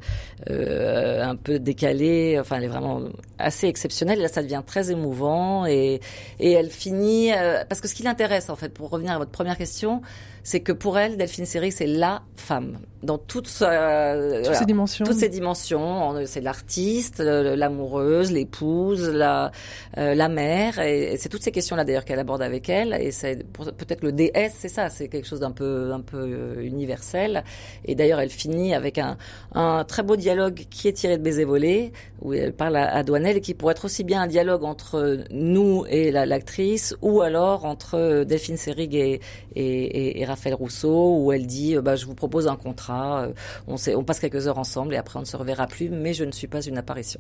euh, 0.50 1.24
un 1.24 1.36
peu 1.36 1.60
décalé. 1.60 2.38
Enfin, 2.40 2.58
elle 2.58 2.66
est 2.66 2.68
vraiment 2.68 3.02
assez 3.40 3.68
exceptionnelle. 3.68 4.20
Et 4.20 4.24
là, 4.24 4.28
ça 4.28 4.44
devient 4.44 4.62
très 4.66 4.92
émouvant 4.92 5.66
et 5.66 6.00
et 6.40 6.52
elle 6.52 6.70
finit 6.70 7.32
euh, 7.34 7.64
parce 7.68 7.82
que 7.82 7.88
ce 7.88 7.96
qui 7.96 8.04
l'intéresse 8.04 8.50
en 8.50 8.56
fait, 8.56 8.70
pour 8.70 8.90
revenir 8.90 9.14
à 9.14 9.18
votre 9.18 9.32
première 9.32 9.58
question, 9.58 10.02
c'est 10.44 10.60
que 10.60 10.72
pour 10.72 11.00
elle, 11.00 11.18
Delphine 11.18 11.46
Seyrig, 11.48 11.72
c'est 11.72 11.88
la 11.88 12.22
femme 12.36 12.78
dans 13.02 13.18
toute 13.18 13.48
sa, 13.48 14.14
Toutes 14.44 14.54
ses 14.56 14.66
dimensions. 14.66 15.06
toutes 15.06 15.18
ses 15.18 15.30
dimensions. 15.30 16.10
On- 16.10 16.26
C'est 16.28 16.42
l'artiste, 16.42 17.20
l'amoureuse, 17.20 18.32
l'épouse, 18.32 19.10
la 19.10 19.52
euh, 19.95 19.95
la 19.96 20.28
mère, 20.30 20.80
et, 20.80 21.14
et 21.14 21.18
c'est 21.18 21.30
toutes 21.30 21.44
ces 21.44 21.52
questions-là 21.52 21.86
d'ailleurs 21.86 22.04
qu'elle 22.06 22.20
aborde 22.20 22.42
avec 22.42 22.70
elle. 22.70 22.94
Et 23.00 23.12
c'est 23.12 23.44
peut-être 23.78 24.04
le 24.04 24.12
DS, 24.12 24.52
c'est 24.58 24.68
ça, 24.70 24.90
c'est 24.90 25.08
quelque 25.08 25.26
chose 25.28 25.40
d'un 25.40 25.52
peu 25.52 25.92
un 25.94 26.02
peu 26.02 26.18
euh, 26.18 26.62
universel. 26.62 27.44
Et 27.86 27.96
d'ailleurs, 27.96 28.20
elle 28.20 28.30
finit 28.30 28.74
avec 28.74 28.98
un 28.98 29.18
un 29.54 29.84
très 29.86 30.04
beau 30.04 30.16
dialogue 30.18 30.66
qui 30.70 30.88
est 30.90 30.94
tiré 30.94 31.18
de 31.18 31.24
Baiser 31.24 31.46
volé, 31.46 31.92
où 32.22 32.34
elle 32.34 32.54
parle 32.54 32.76
à, 32.76 32.94
à 32.94 33.04
Douanel, 33.04 33.38
et 33.38 33.42
qui 33.42 33.54
pourrait 33.54 33.72
être 33.72 33.86
aussi 33.86 34.04
bien 34.04 34.22
un 34.24 34.28
dialogue 34.28 34.64
entre 34.64 35.20
nous 35.32 35.86
et 35.90 36.12
la- 36.12 36.26
l'actrice, 36.26 36.96
ou 37.02 37.22
alors 37.22 37.66
entre 37.66 38.24
Delphine 38.26 38.58
Seyrig 38.58 38.94
et, 38.96 39.22
et, 39.56 39.62
et, 39.66 40.22
et 40.22 40.26
Raphaël 40.26 40.56
Rousseau, 40.56 41.18
où 41.24 41.32
elle 41.32 41.46
dit 41.48 41.76
euh, 41.78 41.82
bah, 41.82 41.96
je 41.96 42.06
vous 42.06 42.16
propose 42.16 42.48
un 42.48 42.56
contrat, 42.58 43.24
euh, 43.28 43.34
on, 43.68 43.78
sait, 43.78 43.96
on 43.96 44.04
passe 44.04 44.20
quelques 44.20 44.48
heures 44.48 44.58
ensemble 44.60 44.94
et 44.94 44.98
après 44.98 45.18
on 45.18 45.22
ne 45.22 45.26
se 45.26 45.38
reverra 45.38 45.68
plus, 45.68 45.90
mais 45.90 46.14
je 46.14 46.24
ne 46.26 46.32
suis 46.32 46.48
pas 46.48 46.62
une 46.62 46.78
apparition. 46.78 47.20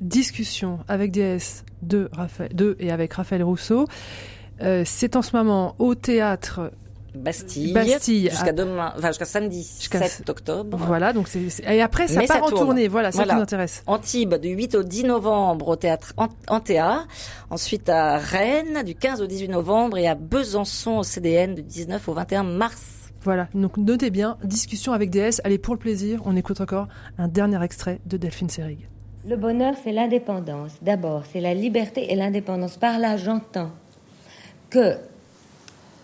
Discussion 0.00 0.78
avec 0.88 1.10
DS 1.10 1.64
de, 1.82 2.08
Raphaël, 2.12 2.54
de 2.54 2.76
et 2.80 2.90
avec 2.90 3.12
Raphaël 3.14 3.42
Rousseau. 3.42 3.86
Euh, 4.62 4.82
c'est 4.86 5.16
en 5.16 5.22
ce 5.22 5.36
moment 5.36 5.74
au 5.78 5.94
théâtre 5.94 6.72
Bastille, 7.14 7.72
Bastille, 7.72 8.28
jusqu'à 8.30 8.52
demain, 8.52 8.92
enfin 8.96 9.08
jusqu'à 9.08 9.24
samedi 9.24 9.62
Jusqu'à- 9.78 10.06
7 10.06 10.28
octobre. 10.28 10.76
Voilà, 10.78 11.12
donc 11.12 11.26
c'est 11.26 11.40
et 11.66 11.80
après 11.82 12.06
ça 12.06 12.20
Mais 12.20 12.26
part 12.26 12.44
en 12.44 12.48
tourne. 12.48 12.64
tournée. 12.66 12.86
Voilà, 12.86 13.10
ça 13.10 13.16
Voilà. 13.18 13.32
qui 13.32 13.36
nous 13.36 13.42
intéresse. 13.42 13.82
Antibes 13.86 14.34
du 14.36 14.50
8 14.50 14.74
au 14.76 14.82
10 14.84 15.04
novembre 15.04 15.68
au 15.68 15.76
théâtre 15.76 16.12
Ant- 16.16 16.28
Antea, 16.48 17.06
ensuite 17.50 17.88
à 17.88 18.18
Rennes 18.18 18.82
du 18.84 18.94
15 18.94 19.20
au 19.20 19.26
18 19.26 19.48
novembre 19.48 19.96
et 19.98 20.06
à 20.06 20.14
Besançon 20.14 20.98
au 20.98 21.02
CDN 21.02 21.54
du 21.56 21.62
19 21.62 22.08
au 22.08 22.12
21 22.12 22.44
mars. 22.44 22.82
Voilà, 23.22 23.48
donc 23.54 23.76
notez 23.78 24.10
bien, 24.10 24.36
discussion 24.44 24.92
avec 24.92 25.10
DS. 25.10 25.40
Allez, 25.42 25.58
pour 25.58 25.74
le 25.74 25.80
plaisir, 25.80 26.20
on 26.24 26.36
écoute 26.36 26.60
encore 26.60 26.86
un 27.16 27.26
dernier 27.26 27.60
extrait 27.64 28.00
de 28.06 28.16
Delphine 28.16 28.48
Seyrig. 28.48 28.86
Le 29.28 29.36
bonheur, 29.36 29.74
c'est 29.84 29.92
l'indépendance. 29.92 30.72
D'abord, 30.80 31.24
c'est 31.30 31.42
la 31.42 31.52
liberté 31.52 32.10
et 32.10 32.16
l'indépendance. 32.16 32.78
Par 32.78 32.98
là, 32.98 33.18
j'entends 33.18 33.68
que, 34.70 34.96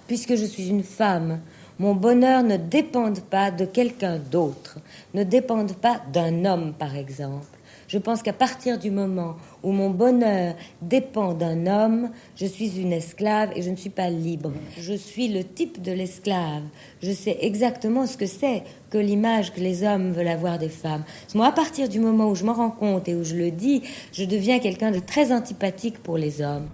puisque 0.06 0.34
je 0.34 0.44
suis 0.44 0.68
une 0.68 0.82
femme, 0.82 1.40
mon 1.78 1.94
bonheur 1.94 2.42
ne 2.42 2.58
dépend 2.58 3.10
pas 3.30 3.50
de 3.50 3.64
quelqu'un 3.64 4.18
d'autre, 4.18 4.78
ne 5.14 5.24
dépend 5.24 5.64
pas 5.64 6.02
d'un 6.12 6.44
homme, 6.44 6.74
par 6.74 6.94
exemple. 6.96 7.46
Je 7.88 7.98
pense 7.98 8.22
qu'à 8.22 8.32
partir 8.32 8.78
du 8.78 8.90
moment 8.90 9.36
où 9.62 9.72
mon 9.72 9.90
bonheur 9.90 10.54
dépend 10.82 11.34
d'un 11.34 11.66
homme, 11.66 12.10
je 12.36 12.46
suis 12.46 12.80
une 12.80 12.92
esclave 12.92 13.50
et 13.54 13.62
je 13.62 13.70
ne 13.70 13.76
suis 13.76 13.90
pas 13.90 14.10
libre. 14.10 14.52
Je 14.78 14.94
suis 14.94 15.28
le 15.28 15.44
type 15.44 15.82
de 15.82 15.92
l'esclave. 15.92 16.62
Je 17.02 17.12
sais 17.12 17.38
exactement 17.40 18.06
ce 18.06 18.16
que 18.16 18.26
c'est 18.26 18.62
que 18.90 18.98
l'image 18.98 19.52
que 19.52 19.60
les 19.60 19.82
hommes 19.82 20.12
veulent 20.12 20.28
avoir 20.28 20.58
des 20.58 20.68
femmes. 20.68 21.04
Moi, 21.34 21.46
à 21.46 21.52
partir 21.52 21.88
du 21.88 22.00
moment 22.00 22.28
où 22.28 22.34
je 22.34 22.44
m'en 22.44 22.54
rends 22.54 22.70
compte 22.70 23.08
et 23.08 23.14
où 23.14 23.24
je 23.24 23.36
le 23.36 23.50
dis, 23.50 23.82
je 24.12 24.24
deviens 24.24 24.58
quelqu'un 24.58 24.90
de 24.90 25.00
très 25.00 25.32
antipathique 25.32 25.98
pour 26.02 26.16
les 26.16 26.40
hommes. 26.40 26.68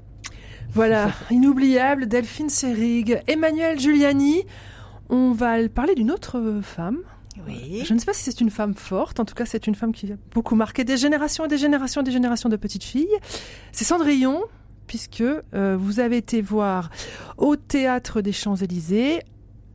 Voilà, 0.72 1.10
inoubliable, 1.30 2.06
Delphine 2.06 2.48
Seyrig, 2.48 3.20
Emmanuel 3.26 3.80
Giuliani. 3.80 4.44
On 5.08 5.32
va 5.32 5.68
parler 5.68 5.96
d'une 5.96 6.12
autre 6.12 6.60
femme. 6.62 6.98
Oui. 7.46 7.82
Je 7.84 7.94
ne 7.94 7.98
sais 7.98 8.06
pas 8.06 8.12
si 8.12 8.24
c'est 8.24 8.40
une 8.40 8.50
femme 8.50 8.74
forte, 8.74 9.20
en 9.20 9.24
tout 9.24 9.34
cas 9.34 9.44
c'est 9.44 9.66
une 9.66 9.74
femme 9.74 9.92
qui 9.92 10.12
a 10.12 10.16
beaucoup 10.32 10.54
marqué 10.54 10.84
des 10.84 10.96
générations 10.96 11.44
et 11.44 11.48
des 11.48 11.58
générations 11.58 12.00
et 12.00 12.04
des 12.04 12.12
générations 12.12 12.48
de 12.48 12.56
petites 12.56 12.84
filles. 12.84 13.16
C'est 13.72 13.84
Cendrillon, 13.84 14.42
puisque 14.86 15.22
euh, 15.22 15.76
vous 15.78 16.00
avez 16.00 16.16
été 16.16 16.42
voir 16.42 16.90
au 17.38 17.56
Théâtre 17.56 18.20
des 18.20 18.32
Champs-Élysées 18.32 19.20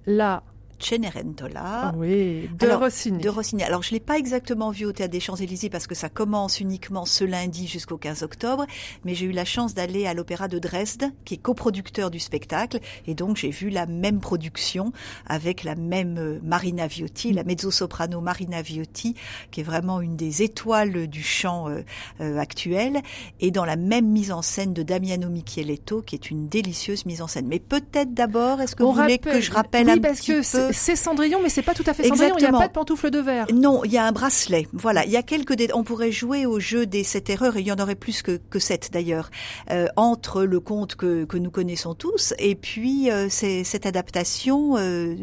la 0.05 0.43
Cenerentola. 0.79 1.93
oui, 1.97 2.49
de 2.59 2.65
Alors, 2.65 2.81
Rossini. 2.81 3.21
De 3.21 3.29
Rossini. 3.29 3.63
Alors, 3.63 3.83
je 3.83 3.91
l'ai 3.91 3.99
pas 3.99 4.17
exactement 4.17 4.71
vu 4.71 4.85
au 4.85 4.91
Théâtre 4.91 5.11
des 5.11 5.19
Champs-Élysées 5.19 5.69
parce 5.69 5.87
que 5.87 5.95
ça 5.95 6.09
commence 6.09 6.59
uniquement 6.59 7.05
ce 7.05 7.23
lundi 7.23 7.67
jusqu'au 7.67 7.97
15 7.97 8.23
octobre, 8.23 8.65
mais 9.03 9.15
j'ai 9.15 9.25
eu 9.25 9.31
la 9.31 9.45
chance 9.45 9.73
d'aller 9.73 10.05
à 10.05 10.13
l'Opéra 10.13 10.47
de 10.47 10.59
Dresde, 10.59 11.11
qui 11.23 11.35
est 11.35 11.37
coproducteur 11.37 12.11
du 12.11 12.19
spectacle, 12.19 12.79
et 13.07 13.15
donc 13.15 13.37
j'ai 13.37 13.49
vu 13.49 13.69
la 13.69 13.85
même 13.85 14.19
production 14.19 14.91
avec 15.27 15.63
la 15.63 15.75
même 15.75 16.17
euh, 16.17 16.39
Marina 16.43 16.87
Viotti, 16.87 17.33
la 17.33 17.43
mezzo-soprano 17.43 18.21
Marina 18.21 18.61
Viotti, 18.61 19.15
qui 19.51 19.61
est 19.61 19.63
vraiment 19.63 20.01
une 20.01 20.15
des 20.15 20.43
étoiles 20.43 21.07
du 21.07 21.23
chant 21.23 21.69
euh, 21.69 21.81
euh, 22.21 22.37
actuel, 22.37 23.01
et 23.39 23.51
dans 23.51 23.65
la 23.65 23.75
même 23.75 24.07
mise 24.07 24.31
en 24.31 24.41
scène 24.41 24.73
de 24.73 24.83
Damiano 24.83 25.29
Micheletto, 25.29 26.01
qui 26.01 26.15
est 26.15 26.29
une 26.29 26.47
délicieuse 26.47 27.05
mise 27.05 27.21
en 27.21 27.27
scène. 27.27 27.47
Mais 27.47 27.59
peut-être 27.59 28.13
d'abord, 28.13 28.61
est-ce 28.61 28.75
que 28.75 28.83
On 28.83 28.91
vous 28.91 29.01
voulez 29.01 29.17
que 29.17 29.39
je 29.39 29.51
rappelle 29.51 29.87
oui, 29.87 29.93
un 29.93 29.99
parce 29.99 30.19
petit 30.19 30.31
que 30.31 30.57
peu 30.57 30.64
c'est- 30.71 30.95
c'est 30.95 30.95
Cendrillon, 30.95 31.39
mais 31.41 31.49
c'est 31.49 31.61
pas 31.61 31.73
tout 31.73 31.83
à 31.87 31.93
fait 31.93 32.03
Cendrillon. 32.09 32.35
Il 32.37 32.41
n'y 32.41 32.47
a 32.47 32.51
pas 32.59 32.67
de 32.67 32.73
pantoufle 32.73 33.09
de 33.11 33.19
verre. 33.19 33.47
non, 33.53 33.83
il 33.83 33.91
y 33.91 33.97
a 33.97 34.05
un 34.05 34.11
bracelet. 34.11 34.67
Voilà, 34.73 35.05
il 35.05 35.11
y 35.11 35.17
a 35.17 35.23
quelques. 35.23 35.53
dé- 35.55 35.69
On 35.73 35.83
pourrait 35.83 36.11
jouer 36.11 36.45
au 36.45 36.59
jeu 36.59 36.85
des 36.85 37.03
sept 37.03 37.29
erreurs, 37.29 37.57
et 37.57 37.61
il 37.61 37.67
y 37.67 37.71
en 37.71 37.75
aurait 37.79 37.95
plus 37.95 38.21
que, 38.21 38.37
que 38.49 38.59
sept 38.59 38.89
d'ailleurs, 38.91 39.29
euh, 39.71 39.87
entre 39.95 40.43
le 40.43 40.59
conte 40.59 40.95
que, 40.95 41.25
que 41.25 41.37
nous 41.37 41.51
connaissons 41.51 41.93
tous 41.95 42.33
et 42.39 42.55
puis 42.55 43.09
euh, 43.11 43.27
c'est- 43.29 43.63
cette 43.63 43.85
adaptation 43.85 44.77
euh, 44.77 45.15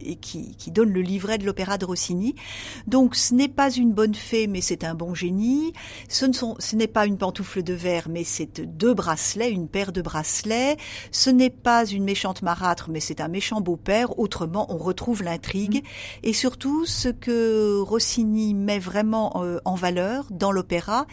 et 0.00 0.16
qui, 0.16 0.54
qui 0.56 0.70
donne 0.70 0.90
le 0.90 1.00
livret 1.00 1.38
de 1.38 1.44
l'opéra 1.46 1.78
de 1.78 1.84
Rossini. 1.84 2.34
Donc, 2.86 3.14
ce 3.16 3.34
n'est 3.34 3.48
pas 3.48 3.70
une 3.70 3.92
bonne 3.92 4.14
fée, 4.14 4.46
mais 4.46 4.60
c'est 4.60 4.84
un 4.84 4.94
bon 4.94 5.14
génie. 5.14 5.72
Ce 6.08 6.26
ne 6.26 6.32
sont, 6.32 6.56
ce 6.58 6.76
n'est 6.76 6.86
pas 6.86 7.06
une 7.06 7.18
pantoufle 7.18 7.62
de 7.62 7.74
verre, 7.74 8.08
mais 8.10 8.24
c'est 8.24 8.60
deux 8.60 8.94
bracelets, 8.94 9.50
une 9.50 9.68
paire 9.68 9.92
de 9.92 10.02
bracelets. 10.02 10.76
Ce 11.12 11.30
n'est 11.30 11.50
pas 11.50 11.84
une 11.86 12.04
méchante 12.04 12.42
marâtre, 12.42 12.88
mais 12.90 13.00
c'est 13.00 13.20
un 13.20 13.28
méchant 13.28 13.60
beau-père. 13.60 14.18
Autrement, 14.18 14.66
on 14.72 14.76
retrouve 14.90 15.22
l'intrigue. 15.22 15.82
Et 16.22 16.32
surtout, 16.32 16.84
ce 16.84 17.08
que 17.08 17.80
Rossini 17.80 18.54
met 18.54 18.78
vraiment 18.78 19.42
euh, 19.42 19.58
en 19.64 19.76
valeur 19.76 20.26
dans 20.30 20.52
l'opéra, 20.52 21.06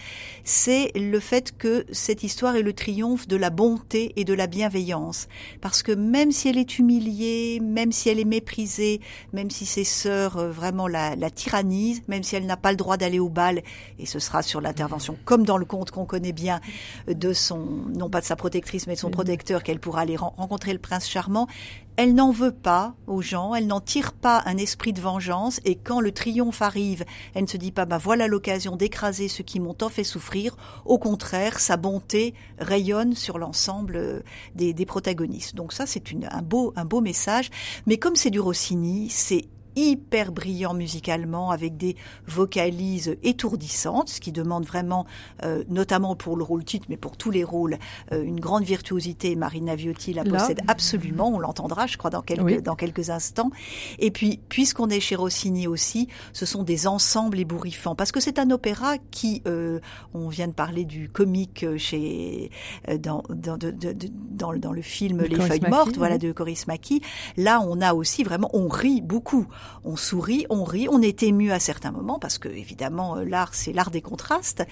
c'est 0.43 0.91
le 0.95 1.19
fait 1.19 1.55
que 1.57 1.85
cette 1.91 2.23
histoire 2.23 2.55
est 2.55 2.63
le 2.63 2.73
triomphe 2.73 3.27
de 3.27 3.37
la 3.37 3.49
bonté 3.49 4.13
et 4.15 4.25
de 4.25 4.33
la 4.33 4.47
bienveillance. 4.47 5.27
Parce 5.61 5.83
que 5.83 5.91
même 5.91 6.31
si 6.31 6.49
elle 6.49 6.57
est 6.57 6.79
humiliée, 6.79 7.59
même 7.61 7.91
si 7.91 8.09
elle 8.09 8.19
est 8.19 8.25
méprisée, 8.25 9.01
même 9.33 9.51
si 9.51 9.65
ses 9.65 9.83
sœurs 9.83 10.37
euh, 10.37 10.51
vraiment 10.51 10.87
la, 10.87 11.15
la 11.15 11.29
tyrannisent, 11.29 12.01
même 12.07 12.23
si 12.23 12.35
elle 12.35 12.45
n'a 12.45 12.57
pas 12.57 12.71
le 12.71 12.77
droit 12.77 12.97
d'aller 12.97 13.19
au 13.19 13.29
bal, 13.29 13.61
et 13.99 14.05
ce 14.05 14.19
sera 14.19 14.41
sur 14.41 14.61
l'intervention, 14.61 15.17
comme 15.25 15.45
dans 15.45 15.57
le 15.57 15.65
conte 15.65 15.91
qu'on 15.91 16.05
connaît 16.05 16.33
bien, 16.33 16.59
de 17.07 17.33
son, 17.33 17.59
non 17.93 18.09
pas 18.09 18.21
de 18.21 18.25
sa 18.25 18.35
protectrice, 18.35 18.87
mais 18.87 18.95
de 18.95 18.99
son 18.99 19.11
protecteur, 19.11 19.63
qu'elle 19.63 19.79
pourra 19.79 20.01
aller 20.01 20.17
ren- 20.17 20.33
rencontrer 20.37 20.73
le 20.73 20.79
prince 20.79 21.07
charmant, 21.07 21.47
elle 21.97 22.13
n'en 22.13 22.31
veut 22.31 22.53
pas 22.53 22.95
aux 23.07 23.21
gens, 23.21 23.55
elle 23.55 23.67
n'en 23.67 23.81
tire 23.81 24.13
pas 24.13 24.43
un 24.45 24.57
esprit 24.57 24.93
de 24.93 25.01
vengeance, 25.01 25.59
et 25.65 25.75
quand 25.75 25.99
le 25.99 26.11
triomphe 26.11 26.61
arrive, 26.61 27.03
elle 27.33 27.43
ne 27.43 27.47
se 27.47 27.57
dit 27.57 27.71
pas, 27.71 27.85
bah 27.85 27.97
voilà 27.97 28.27
l'occasion 28.27 28.75
d'écraser 28.75 29.27
ceux 29.27 29.43
qui 29.43 29.59
m'ont 29.59 29.73
tant 29.73 29.89
fait 29.89 30.03
souffrir. 30.03 30.55
Au 30.85 30.99
contraire, 30.99 31.59
sa 31.59 31.75
bonté 31.75 32.35
rayonne 32.59 33.15
sur 33.15 33.39
l'ensemble 33.39 33.95
euh, 33.95 34.19
des, 34.55 34.73
des 34.73 34.85
protagonistes. 34.85 35.55
Donc 35.55 35.73
ça, 35.73 35.85
c'est 35.85 36.03
un 36.31 36.41
beau, 36.41 36.71
un 36.75 36.85
beau 36.85 37.01
message. 37.01 37.49
Mais 37.87 37.97
comme 37.97 38.15
c'est 38.15 38.29
du 38.29 38.39
Rossini, 38.39 39.09
c'est 39.09 39.47
hyper 39.77 40.31
brillant 40.31 40.73
musicalement 40.73 41.51
avec 41.51 41.77
des 41.77 41.95
vocalises 42.25 43.15
étourdissantes, 43.23 44.09
ce 44.09 44.19
qui 44.19 44.31
demande 44.31 44.65
vraiment, 44.65 45.05
euh, 45.43 45.63
notamment 45.69 46.15
pour 46.15 46.35
le 46.37 46.43
rôle 46.43 46.63
titre, 46.63 46.87
mais 46.89 46.97
pour 46.97 47.17
tous 47.17 47.31
les 47.31 47.43
rôles, 47.43 47.77
euh, 48.11 48.23
une 48.23 48.39
grande 48.39 48.63
virtuosité. 48.63 49.35
Marina 49.35 49.75
Viotti 49.75 50.13
la 50.13 50.23
Là. 50.23 50.39
possède 50.39 50.61
absolument. 50.67 51.29
On 51.29 51.39
l'entendra, 51.39 51.87
je 51.87 51.97
crois, 51.97 52.09
dans 52.09 52.21
quelques 52.21 52.43
Oui. 52.43 52.61
dans 52.61 52.75
quelques 52.75 53.09
instants. 53.09 53.51
Et 53.99 54.11
puis, 54.11 54.39
puisqu'on 54.49 54.89
est 54.89 54.99
chez 54.99 55.15
Rossini 55.15 55.67
aussi, 55.67 56.07
ce 56.33 56.45
sont 56.45 56.63
des 56.63 56.87
ensembles 56.87 57.39
ébouriffants 57.39 57.95
parce 57.95 58.11
que 58.11 58.19
c'est 58.19 58.39
un 58.39 58.49
opéra 58.51 58.97
qui, 59.11 59.41
euh, 59.47 59.79
on 60.13 60.29
vient 60.29 60.47
de 60.47 60.53
parler 60.53 60.85
du 60.85 61.09
comique 61.09 61.63
euh, 61.63 61.77
chez 61.77 62.51
euh, 62.89 62.97
dans 62.97 63.23
dans 63.29 63.57
de- 63.57 63.71
de- 63.71 63.93
de- 63.93 64.09
dans, 64.31 64.51
le- 64.51 64.59
dans 64.59 64.71
le 64.71 64.81
film 64.81 65.17
De 65.19 65.25
Les 65.25 65.35
feuilles 65.39 65.69
mortes, 65.69 65.97
voilà 65.97 66.17
de 66.17 66.31
Coris 66.31 66.65
Maki. 66.67 67.01
Là, 67.37 67.61
on 67.61 67.81
a 67.81 67.93
aussi 67.93 68.23
vraiment, 68.23 68.49
on 68.53 68.67
rit 68.67 69.01
beaucoup. 69.01 69.45
On 69.83 69.95
sourit, 69.95 70.45
on 70.49 70.63
rit, 70.63 70.87
on 70.89 71.01
est 71.01 71.23
ému 71.23 71.51
à 71.51 71.59
certains 71.59 71.91
moments 71.91 72.19
parce 72.19 72.37
que 72.37 72.49
évidemment 72.49 73.17
euh, 73.17 73.23
l'art 73.25 73.53
c'est 73.53 73.73
l'art 73.73 73.91
des 73.91 74.01
contrastes, 74.01 74.63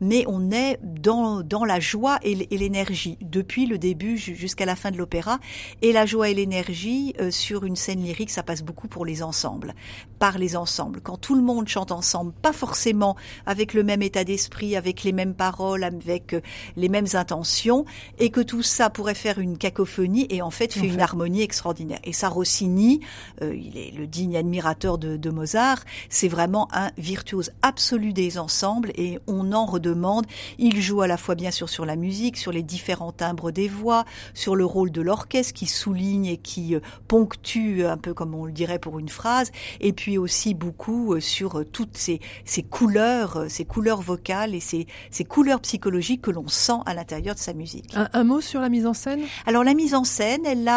mais 0.00 0.24
on 0.26 0.50
est 0.50 0.78
dans 0.82 1.42
dans 1.42 1.64
la 1.64 1.80
joie 1.80 2.18
et 2.22 2.34
l'énergie 2.56 3.18
depuis 3.20 3.66
le 3.66 3.78
début 3.78 4.16
ju- 4.16 4.34
jusqu'à 4.34 4.66
la 4.66 4.76
fin 4.76 4.90
de 4.90 4.96
l'opéra 4.96 5.38
et 5.82 5.92
la 5.92 6.06
joie 6.06 6.28
et 6.30 6.34
l'énergie 6.34 7.14
euh, 7.20 7.30
sur 7.30 7.64
une 7.64 7.76
scène 7.76 8.02
lyrique 8.02 8.30
ça 8.30 8.42
passe 8.42 8.62
beaucoup 8.62 8.88
pour 8.88 9.04
les 9.04 9.22
ensembles, 9.22 9.74
par 10.18 10.38
les 10.38 10.56
ensembles. 10.56 11.00
Quand 11.00 11.16
tout 11.16 11.34
le 11.34 11.42
monde 11.42 11.68
chante 11.68 11.92
ensemble, 11.92 12.32
pas 12.42 12.52
forcément 12.52 13.16
avec 13.46 13.74
le 13.74 13.82
même 13.84 14.02
état 14.02 14.24
d'esprit, 14.24 14.76
avec 14.76 15.02
les 15.04 15.12
mêmes 15.12 15.34
paroles, 15.34 15.84
avec 15.84 16.32
euh, 16.34 16.40
les 16.76 16.88
mêmes 16.88 17.06
intentions, 17.14 17.84
et 18.18 18.30
que 18.30 18.40
tout 18.40 18.62
ça 18.62 18.90
pourrait 18.90 19.14
faire 19.14 19.38
une 19.38 19.58
cacophonie 19.58 20.26
et 20.30 20.42
en 20.42 20.50
fait 20.50 20.72
fait 20.72 20.80
En 20.80 20.84
une 20.84 20.92
fait. 20.94 21.00
harmonie 21.02 21.42
extraordinaire. 21.42 21.98
Et 22.04 22.12
ça, 22.12 22.28
Rossini, 22.28 23.00
euh, 23.42 23.54
il 23.54 23.76
est 23.76 23.90
le 23.90 24.06
digne 24.06 24.36
admirateur 24.44 24.98
de, 24.98 25.16
de 25.16 25.30
Mozart, 25.30 25.82
c'est 26.08 26.28
vraiment 26.28 26.68
un 26.72 26.90
virtuose 26.98 27.50
absolu 27.62 28.12
des 28.12 28.38
ensembles 28.38 28.92
et 28.94 29.18
on 29.26 29.52
en 29.52 29.66
redemande. 29.66 30.26
Il 30.58 30.80
joue 30.80 31.00
à 31.00 31.06
la 31.06 31.16
fois 31.16 31.34
bien 31.34 31.50
sûr 31.50 31.68
sur 31.68 31.86
la 31.86 31.96
musique, 31.96 32.36
sur 32.36 32.52
les 32.52 32.62
différents 32.62 33.12
timbres 33.12 33.50
des 33.50 33.68
voix, 33.68 34.04
sur 34.34 34.54
le 34.54 34.64
rôle 34.64 34.90
de 34.90 35.00
l'orchestre 35.00 35.54
qui 35.54 35.66
souligne 35.66 36.26
et 36.26 36.36
qui 36.36 36.74
euh, 36.74 36.80
ponctue 37.08 37.84
un 37.84 37.96
peu 37.96 38.12
comme 38.14 38.34
on 38.34 38.44
le 38.44 38.52
dirait 38.52 38.78
pour 38.78 38.98
une 38.98 39.08
phrase, 39.08 39.50
et 39.80 39.92
puis 39.92 40.18
aussi 40.18 40.54
beaucoup 40.54 41.14
euh, 41.14 41.20
sur 41.20 41.60
euh, 41.60 41.64
toutes 41.64 41.96
ces, 41.96 42.20
ces 42.44 42.62
couleurs, 42.62 43.46
ces 43.48 43.64
couleurs 43.64 44.02
vocales 44.02 44.54
et 44.54 44.60
ces, 44.60 44.86
ces 45.10 45.24
couleurs 45.24 45.60
psychologiques 45.60 46.22
que 46.22 46.30
l'on 46.30 46.48
sent 46.48 46.80
à 46.86 46.94
l'intérieur 46.94 47.34
de 47.34 47.40
sa 47.40 47.54
musique. 47.54 47.96
Un, 47.96 48.08
un 48.12 48.24
mot 48.24 48.40
sur 48.40 48.60
la 48.60 48.68
mise 48.68 48.86
en 48.86 48.94
scène? 48.94 49.22
Alors 49.46 49.64
la 49.64 49.74
mise 49.74 49.94
en 49.94 50.04
scène, 50.04 50.42
elle 50.44 50.70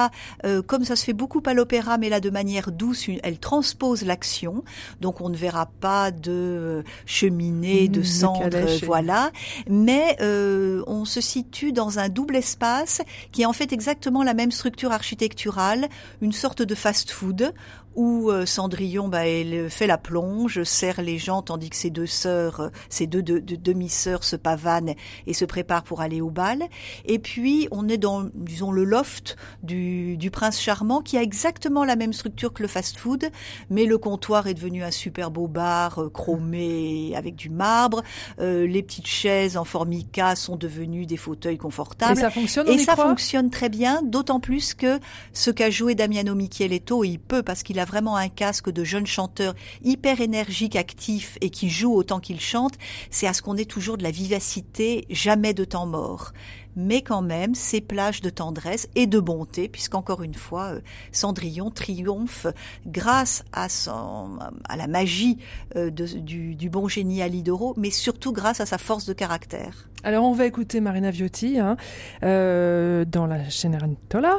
euh, 0.46 0.62
comme 0.62 0.84
ça 0.84 0.96
se 0.96 1.04
fait 1.04 1.14
beaucoup 1.14 1.42
à 1.46 1.54
l'opéra, 1.54 1.98
mais 1.98 2.10
là 2.10 2.20
de 2.20 2.30
manière 2.30 2.72
douce, 2.72 3.08
une- 3.08 3.20
elle 3.24 3.40
transpose 3.48 4.04
l'action, 4.04 4.62
donc 5.00 5.22
on 5.22 5.30
ne 5.30 5.38
verra 5.38 5.68
pas 5.80 6.12
de 6.12 6.84
cheminée, 7.06 7.88
Mmh, 7.88 7.92
de 7.92 8.00
de 8.00 8.04
cendres, 8.04 8.68
voilà, 8.84 9.32
mais 9.70 10.18
euh, 10.20 10.84
on 10.86 11.06
se 11.06 11.22
situe 11.22 11.72
dans 11.72 11.98
un 11.98 12.10
double 12.10 12.36
espace 12.36 13.02
qui 13.32 13.44
est 13.44 13.46
en 13.46 13.54
fait 13.54 13.72
exactement 13.72 14.22
la 14.24 14.34
même 14.34 14.52
structure 14.52 14.92
architecturale, 14.92 15.88
une 16.22 16.34
sorte 16.34 16.62
de 16.62 16.76
fast-food 16.76 17.54
où 17.98 18.30
euh, 18.30 18.46
Cendrillon, 18.46 19.08
bah, 19.10 19.26
elle 19.28 19.70
fait 19.72 19.88
la 19.88 19.98
plonge, 19.98 20.62
sert 20.64 21.02
les 21.02 21.18
gens, 21.18 21.42
tandis 21.42 21.70
que 21.72 21.76
ses 21.76 21.90
deux 21.90 22.06
sœurs, 22.06 22.60
euh, 22.60 22.70
ses 22.90 23.08
deux, 23.08 23.24
deux- 23.24 23.42
deux 23.42 23.58
demi-sœurs 23.58 24.24
se 24.24 24.36
pavanent 24.36 24.94
et 25.26 25.34
se 25.34 25.44
préparent 25.46 25.84
pour 25.84 26.00
aller 26.00 26.22
au 26.22 26.30
bal. 26.30 26.64
Et 27.06 27.18
puis, 27.18 27.68
on 27.72 27.90
est 27.90 27.98
dans, 27.98 28.30
disons, 28.36 28.72
le 28.72 28.84
loft 28.84 29.36
du, 29.64 30.16
du 30.16 30.30
prince 30.30 30.62
charmant, 30.62 31.02
qui 31.02 31.18
a 31.18 31.24
exactement 31.24 31.84
la 31.84 31.96
même 31.96 32.14
structure 32.14 32.54
que 32.54 32.62
le 32.62 32.68
fast-food, 32.70 33.32
mais 33.72 33.86
le 33.86 33.98
comptoir 33.98 34.46
est 34.46 34.54
devenu 34.54 34.84
un 34.84 34.92
super 34.92 35.32
beau 35.32 35.48
bar 35.48 36.00
euh, 36.00 36.10
chromé 36.10 37.14
avec 37.16 37.36
du 37.36 37.50
marbre. 37.50 38.04
Euh, 38.40 38.68
les 38.68 38.84
petites 38.84 39.08
chaises 39.08 39.58
en 39.58 39.66
formica 39.66 40.36
sont 40.36 40.56
devenues 40.56 41.08
des 41.08 41.18
fauteuils 41.18 41.58
confortables. 41.58 42.20
Et 42.20 42.22
ça 42.22 42.30
fonctionne, 42.30 42.68
on 42.70 42.72
Et 42.74 42.78
ça 42.78 42.96
fonctionne 42.96 43.50
très 43.50 43.70
bien, 43.70 44.04
d'autant 44.04 44.40
plus 44.40 44.76
que 44.76 45.00
ce 45.34 45.50
qu'a 45.50 45.72
joué 45.72 45.96
Damiano 45.96 46.36
Micheletto, 46.36 47.04
il 47.04 47.18
peut 47.18 47.42
parce 47.42 47.64
qu'il 47.64 47.80
a 47.80 47.87
vraiment 47.88 48.16
un 48.16 48.30
casque 48.30 48.70
de 48.70 48.84
jeune 48.84 49.08
chanteur 49.08 49.56
hyper 49.84 50.22
énergique, 50.22 50.76
actif 50.76 51.38
et 51.42 51.50
qui 51.50 51.70
joue 51.70 51.94
autant 51.94 52.20
qu'il 52.20 52.40
chante. 52.40 52.74
C'est 53.10 53.28
à 53.28 53.34
ce 53.34 53.42
qu'on 53.42 53.58
ait 53.58 53.66
toujours 53.66 53.98
de 53.98 54.04
la 54.04 54.12
vivacité, 54.12 55.06
jamais 55.10 55.54
de 55.54 55.66
temps 55.66 55.88
mort. 55.88 56.34
Mais 56.76 57.02
quand 57.02 57.24
même, 57.24 57.56
ces 57.56 57.82
plages 57.82 58.22
de 58.22 58.30
tendresse 58.30 58.88
et 58.94 59.08
de 59.08 59.20
bonté, 59.20 59.68
puisqu'encore 59.68 60.22
une 60.22 60.36
fois, 60.36 60.74
euh, 60.74 60.82
Cendrillon 61.12 61.72
triomphe 61.72 62.46
grâce 62.86 63.44
à, 63.52 63.68
son, 63.68 64.38
à 64.70 64.78
la 64.78 64.86
magie 64.86 65.40
euh, 65.76 65.90
du, 65.90 66.70
bon 66.70 66.88
génie 66.88 67.24
Alidoro, 67.24 67.74
mais 67.78 67.90
surtout 67.90 68.32
grâce 68.32 68.62
à 68.62 68.68
sa 68.68 68.78
force 68.78 69.06
de 69.06 69.14
caractère. 69.14 69.90
Alors 70.04 70.26
on 70.26 70.34
va 70.34 70.46
écouter 70.46 70.80
Marina 70.80 71.10
Viotti 71.10 71.58
hein, 71.58 71.78
euh, 72.22 73.06
dans 73.06 73.26
la 73.26 73.50
Cenerentola. 73.50 74.38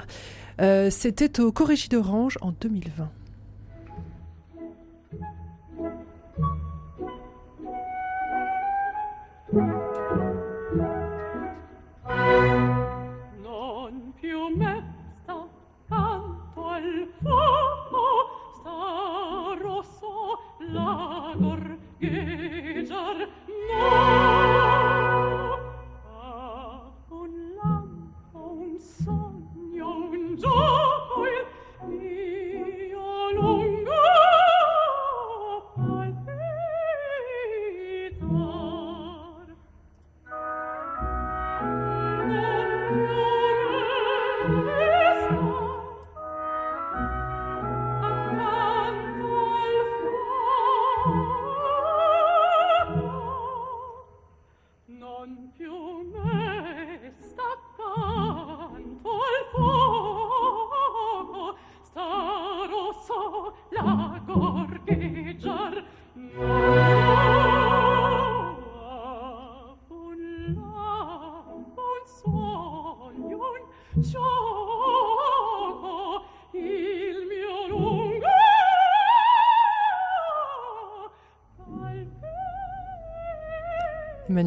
Euh, 0.61 0.91
C'était 0.91 1.41
au 1.41 1.53
Corrigi 1.53 1.89
d'Orange 1.89 2.39
en 2.41 2.53
2020. 2.53 3.11
Non 9.51 9.73
più 14.21 14.55
me 14.55 14.85
sta 15.23 15.49
canto 15.89 16.67
al 16.67 17.09
fuoco, 17.19 18.29
sta 18.61 19.57
rosso 19.59 20.39
la 20.59 21.35
gorgheggiar, 21.39 23.27
no! 23.71 24.68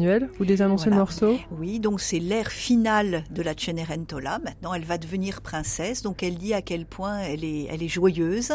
Emmanuel, 0.02 0.28
vous 0.38 0.44
désannoncer 0.44 0.84
Voilà. 0.90 0.96
le 0.96 1.00
morceau 1.00 1.38
Oui, 1.52 1.78
donc 1.78 2.00
c'est 2.00 2.18
l'air 2.18 2.48
final 2.48 3.24
de 3.30 3.42
la 3.42 3.54
Cenerentola. 3.56 4.40
Maintenant, 4.44 4.74
elle 4.74 4.84
va 4.84 4.98
devenir 4.98 5.40
princesse, 5.42 6.02
donc 6.02 6.22
elle 6.22 6.36
dit 6.36 6.54
à 6.54 6.62
quel 6.62 6.86
point 6.86 7.18
elle 7.20 7.44
est, 7.44 7.66
elle 7.70 7.82
est 7.82 7.88
joyeuse. 7.88 8.52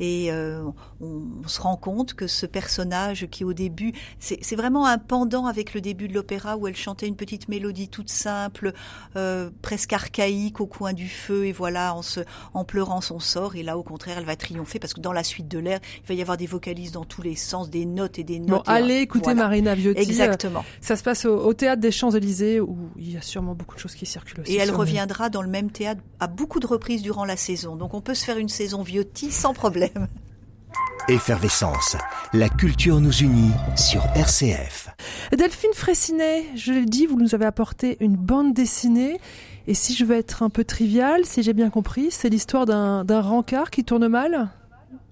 Et 0.00 0.32
euh, 0.32 0.62
on, 1.00 1.22
on 1.44 1.48
se 1.48 1.60
rend 1.60 1.76
compte 1.76 2.14
que 2.14 2.26
ce 2.26 2.46
personnage 2.46 3.26
qui 3.30 3.44
au 3.44 3.52
début, 3.52 3.92
c'est 4.18 4.38
c'est 4.42 4.56
vraiment 4.56 4.86
un 4.86 4.98
pendant 4.98 5.46
avec 5.46 5.74
le 5.74 5.80
début 5.80 6.08
de 6.08 6.14
l'opéra 6.14 6.56
où 6.56 6.66
elle 6.66 6.76
chantait 6.76 7.06
une 7.06 7.16
petite 7.16 7.48
mélodie 7.48 7.88
toute 7.88 8.10
simple, 8.10 8.72
euh, 9.16 9.50
presque 9.62 9.92
archaïque 9.92 10.60
au 10.60 10.66
coin 10.66 10.92
du 10.92 11.08
feu, 11.08 11.46
et 11.46 11.52
voilà, 11.52 11.94
en, 11.94 12.02
se, 12.02 12.20
en 12.54 12.64
pleurant 12.64 13.00
son 13.00 13.20
sort. 13.20 13.54
Et 13.56 13.62
là, 13.62 13.78
au 13.78 13.82
contraire, 13.82 14.18
elle 14.18 14.24
va 14.24 14.36
triompher 14.36 14.78
parce 14.78 14.94
que 14.94 15.00
dans 15.00 15.12
la 15.12 15.22
suite 15.24 15.48
de 15.48 15.58
l'air, 15.58 15.78
il 16.02 16.08
va 16.08 16.14
y 16.14 16.22
avoir 16.22 16.36
des 16.36 16.46
vocalises 16.46 16.92
dans 16.92 17.04
tous 17.04 17.22
les 17.22 17.36
sens, 17.36 17.70
des 17.70 17.84
notes 17.84 18.18
et 18.18 18.24
des 18.24 18.38
Bon, 18.40 18.56
notes. 18.56 18.68
et 18.68 18.70
allez 18.72 18.96
écouter 18.98 19.24
voilà. 19.24 19.42
Marina 19.42 19.74
Viotti. 19.74 20.00
Exactement. 20.00 20.64
Ça 20.88 20.96
se 20.96 21.02
passe 21.02 21.26
au, 21.26 21.36
au 21.36 21.52
théâtre 21.52 21.82
des 21.82 21.90
Champs-Élysées 21.90 22.60
où 22.62 22.88
il 22.96 23.12
y 23.12 23.18
a 23.18 23.20
sûrement 23.20 23.54
beaucoup 23.54 23.74
de 23.74 23.80
choses 23.80 23.94
qui 23.94 24.06
circulent 24.06 24.40
aussi. 24.40 24.54
Et 24.54 24.56
elle 24.56 24.70
reviendra 24.70 25.28
dans 25.28 25.42
le 25.42 25.48
même 25.50 25.70
théâtre 25.70 26.00
à 26.18 26.28
beaucoup 26.28 26.60
de 26.60 26.66
reprises 26.66 27.02
durant 27.02 27.26
la 27.26 27.36
saison. 27.36 27.76
Donc 27.76 27.92
on 27.92 28.00
peut 28.00 28.14
se 28.14 28.24
faire 28.24 28.38
une 28.38 28.48
saison 28.48 28.80
Viotti 28.80 29.30
sans 29.30 29.52
problème. 29.52 30.06
Effervescence. 31.08 31.98
La 32.32 32.48
culture 32.48 33.02
nous 33.02 33.12
unit 33.18 33.50
sur 33.76 34.02
RCF. 34.14 34.88
Delphine 35.36 35.74
Fraissinet, 35.74 36.46
je 36.56 36.72
l'ai 36.72 36.86
dit, 36.86 37.04
vous 37.04 37.20
nous 37.20 37.34
avez 37.34 37.44
apporté 37.44 37.98
une 38.00 38.16
bande 38.16 38.54
dessinée. 38.54 39.20
Et 39.66 39.74
si 39.74 39.94
je 39.94 40.06
veux 40.06 40.16
être 40.16 40.42
un 40.42 40.48
peu 40.48 40.64
trivial, 40.64 41.26
si 41.26 41.42
j'ai 41.42 41.52
bien 41.52 41.68
compris, 41.68 42.10
c'est 42.10 42.30
l'histoire 42.30 42.64
d'un 42.64 43.04
d'un 43.04 43.20
rencard 43.20 43.70
qui 43.70 43.84
tourne 43.84 44.08
mal? 44.08 44.48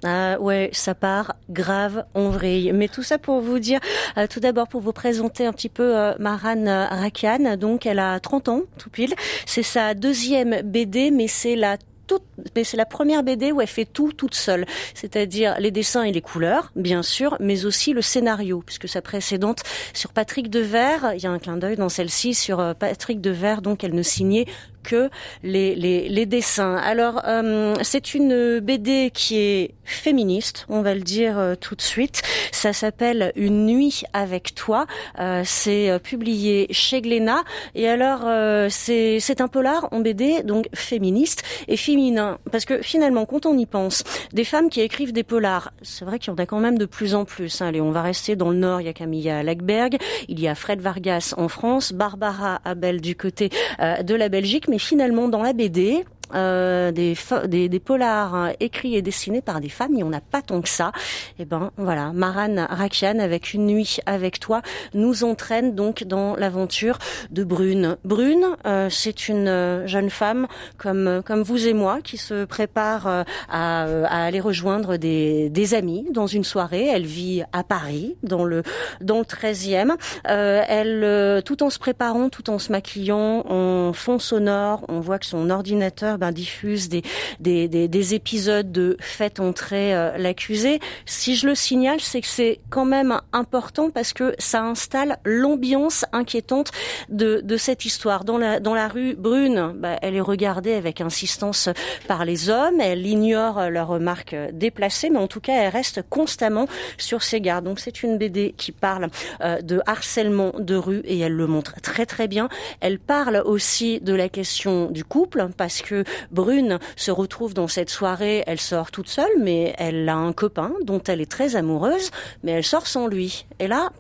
Ah 0.05 0.39
ouais, 0.41 0.71
ça 0.73 0.95
part 0.95 1.37
grave 1.49 2.05
en 2.15 2.29
vrille. 2.29 2.73
Mais 2.75 2.89
tout 2.89 3.03
ça 3.03 3.19
pour 3.19 3.41
vous 3.41 3.59
dire, 3.59 3.81
euh, 4.19 4.27
tout 4.27 4.41
d'abord 4.41 4.69
pour 4.69 4.81
vous 4.81 4.93
présenter 4.93 5.47
un 5.47 5.53
petit 5.53 5.71
peu 5.71 5.97
euh, 5.97 6.15
Maran 6.19 6.67
euh, 6.67 6.87
Rakian. 6.87 7.57
Donc 7.57 7.87
elle 7.87 7.99
a 7.99 8.21
30 8.21 8.49
ans, 8.49 8.63
tout 8.79 8.91
pile. 8.91 9.15
C'est 9.47 9.63
sa 9.63 9.95
deuxième 9.95 10.61
BD, 10.63 11.11
mais 11.11 11.29
c'est 11.29 11.57
la 11.57 11.79
toute, 12.07 12.23
mais 12.55 12.65
c'est 12.65 12.77
la 12.77 12.85
première 12.85 13.23
BD 13.23 13.53
où 13.53 13.61
elle 13.61 13.67
fait 13.67 13.85
tout 13.85 14.13
toute 14.13 14.35
seule, 14.35 14.67
c'est-à-dire 14.95 15.57
les 15.59 15.71
dessins 15.71 16.03
et 16.03 16.13
les 16.13 16.21
couleurs, 16.21 16.71
bien 16.77 17.03
sûr, 17.03 17.37
mais 17.41 17.65
aussi 17.65 17.93
le 17.93 18.03
scénario, 18.03 18.63
puisque 18.65 18.89
sa 18.89 19.03
précédente 19.03 19.63
sur 19.93 20.13
Patrick 20.13 20.51
Devers, 20.51 21.13
il 21.15 21.23
y 21.23 21.27
a 21.27 21.31
un 21.31 21.39
clin 21.39 21.57
d'œil 21.57 21.77
dans 21.77 21.89
celle-ci 21.89 22.35
sur 22.35 22.61
euh, 22.61 22.75
Patrick 22.75 23.21
Devers, 23.21 23.63
donc 23.63 23.85
elle 23.85 23.95
ne 23.95 24.03
signait 24.03 24.47
que 24.87 25.11
les, 25.43 25.75
les, 25.75 26.09
les 26.09 26.27
dessins. 26.27 26.77
Alors, 26.77 27.23
euh, 27.27 27.75
c'est 27.83 28.15
une 28.15 28.61
BD 28.61 29.11
qui 29.13 29.39
est 29.39 29.75
féministe, 29.85 30.65
on 30.69 30.81
va 30.81 30.95
le 30.95 31.01
dire 31.01 31.39
euh, 31.39 31.55
tout 31.55 31.75
de 31.75 31.83
suite. 31.83 32.23
Ça 32.53 32.73
s'appelle 32.73 33.33
Une 33.37 33.67
nuit 33.67 34.05
avec 34.13 34.55
toi. 34.55 34.87
Euh, 35.19 35.43
c'est 35.45 35.91
euh, 35.91 35.99
publié 35.99 36.69
chez 36.71 37.01
Glénat. 37.01 37.43
Et 37.75 37.89
alors, 37.89 38.23
euh, 38.25 38.69
c'est 38.71 39.19
c'est 39.21 39.41
un 39.41 39.49
polar 39.49 39.89
en 39.91 40.01
BD, 40.01 40.43
donc 40.43 40.69
féministe 40.75 41.43
et 41.69 41.77
féminin. 41.77 42.39
Parce 42.53 42.65
que 42.65 42.81
finalement, 42.83 43.27
quand 43.27 43.47
on 43.47 43.59
y 43.59 43.67
pense, 43.67 44.05
des 44.33 44.45
femmes 44.45 44.71
qui 44.71 44.81
écrivent 44.81 45.13
des 45.13 45.25
polars, 45.25 45.73
c'est 45.83 46.05
vrai 46.05 46.19
qu'il 46.19 46.33
y 46.33 46.35
en 46.35 46.39
a 46.39 46.47
quand 46.47 46.61
même 46.61 46.79
de 46.79 46.87
plus 46.87 47.15
en 47.15 47.25
plus. 47.25 47.61
Hein. 47.61 47.67
Allez, 47.67 47.81
on 47.81 47.91
va 47.91 48.03
rester 48.03 48.37
dans 48.37 48.51
le 48.51 48.57
Nord. 48.57 48.81
Il 48.81 48.87
y 48.87 48.91
a 48.91 48.93
Camilla 48.93 49.43
Lackberg, 49.43 49.99
il 50.29 50.41
y 50.41 50.49
a 50.49 50.55
Fred 50.55 50.81
Vargas 50.81 51.35
en 51.37 51.49
France, 51.49 51.93
Barbara 51.93 52.61
Abel 52.65 53.01
du 53.01 53.17
côté 53.17 53.51
euh, 53.81 54.03
de 54.03 54.15
la 54.15 54.29
Belgique. 54.29 54.69
Finalement, 54.79 55.29
dans 55.29 55.43
la 55.43 55.53
BD, 55.53 56.05
euh, 56.35 56.93
des, 56.93 57.17
des, 57.47 57.69
des 57.69 57.81
polars 57.81 58.35
hein, 58.35 58.53
écrits 58.61 58.97
et 58.97 59.03
dessinés 59.03 59.43
par 59.43 59.61
des 59.61 59.69
femmes, 59.69 59.93
il 59.93 59.97
n'y 59.97 60.03
en 60.03 60.13
a 60.13 60.21
pas 60.21 60.43
tant 60.43 60.61
que 60.61 60.69
ça. 60.69 60.93
Et 61.39 61.45
ben 61.45 61.71
voilà, 61.77 62.13
Maran 62.13 62.67
Rakian 62.69 63.19
avec 63.19 63.55
une 63.55 63.67
nuit 63.67 63.99
avec 64.07 64.41
toi 64.41 64.63
nous 64.95 65.25
entraîne 65.25 65.75
donc 65.75 66.05
dans 66.05 66.37
l'aventure 66.37 66.99
de 67.31 67.45
Brune. 67.45 67.97
Brune, 68.05 68.45
euh, 68.67 68.89
c'est 68.91 69.29
une 69.29 69.49
euh, 69.49 69.87
jeune 69.87 70.11
femme 70.11 70.47
comme 70.79 71.23
comme 71.25 71.43
vous 71.43 71.67
et 71.67 71.75
moi 71.75 72.01
qui 72.03 72.17
se 72.17 72.45
prépare 72.45 73.07
euh, 73.07 73.23
à, 73.49 73.85
à 73.85 74.25
aller 74.25 74.41
rejoindre 74.41 74.97
des, 74.97 75.51
des 75.51 75.75
amis 75.75 76.07
dans 76.13 76.27
une 76.27 76.45
soirée. 76.45 76.87
Elle 76.87 77.07
vit 77.07 77.43
à 77.53 77.63
Paris 77.63 78.17
dans 78.23 78.45
le 78.45 78.63
dans 79.01 79.19
le 79.19 79.25
13e. 79.25 79.97
Euh, 80.29 80.63
elle 80.69 81.05
euh, 81.05 81.41
tout 81.41 81.63
en 81.63 81.71
se 81.71 81.79
préparant, 81.79 82.29
tout 82.29 82.51
en 82.51 82.59
se 82.59 82.73
maquillant, 82.73 83.45
en 83.49 83.93
fond 83.93 84.19
sonore, 84.19 84.85
on 84.89 85.01
voit 85.01 85.19
que 85.19 85.27
son 85.27 85.51
ordinateur 85.51 86.16
ben, 86.17 86.33
diffuse 86.33 86.89
des, 86.89 87.03
des, 87.41 87.69
des, 87.69 87.89
des 87.89 88.15
épisodes 88.15 88.71
de 88.73 88.97
Faites 89.01 89.41
entrer 89.41 89.95
euh, 89.95 90.17
l'accusé. 90.19 90.81
Si 91.05 91.37
je 91.37 91.47
le 91.47 91.55
signale, 91.55 92.01
c'est 92.01 92.21
que 92.21 92.27
c'est 92.27 92.61
quand 92.71 92.85
même 92.85 93.21
important 93.33 93.91
parce 93.91 94.13
que 94.13 94.35
ça 94.39 94.63
installe 94.63 95.19
l'ambiance 95.25 96.05
inquiétante 96.13 96.71
de, 97.09 97.41
de 97.43 97.57
cette 97.57 97.85
histoire. 97.85 98.25
Dans 98.25 98.39
la, 98.39 98.61
dans 98.61 98.75
la 98.75 98.89
rue 98.89 99.15
Brune, 99.15 99.75
ben, 99.77 99.99
elle 100.03 100.15
est 100.17 100.21
regardée 100.21 100.75
avec 100.75 101.01
insistance 101.01 101.69
par 102.09 102.25
les 102.25 102.51
hommes, 102.51 102.81
elle 102.81 103.07
ignore 103.07 103.71
leurs 103.71 103.89
remarques 103.89 104.37
déplacées, 104.53 105.11
mais 105.11 105.19
en 105.19 105.29
tout 105.29 105.41
cas, 105.41 105.55
elle 105.55 105.73
reste 105.73 106.03
constamment 106.09 106.67
sur 106.99 107.23
ses 107.23 107.41
gardes. 107.41 107.65
Donc 107.65 107.81
c'est 107.81 108.03
une 108.03 108.19
BD 108.19 108.55
qui 108.57 108.73
parle 108.73 109.09
euh, 109.43 109.61
de 109.61 109.81
harcèlement 109.87 110.53
de 110.59 110.75
rue 110.75 111.03
et 111.05 111.19
elle 111.19 111.33
le 111.33 111.47
montre 111.47 111.81
très 111.81 112.07
très 112.07 112.29
bien. 112.29 112.49
Elle 112.81 112.99
parle 112.99 113.43
aussi 113.45 114.01
de 114.01 114.15
la 114.15 114.29
question 114.29 114.91
du 114.91 115.05
couple 115.05 115.49
parce 115.57 115.83
que 115.83 116.05
Brune 116.31 116.79
se 116.97 117.11
retrouve 117.11 117.55
dans 117.55 117.69
cette 117.69 117.91
soirée, 117.91 118.45
elle 118.47 118.61
sort 118.61 118.91
toute 118.91 119.09
seule, 119.09 119.33
mais 119.39 119.75
elle 119.79 120.09
a 120.09 120.17
un 120.17 120.33
copain 120.33 120.73
dont 120.85 121.03
elle 121.07 121.21
est 121.21 121.31
très 121.31 121.57
amoureuse, 121.57 122.11
mais 122.43 122.53
elle 122.53 122.65
sort 122.65 122.87
sans 122.87 123.07
lui. 123.07 123.47
Et 123.59 123.69
là, 123.69 123.91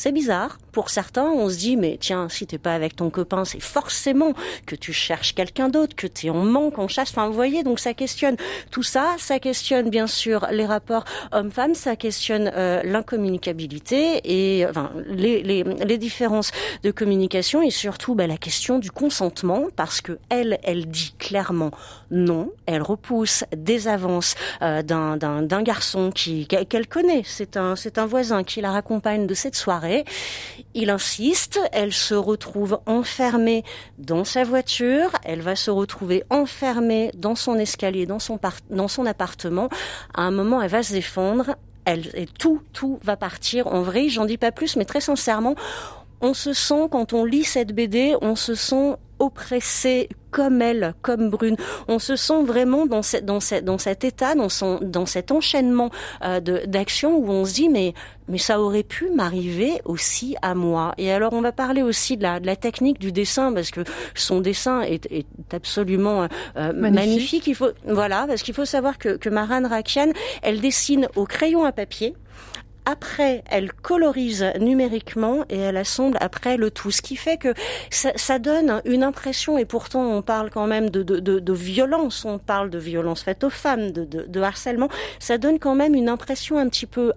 c'est 0.00 0.12
bizarre. 0.12 0.56
Pour 0.72 0.88
certains, 0.88 1.26
on 1.26 1.50
se 1.50 1.58
dit, 1.58 1.76
mais 1.76 1.98
tiens, 2.00 2.30
si 2.30 2.46
t'es 2.46 2.56
pas 2.56 2.72
avec 2.72 2.96
ton 2.96 3.10
copain, 3.10 3.44
c'est 3.44 3.60
forcément 3.60 4.32
que 4.64 4.74
tu 4.74 4.94
cherches 4.94 5.34
quelqu'un 5.34 5.68
d'autre, 5.68 5.94
que 5.94 6.06
t'es 6.06 6.30
en 6.30 6.42
manque, 6.42 6.78
en 6.78 6.88
chasse. 6.88 7.10
Enfin, 7.10 7.26
vous 7.26 7.34
voyez, 7.34 7.64
donc 7.64 7.78
ça 7.78 7.92
questionne 7.92 8.36
tout 8.70 8.82
ça. 8.82 9.16
Ça 9.18 9.38
questionne 9.38 9.90
bien 9.90 10.06
sûr 10.06 10.46
les 10.52 10.64
rapports 10.64 11.04
hommes-femmes. 11.32 11.74
Ça 11.74 11.96
questionne 11.96 12.50
euh, 12.54 12.80
l'incommunicabilité 12.82 14.22
et 14.24 14.66
enfin 14.66 14.90
les, 15.06 15.42
les, 15.42 15.64
les 15.64 15.98
différences 15.98 16.50
de 16.82 16.90
communication 16.90 17.60
et 17.60 17.70
surtout 17.70 18.14
bah, 18.14 18.26
la 18.26 18.38
question 18.38 18.78
du 18.78 18.90
consentement 18.90 19.66
parce 19.76 20.00
que 20.00 20.18
elle, 20.30 20.60
elle 20.62 20.86
dit 20.86 21.14
clairement 21.18 21.72
non. 22.10 22.52
Elle 22.64 22.80
repousse 22.80 23.44
des 23.54 23.86
avances 23.86 24.34
euh, 24.62 24.82
d'un 24.82 25.62
garçon 25.62 26.10
qui 26.10 26.46
qu'elle 26.46 26.86
connaît. 26.86 27.22
C'est 27.26 27.58
un 27.58 27.76
c'est 27.76 27.98
un 27.98 28.06
voisin 28.06 28.44
qui 28.44 28.62
la 28.62 28.70
raccompagne 28.70 29.26
de 29.26 29.34
cette 29.34 29.56
soirée. 29.56 29.89
Il 30.74 30.90
insiste, 30.90 31.58
elle 31.72 31.92
se 31.92 32.14
retrouve 32.14 32.80
enfermée 32.86 33.64
dans 33.98 34.24
sa 34.24 34.44
voiture, 34.44 35.10
elle 35.24 35.40
va 35.40 35.56
se 35.56 35.70
retrouver 35.70 36.24
enfermée 36.30 37.10
dans 37.16 37.34
son 37.34 37.56
escalier, 37.56 38.06
dans 38.06 38.18
son, 38.18 38.38
appartement. 39.06 39.68
À 40.14 40.22
un 40.22 40.30
moment, 40.30 40.62
elle 40.62 40.70
va 40.70 40.82
se 40.82 40.92
défendre, 40.92 41.56
elle, 41.84 42.10
et 42.14 42.26
tout, 42.26 42.62
tout 42.72 42.98
va 43.02 43.16
partir 43.16 43.66
en 43.66 43.82
vrai. 43.82 44.08
J'en 44.08 44.26
dis 44.26 44.38
pas 44.38 44.52
plus, 44.52 44.76
mais 44.76 44.84
très 44.84 45.00
sincèrement, 45.00 45.54
on 46.20 46.34
se 46.34 46.52
sent, 46.52 46.88
quand 46.90 47.12
on 47.12 47.24
lit 47.24 47.44
cette 47.44 47.72
BD, 47.74 48.14
on 48.20 48.36
se 48.36 48.54
sent 48.54 48.96
oppressé 49.20 50.08
comme 50.30 50.62
elle, 50.62 50.94
comme 51.02 51.28
Brune. 51.30 51.56
On 51.88 51.98
se 51.98 52.16
sent 52.16 52.42
vraiment 52.44 52.86
dans, 52.86 53.02
cette, 53.02 53.24
dans, 53.24 53.40
cette, 53.40 53.64
dans 53.64 53.78
cet 53.78 54.04
état, 54.04 54.34
dans, 54.34 54.48
son, 54.48 54.78
dans 54.80 55.06
cet 55.06 55.30
enchaînement 55.32 55.90
euh, 56.24 56.40
d'actions 56.40 57.16
où 57.16 57.28
on 57.30 57.44
se 57.44 57.54
dit 57.54 57.68
mais, 57.68 57.94
mais 58.28 58.38
ça 58.38 58.60
aurait 58.60 58.82
pu 58.84 59.10
m'arriver 59.10 59.80
aussi 59.84 60.36
à 60.42 60.54
moi. 60.54 60.94
Et 60.98 61.12
alors 61.12 61.32
on 61.32 61.40
va 61.40 61.52
parler 61.52 61.82
aussi 61.82 62.16
de 62.16 62.22
la, 62.22 62.40
de 62.40 62.46
la 62.46 62.56
technique 62.56 62.98
du 62.98 63.12
dessin 63.12 63.52
parce 63.52 63.70
que 63.70 63.80
son 64.14 64.40
dessin 64.40 64.82
est, 64.82 65.06
est 65.10 65.26
absolument 65.52 66.22
euh, 66.56 66.72
Magnifique. 66.72 66.94
magnifique. 66.94 67.46
Il 67.48 67.54
faut, 67.54 67.70
voilà, 67.86 68.26
parce 68.26 68.42
qu'il 68.42 68.54
faut 68.54 68.64
savoir 68.64 68.98
que, 68.98 69.16
que 69.16 69.28
Maran 69.28 69.68
Rakian, 69.68 70.12
elle 70.42 70.60
dessine 70.60 71.08
au 71.16 71.24
crayon 71.24 71.64
à 71.64 71.72
papier. 71.72 72.14
Après, 72.86 73.44
elle 73.50 73.72
colorise 73.72 74.44
numériquement 74.58 75.44
et 75.48 75.58
elle 75.58 75.76
assemble 75.76 76.16
après 76.20 76.56
le 76.56 76.70
tout, 76.70 76.90
ce 76.90 77.02
qui 77.02 77.16
fait 77.16 77.36
que 77.36 77.54
ça, 77.90 78.10
ça 78.16 78.38
donne 78.38 78.80
une 78.84 79.02
impression. 79.02 79.58
Et 79.58 79.64
pourtant, 79.64 80.02
on 80.10 80.22
parle 80.22 80.50
quand 80.50 80.66
même 80.66 80.90
de, 80.90 81.02
de, 81.02 81.20
de, 81.20 81.38
de 81.38 81.52
violence, 81.52 82.24
on 82.24 82.38
parle 82.38 82.70
de 82.70 82.78
violence 82.78 83.22
faite 83.22 83.44
aux 83.44 83.50
femmes, 83.50 83.90
de, 83.90 84.04
de, 84.04 84.22
de 84.22 84.40
harcèlement. 84.40 84.88
Ça 85.18 85.38
donne 85.38 85.58
quand 85.58 85.74
même 85.74 85.94
une 85.94 86.08
impression 86.08 86.58
un 86.58 86.68
petit 86.68 86.86
peu 86.86 87.12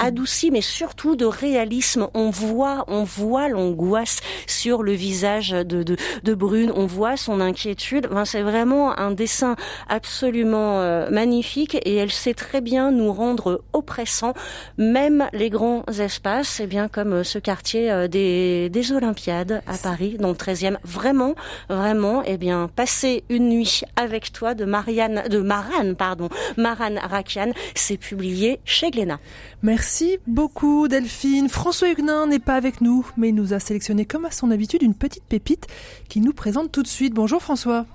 adouci, 0.00 0.50
mais 0.50 0.62
surtout 0.62 1.14
de 1.14 1.26
réalisme. 1.26 2.08
On 2.14 2.30
voit, 2.30 2.84
on 2.88 3.04
voit 3.04 3.48
l'angoisse 3.48 4.20
sur 4.46 4.82
le 4.82 4.92
visage 4.92 5.50
de, 5.50 5.82
de, 5.82 5.96
de 6.24 6.34
Brune. 6.34 6.72
On 6.74 6.86
voit 6.86 7.16
son 7.16 7.40
inquiétude. 7.40 8.08
Enfin, 8.10 8.24
c'est 8.24 8.42
vraiment 8.42 8.98
un 8.98 9.12
dessin 9.12 9.54
absolument 9.88 10.80
euh, 10.80 11.10
magnifique 11.10 11.76
et 11.84 11.96
elle 11.96 12.10
sait 12.10 12.34
très 12.34 12.60
bien 12.60 12.90
nous 12.90 13.12
rendre 13.12 13.62
oppressants, 13.72 14.34
même 14.78 15.28
les 15.32 15.50
grands 15.50 15.84
espaces, 15.98 16.60
et 16.60 16.66
bien 16.66 16.88
comme 16.88 17.12
euh, 17.12 17.24
ce 17.24 17.38
quartier 17.38 17.90
euh, 17.90 18.08
des, 18.08 18.70
des 18.70 18.92
Olympiades 18.92 19.62
à 19.66 19.76
Paris, 19.76 20.16
dans 20.18 20.28
le 20.28 20.34
13e. 20.34 20.78
Vraiment, 20.84 21.34
vraiment, 21.68 22.22
et 22.22 22.38
bien, 22.38 22.70
passer 22.74 23.24
une 23.28 23.48
nuit 23.50 23.82
avec 23.96 24.32
toi 24.32 24.54
de 24.54 24.64
Marianne, 24.64 25.24
de 25.28 25.40
Maran, 25.40 25.94
pardon, 25.94 26.28
Maran 26.56 26.94
Rakian, 27.02 27.52
c'est 27.74 27.98
publié 27.98 28.60
chez 28.64 28.90
Glénat. 28.90 29.20
Merci 29.62 29.89
beaucoup 30.26 30.88
Delphine. 30.88 31.48
François 31.48 31.90
Huguenin 31.90 32.26
n'est 32.26 32.38
pas 32.38 32.54
avec 32.54 32.80
nous, 32.80 33.06
mais 33.16 33.30
il 33.30 33.34
nous 33.34 33.52
a 33.52 33.60
sélectionné 33.60 34.04
comme 34.04 34.24
à 34.24 34.30
son 34.30 34.50
habitude 34.50 34.82
une 34.82 34.94
petite 34.94 35.24
pépite 35.24 35.66
qu'il 36.08 36.22
nous 36.22 36.32
présente 36.32 36.70
tout 36.70 36.82
de 36.82 36.88
suite. 36.88 37.14
Bonjour 37.14 37.42
François. 37.42 37.86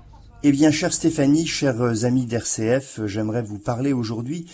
Eh 0.42 0.52
bien, 0.52 0.70
chère 0.70 0.92
Stéphanie, 0.92 1.46
chers 1.46 2.04
amis 2.04 2.26
d'RCF, 2.26 3.00
j'aimerais 3.06 3.42
vous 3.42 3.58
parler 3.58 3.94
aujourd'hui 3.94 4.46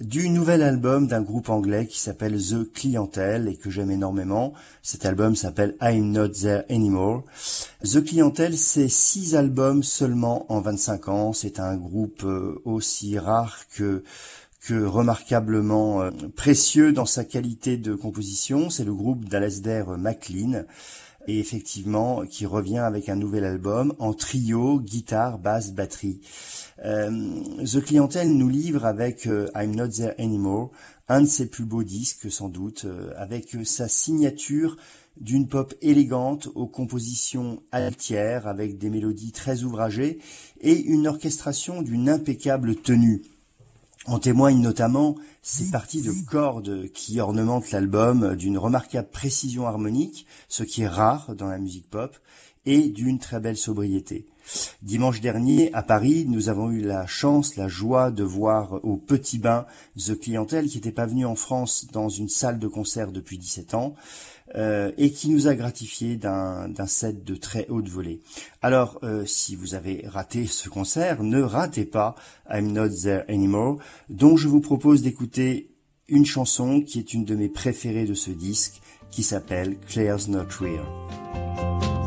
du 0.00 0.30
nouvel 0.30 0.62
album 0.62 1.06
d'un 1.08 1.20
groupe 1.20 1.50
anglais 1.50 1.86
qui 1.86 1.98
s'appelle 1.98 2.40
The 2.40 2.72
Clientele 2.72 3.48
et 3.48 3.56
que 3.56 3.68
j'aime 3.68 3.90
énormément. 3.90 4.54
Cet 4.80 5.04
album 5.04 5.34
s'appelle 5.34 5.74
I'm 5.82 6.12
Not 6.12 6.28
There 6.28 6.62
Anymore. 6.70 7.24
The 7.82 8.02
Clientele, 8.04 8.56
c'est 8.56 8.88
six 8.88 9.34
albums 9.34 9.82
seulement 9.82 10.50
en 10.50 10.60
25 10.60 11.08
ans. 11.08 11.32
C'est 11.32 11.58
un 11.58 11.76
groupe 11.76 12.22
euh, 12.24 12.62
aussi 12.64 13.18
rare 13.18 13.64
que 13.74 14.04
que 14.64 14.82
remarquablement 14.82 16.00
euh, 16.00 16.10
précieux 16.34 16.92
dans 16.92 17.04
sa 17.04 17.24
qualité 17.24 17.76
de 17.76 17.94
composition. 17.94 18.70
C'est 18.70 18.84
le 18.84 18.94
groupe 18.94 19.28
d'Alasdair 19.28 19.98
MacLean 19.98 20.64
et 21.26 21.38
effectivement 21.38 22.24
qui 22.26 22.46
revient 22.46 22.78
avec 22.78 23.08
un 23.08 23.16
nouvel 23.16 23.44
album 23.44 23.94
en 23.98 24.14
trio, 24.14 24.80
guitare, 24.80 25.38
basse, 25.38 25.72
batterie. 25.72 26.20
Euh, 26.84 27.10
The 27.64 27.82
Clientele 27.82 28.28
nous 28.28 28.48
livre 28.48 28.86
avec 28.86 29.26
euh, 29.26 29.48
I'm 29.54 29.74
Not 29.74 29.88
There 29.88 30.14
Anymore 30.18 30.70
un 31.08 31.20
de 31.20 31.26
ses 31.26 31.46
plus 31.46 31.66
beaux 31.66 31.84
disques 31.84 32.32
sans 32.32 32.48
doute, 32.48 32.86
avec 33.18 33.54
sa 33.64 33.88
signature 33.88 34.78
d'une 35.20 35.48
pop 35.48 35.74
élégante 35.82 36.48
aux 36.54 36.66
compositions 36.66 37.62
altières 37.72 38.46
avec 38.46 38.78
des 38.78 38.88
mélodies 38.88 39.32
très 39.32 39.64
ouvragées 39.64 40.18
et 40.62 40.80
une 40.80 41.06
orchestration 41.06 41.82
d'une 41.82 42.08
impeccable 42.08 42.76
tenue. 42.76 43.20
En 44.06 44.18
témoignent 44.18 44.60
notamment 44.60 45.16
ces 45.40 45.70
parties 45.70 46.02
de 46.02 46.12
cordes 46.26 46.88
qui 46.92 47.20
ornementent 47.20 47.70
l'album 47.70 48.36
d'une 48.36 48.58
remarquable 48.58 49.08
précision 49.08 49.66
harmonique, 49.66 50.26
ce 50.48 50.62
qui 50.62 50.82
est 50.82 50.88
rare 50.88 51.34
dans 51.34 51.48
la 51.48 51.58
musique 51.58 51.88
pop, 51.88 52.16
et 52.66 52.88
d'une 52.88 53.18
très 53.18 53.40
belle 53.40 53.56
sobriété. 53.56 54.26
Dimanche 54.82 55.22
dernier, 55.22 55.72
à 55.72 55.82
Paris, 55.82 56.26
nous 56.28 56.50
avons 56.50 56.70
eu 56.70 56.80
la 56.80 57.06
chance, 57.06 57.56
la 57.56 57.68
joie 57.68 58.10
de 58.10 58.24
voir 58.24 58.84
au 58.84 58.96
Petit 58.96 59.38
Bain 59.38 59.64
The 59.98 60.18
Clientèle 60.18 60.68
qui 60.68 60.76
n'était 60.76 60.92
pas 60.92 61.06
venu 61.06 61.24
en 61.24 61.34
France 61.34 61.86
dans 61.92 62.10
une 62.10 62.28
salle 62.28 62.58
de 62.58 62.68
concert 62.68 63.10
depuis 63.10 63.38
17 63.38 63.74
ans 63.74 63.94
euh, 64.56 64.92
et 64.98 65.10
qui 65.10 65.30
nous 65.30 65.48
a 65.48 65.54
gratifié 65.54 66.16
d'un 66.16 66.86
set 66.86 67.24
de 67.24 67.34
très 67.34 67.66
haute 67.68 67.88
volée. 67.88 68.20
Alors, 68.62 68.98
euh, 69.02 69.24
si 69.24 69.56
vous 69.56 69.74
avez 69.74 70.04
raté 70.06 70.46
ce 70.48 70.68
concert, 70.68 71.22
ne 71.22 71.40
ratez 71.40 71.84
pas 71.84 72.14
I'm 72.50 72.72
Not 72.72 72.90
There 73.02 73.24
Anymore, 73.28 73.78
dont 74.08 74.36
je 74.36 74.48
vous 74.48 74.60
propose 74.60 75.02
d'écouter 75.02 75.70
une 76.08 76.26
chanson 76.26 76.82
qui 76.82 76.98
est 76.98 77.14
une 77.14 77.24
de 77.24 77.34
mes 77.34 77.48
préférées 77.48 78.04
de 78.04 78.14
ce 78.14 78.30
disque, 78.30 78.80
qui 79.10 79.22
s'appelle 79.22 79.78
Claire's 79.88 80.28
Not 80.28 80.48
Real. 80.60 82.03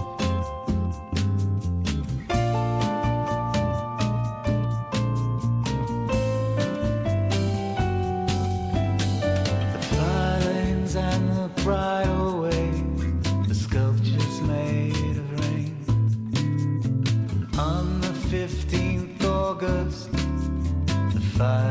The 21.38 21.67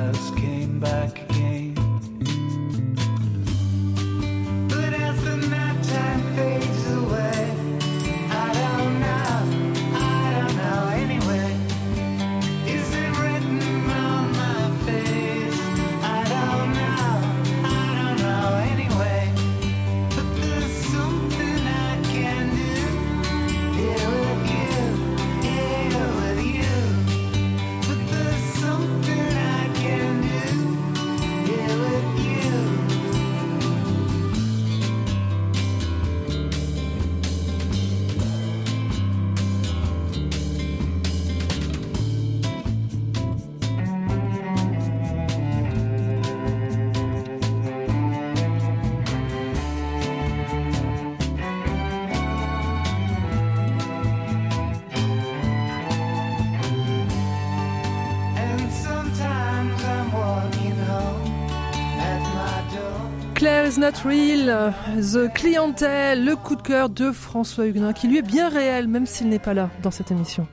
Not 63.79 64.07
real, 64.07 64.73
The 64.97 65.33
Clientèle, 65.35 66.25
le 66.25 66.35
coup 66.35 66.57
de 66.57 66.63
cœur 66.63 66.89
de 66.89 67.13
François 67.13 67.67
Huguenin, 67.67 67.93
qui 67.93 68.09
lui 68.09 68.19
est 68.19 68.23
bien 68.23 68.49
réel, 68.49 68.89
même 68.89 69.05
s'il 69.05 69.29
n'est 69.29 69.39
pas 69.39 69.53
là 69.53 69.69
dans 69.83 69.91
cette 69.91 70.11
émission. 70.11 70.47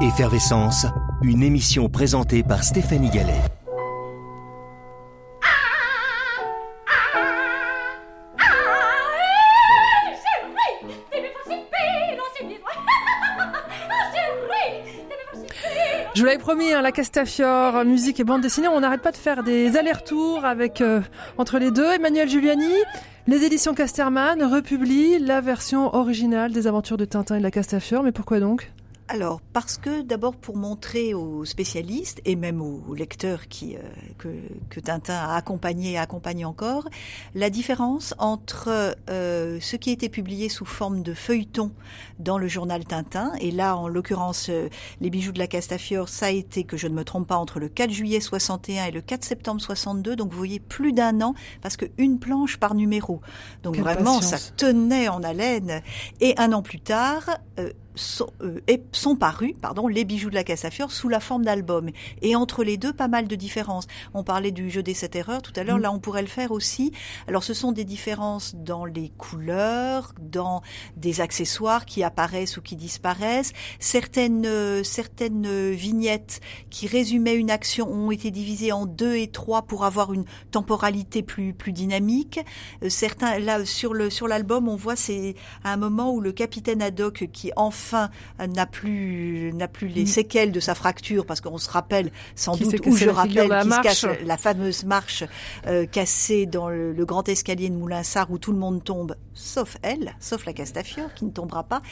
Effervescence, 0.00 0.86
une 1.22 1.42
émission 1.42 1.88
présentée 1.88 2.42
par 2.42 2.64
Stéphanie 2.64 3.10
Gallet. 3.10 3.40
Promis, 16.44 16.74
hein, 16.74 16.82
la 16.82 16.92
Castafiore, 16.92 17.86
musique 17.86 18.20
et 18.20 18.24
bande 18.24 18.42
dessinée, 18.42 18.68
on 18.68 18.80
n'arrête 18.80 19.00
pas 19.00 19.12
de 19.12 19.16
faire 19.16 19.42
des 19.42 19.78
allers-retours 19.78 20.44
avec 20.44 20.82
euh, 20.82 21.00
entre 21.38 21.58
les 21.58 21.70
deux. 21.70 21.90
Emmanuel 21.90 22.28
Giuliani, 22.28 22.74
les 23.26 23.44
éditions 23.44 23.72
Casterman 23.72 24.42
republient 24.42 25.20
la 25.20 25.40
version 25.40 25.94
originale 25.96 26.52
des 26.52 26.66
aventures 26.66 26.98
de 26.98 27.06
Tintin 27.06 27.36
et 27.36 27.38
de 27.38 27.44
la 27.44 27.50
Castafiore, 27.50 28.02
mais 28.02 28.12
pourquoi 28.12 28.40
donc? 28.40 28.73
Alors, 29.06 29.42
parce 29.52 29.76
que 29.76 30.00
d'abord 30.00 30.34
pour 30.34 30.56
montrer 30.56 31.12
aux 31.12 31.44
spécialistes 31.44 32.22
et 32.24 32.36
même 32.36 32.62
aux 32.62 32.94
lecteurs 32.94 33.48
qui, 33.48 33.76
euh, 33.76 33.80
que, 34.16 34.28
que 34.70 34.80
Tintin 34.80 35.14
a 35.14 35.36
accompagné 35.36 35.92
et 35.92 35.98
accompagne 35.98 36.46
encore, 36.46 36.88
la 37.34 37.50
différence 37.50 38.14
entre 38.18 38.96
euh, 39.10 39.58
ce 39.60 39.76
qui 39.76 39.90
était 39.90 40.08
publié 40.08 40.48
sous 40.48 40.64
forme 40.64 41.02
de 41.02 41.12
feuilleton 41.12 41.70
dans 42.18 42.38
le 42.38 42.48
journal 42.48 42.84
Tintin, 42.84 43.32
et 43.40 43.50
là 43.50 43.76
en 43.76 43.88
l'occurrence 43.88 44.46
euh, 44.48 44.68
les 45.02 45.10
bijoux 45.10 45.32
de 45.32 45.38
la 45.38 45.48
Castafiore, 45.48 46.08
ça 46.08 46.26
a 46.26 46.30
été, 46.30 46.64
que 46.64 46.78
je 46.78 46.88
ne 46.88 46.94
me 46.94 47.04
trompe 47.04 47.28
pas, 47.28 47.36
entre 47.36 47.60
le 47.60 47.68
4 47.68 47.90
juillet 47.90 48.20
61 48.20 48.86
et 48.86 48.90
le 48.90 49.02
4 49.02 49.22
septembre 49.22 49.60
62, 49.60 50.16
donc 50.16 50.30
vous 50.30 50.38
voyez 50.38 50.60
plus 50.60 50.92
d'un 50.92 51.20
an, 51.20 51.34
parce 51.60 51.76
que 51.76 51.86
une 51.98 52.18
planche 52.18 52.56
par 52.56 52.74
numéro. 52.74 53.20
Donc 53.62 53.74
Quelle 53.74 53.84
vraiment, 53.84 54.20
patience. 54.20 54.40
ça 54.40 54.50
tenait 54.56 55.08
en 55.08 55.22
haleine. 55.22 55.82
Et 56.20 56.34
un 56.38 56.54
an 56.54 56.62
plus 56.62 56.80
tard, 56.80 57.28
euh, 57.58 57.70
sont, 57.94 58.30
euh, 58.42 58.60
sont 58.92 59.16
parus 59.16 59.54
pardon, 59.60 59.86
les 59.86 60.04
bijoux 60.04 60.30
de 60.30 60.34
la 60.34 60.44
Castafiore 60.44 60.90
sous 60.90 61.08
la 61.08 61.20
forme 61.20 61.44
d'album. 61.44 61.90
Et 62.22 62.36
entre 62.36 62.64
les 62.64 62.76
deux, 62.76 62.92
pas 62.92 63.08
mal 63.08 63.28
de 63.28 63.36
différences. 63.36 63.86
On 64.14 64.24
parlait 64.24 64.50
du 64.50 64.70
jeu 64.70 64.82
des 64.82 64.94
sept 64.94 65.16
erreurs 65.16 65.42
tout 65.42 65.52
à 65.56 65.64
l'heure, 65.64 65.78
Mm. 65.78 65.82
là 65.82 65.92
on 65.92 65.98
pourrait 65.98 66.22
le 66.22 66.28
faire 66.28 66.52
aussi. 66.52 66.92
Alors 67.28 67.44
ce 67.44 67.54
sont 67.54 67.72
des 67.72 67.84
différences 67.84 68.54
dans 68.54 68.84
les 68.84 69.10
couleurs, 69.10 70.12
dans 70.20 70.62
des 70.96 71.20
accessoires 71.20 71.86
qui 71.86 72.02
apparaissent 72.02 72.56
ou 72.56 72.62
qui 72.62 72.76
disparaissent. 72.76 73.52
Certaines, 73.78 74.46
euh, 74.46 74.82
certaines 74.82 75.70
vignettes 75.70 76.40
qui 76.70 76.86
résumaient 76.86 77.36
une 77.36 77.50
action 77.50 77.88
ont 77.90 78.10
été 78.10 78.30
divisées 78.30 78.72
en 78.72 78.86
deux 78.86 79.16
et 79.16 79.28
trois 79.28 79.62
pour 79.62 79.84
avoir 79.84 80.12
une 80.12 80.24
temporalité 80.50 81.22
plus, 81.22 81.52
plus 81.54 81.72
dynamique. 81.72 82.40
Euh, 82.82 82.88
certains, 82.88 83.38
là, 83.38 83.64
sur 83.64 83.94
le, 83.94 84.10
sur 84.10 84.28
l'album, 84.28 84.68
on 84.68 84.76
voit 84.76 84.96
c'est 84.96 85.34
à 85.62 85.72
un 85.72 85.76
moment 85.76 86.12
où 86.12 86.20
le 86.20 86.32
capitaine 86.32 86.82
Haddock, 86.82 87.28
qui 87.32 87.52
enfin 87.56 87.83
euh, 87.92 88.46
n'a 88.46 88.66
plus, 88.66 89.52
n'a 89.54 89.68
plus 89.68 89.88
les 89.88 90.04
Mm. 90.04 90.06
séquelles 90.06 90.52
de 90.52 90.60
sa 90.60 90.74
fracture, 90.74 91.26
parce 91.26 91.40
qu'on 91.40 91.58
se 91.58 91.68
rappelle 91.70 92.10
sans 92.36 92.56
Qui 92.56 92.64
doute, 92.64 92.86
ou 92.86 92.96
je 92.96 93.08
rappelle, 93.08 93.48
qui 93.62 93.70
se 93.70 93.80
casse 93.82 94.06
la 94.24 94.36
fameuse 94.36 94.84
marche 94.84 95.24
euh, 95.66 95.86
cassée 95.86 96.46
dans 96.46 96.68
le, 96.68 96.92
le 96.92 97.04
grand 97.04 97.28
escalier 97.28 97.68
de 97.68 97.74
Moulinsart 97.74 98.30
où 98.30 98.38
tout 98.38 98.52
le 98.52 98.58
monde 98.58 98.82
tombe, 98.84 99.16
sauf 99.34 99.76
elle, 99.82 100.14
sauf 100.20 100.46
la 100.46 100.52
Castafiore 100.52 101.12
qui 101.14 101.24
ne 101.24 101.30
tombera 101.30 101.64
pas. 101.64 101.82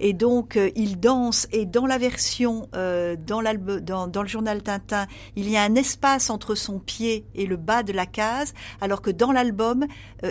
Et 0.00 0.12
donc 0.12 0.56
euh, 0.56 0.70
il 0.76 0.98
danse 0.98 1.46
et 1.52 1.66
dans 1.66 1.86
la 1.86 1.98
version 1.98 2.68
euh, 2.74 3.16
dans 3.16 3.40
l'album 3.40 3.80
dans, 3.80 4.06
dans 4.08 4.22
le 4.22 4.28
journal 4.28 4.62
Tintin, 4.62 5.06
il 5.36 5.48
y 5.48 5.56
a 5.56 5.62
un 5.62 5.74
espace 5.74 6.30
entre 6.30 6.54
son 6.54 6.78
pied 6.78 7.24
et 7.34 7.46
le 7.46 7.56
bas 7.56 7.82
de 7.82 7.92
la 7.92 8.06
case, 8.06 8.54
alors 8.80 9.02
que 9.02 9.10
dans 9.10 9.32
l'album 9.32 9.86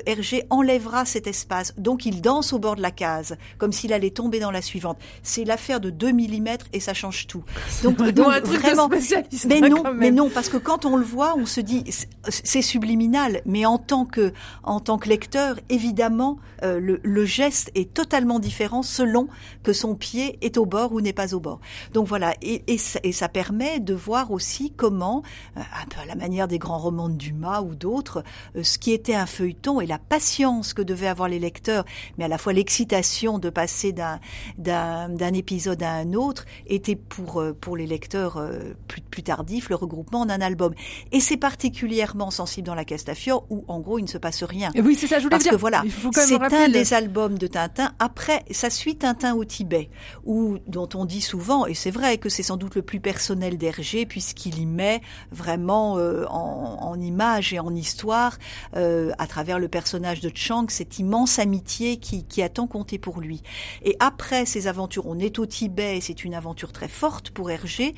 Hergé 0.05 0.43
enlèvera 0.49 1.05
cet 1.05 1.27
espace. 1.27 1.73
Donc 1.77 2.05
il 2.05 2.21
danse 2.21 2.51
au 2.53 2.59
bord 2.59 2.75
de 2.75 2.81
la 2.81 2.91
case 2.91 3.37
comme 3.57 3.71
s'il 3.71 3.93
allait 3.93 4.09
tomber 4.11 4.39
dans 4.39 4.51
la 4.51 4.61
suivante. 4.61 4.97
C'est 5.23 5.43
l'affaire 5.45 5.79
de 5.79 5.89
2 5.89 6.11
mm 6.13 6.47
et 6.73 6.79
ça 6.79 6.93
change 6.93 7.27
tout. 7.27 7.43
Donc, 7.83 7.97
vraiment 7.97 8.23
donc, 8.25 8.33
un 8.33 8.41
truc 8.41 8.55
de 8.55 8.59
vraiment 8.61 8.87
spécialiste, 8.87 9.45
mais 9.47 9.61
hein, 9.63 9.69
non, 9.69 9.77
quand 9.83 9.83
même. 9.91 9.97
mais 9.97 10.11
non 10.11 10.29
parce 10.29 10.49
que 10.49 10.57
quand 10.57 10.85
on 10.85 10.95
le 10.97 11.03
voit, 11.05 11.35
on 11.37 11.45
se 11.45 11.61
dit 11.61 11.83
c'est- 11.89 12.09
c'est 12.29 12.61
subliminal, 12.61 13.41
mais 13.45 13.65
en 13.65 13.77
tant 13.77 14.05
que 14.05 14.33
en 14.63 14.79
tant 14.79 14.97
que 14.97 15.09
lecteur, 15.09 15.57
évidemment, 15.69 16.37
euh, 16.63 16.79
le, 16.79 16.99
le 17.03 17.25
geste 17.25 17.71
est 17.75 17.93
totalement 17.93 18.39
différent 18.39 18.81
selon 18.83 19.27
que 19.63 19.73
son 19.73 19.95
pied 19.95 20.37
est 20.41 20.57
au 20.57 20.65
bord 20.65 20.93
ou 20.93 21.01
n'est 21.01 21.13
pas 21.13 21.33
au 21.35 21.39
bord. 21.39 21.59
Donc 21.93 22.07
voilà, 22.07 22.33
et, 22.41 22.63
et, 22.67 22.77
ça, 22.77 22.99
et 23.03 23.11
ça 23.11 23.29
permet 23.29 23.79
de 23.79 23.93
voir 23.93 24.31
aussi 24.31 24.71
comment, 24.75 25.21
euh, 25.57 25.59
un 25.61 25.85
peu 25.87 26.01
à 26.01 26.05
la 26.05 26.15
manière 26.15 26.47
des 26.47 26.57
grands 26.57 26.79
romans 26.79 27.09
de 27.09 27.15
Dumas 27.15 27.61
ou 27.61 27.75
d'autres, 27.75 28.23
euh, 28.55 28.63
ce 28.63 28.77
qui 28.79 28.91
était 28.91 29.13
un 29.15 29.25
feuilleton 29.27 29.79
et 29.81 29.85
la 29.85 29.99
patience 29.99 30.73
que 30.73 30.81
devaient 30.81 31.07
avoir 31.07 31.29
les 31.29 31.39
lecteurs, 31.39 31.85
mais 32.17 32.25
à 32.25 32.27
la 32.27 32.37
fois 32.39 32.53
l'excitation 32.53 33.37
de 33.37 33.49
passer 33.49 33.91
d'un 33.91 34.19
d'un 34.57 34.96
d'un 35.09 35.33
épisode 35.33 35.81
à 35.83 35.91
un 35.93 36.13
autre, 36.13 36.45
était 36.67 36.95
pour 36.95 37.41
euh, 37.41 37.53
pour 37.59 37.77
les 37.77 37.85
lecteurs 37.87 38.37
euh, 38.37 38.73
plus 38.87 39.01
plus 39.01 39.23
tardifs 39.23 39.69
le 39.69 39.75
regroupement 39.75 40.25
d'un 40.25 40.41
album. 40.41 40.73
Et 41.11 41.19
c'est 41.19 41.37
particulièrement 41.37 42.31
sensible 42.31 42.65
dans 42.67 42.75
la 42.75 42.85
Castafiore 42.85 43.45
où 43.49 43.63
en 43.67 43.79
gros 43.79 43.99
il 43.99 44.03
ne 44.03 44.07
se 44.07 44.17
passe 44.17 44.43
rien. 44.43 44.71
Et 44.75 44.81
oui, 44.81 44.95
c'est 44.95 45.07
ça, 45.07 45.17
je 45.19 45.23
voulais 45.23 45.31
Parce 45.31 45.43
dire. 45.43 45.51
que 45.53 45.57
voilà, 45.57 45.83
c'est 46.13 46.35
un 46.41 46.67
le- 46.67 46.73
des 46.73 46.93
albums 46.93 47.37
de 47.37 47.47
Tintin. 47.47 47.91
Après, 47.99 48.43
ça 48.51 48.69
suit 48.69 48.95
Tintin 48.95 49.35
au 49.35 49.45
Tibet, 49.45 49.89
où 50.25 50.57
dont 50.67 50.89
on 50.95 51.05
dit 51.05 51.21
souvent, 51.21 51.65
et 51.65 51.73
c'est 51.73 51.91
vrai 51.91 52.17
que 52.17 52.29
c'est 52.29 52.43
sans 52.43 52.57
doute 52.57 52.75
le 52.75 52.81
plus 52.81 52.99
personnel 52.99 53.57
d'Hergé, 53.57 54.05
puisqu'il 54.05 54.59
y 54.59 54.65
met 54.65 55.01
vraiment 55.31 55.97
euh, 55.97 56.25
en, 56.29 56.77
en 56.81 56.99
images 56.99 57.53
et 57.53 57.59
en 57.59 57.73
histoire, 57.75 58.37
euh, 58.75 59.11
à 59.17 59.27
travers 59.27 59.59
le 59.59 59.67
personnage 59.67 60.21
de 60.21 60.31
Chang, 60.33 60.65
cette 60.69 60.99
immense 60.99 61.39
amitié 61.39 61.97
qui, 61.97 62.23
qui 62.23 62.41
a 62.41 62.49
tant 62.49 62.67
compté 62.67 62.97
pour 62.97 63.19
lui. 63.19 63.41
Et 63.83 63.95
après 63.99 64.45
ces 64.45 64.67
aventures 64.67 64.86
On 65.03 65.19
est 65.19 65.39
au 65.39 65.45
Tibet, 65.45 65.99
c'est 66.01 66.23
une 66.23 66.33
aventure 66.33 66.71
très 66.71 66.87
forte 66.87 67.31
pour 67.31 67.51
Hergé. 67.51 67.93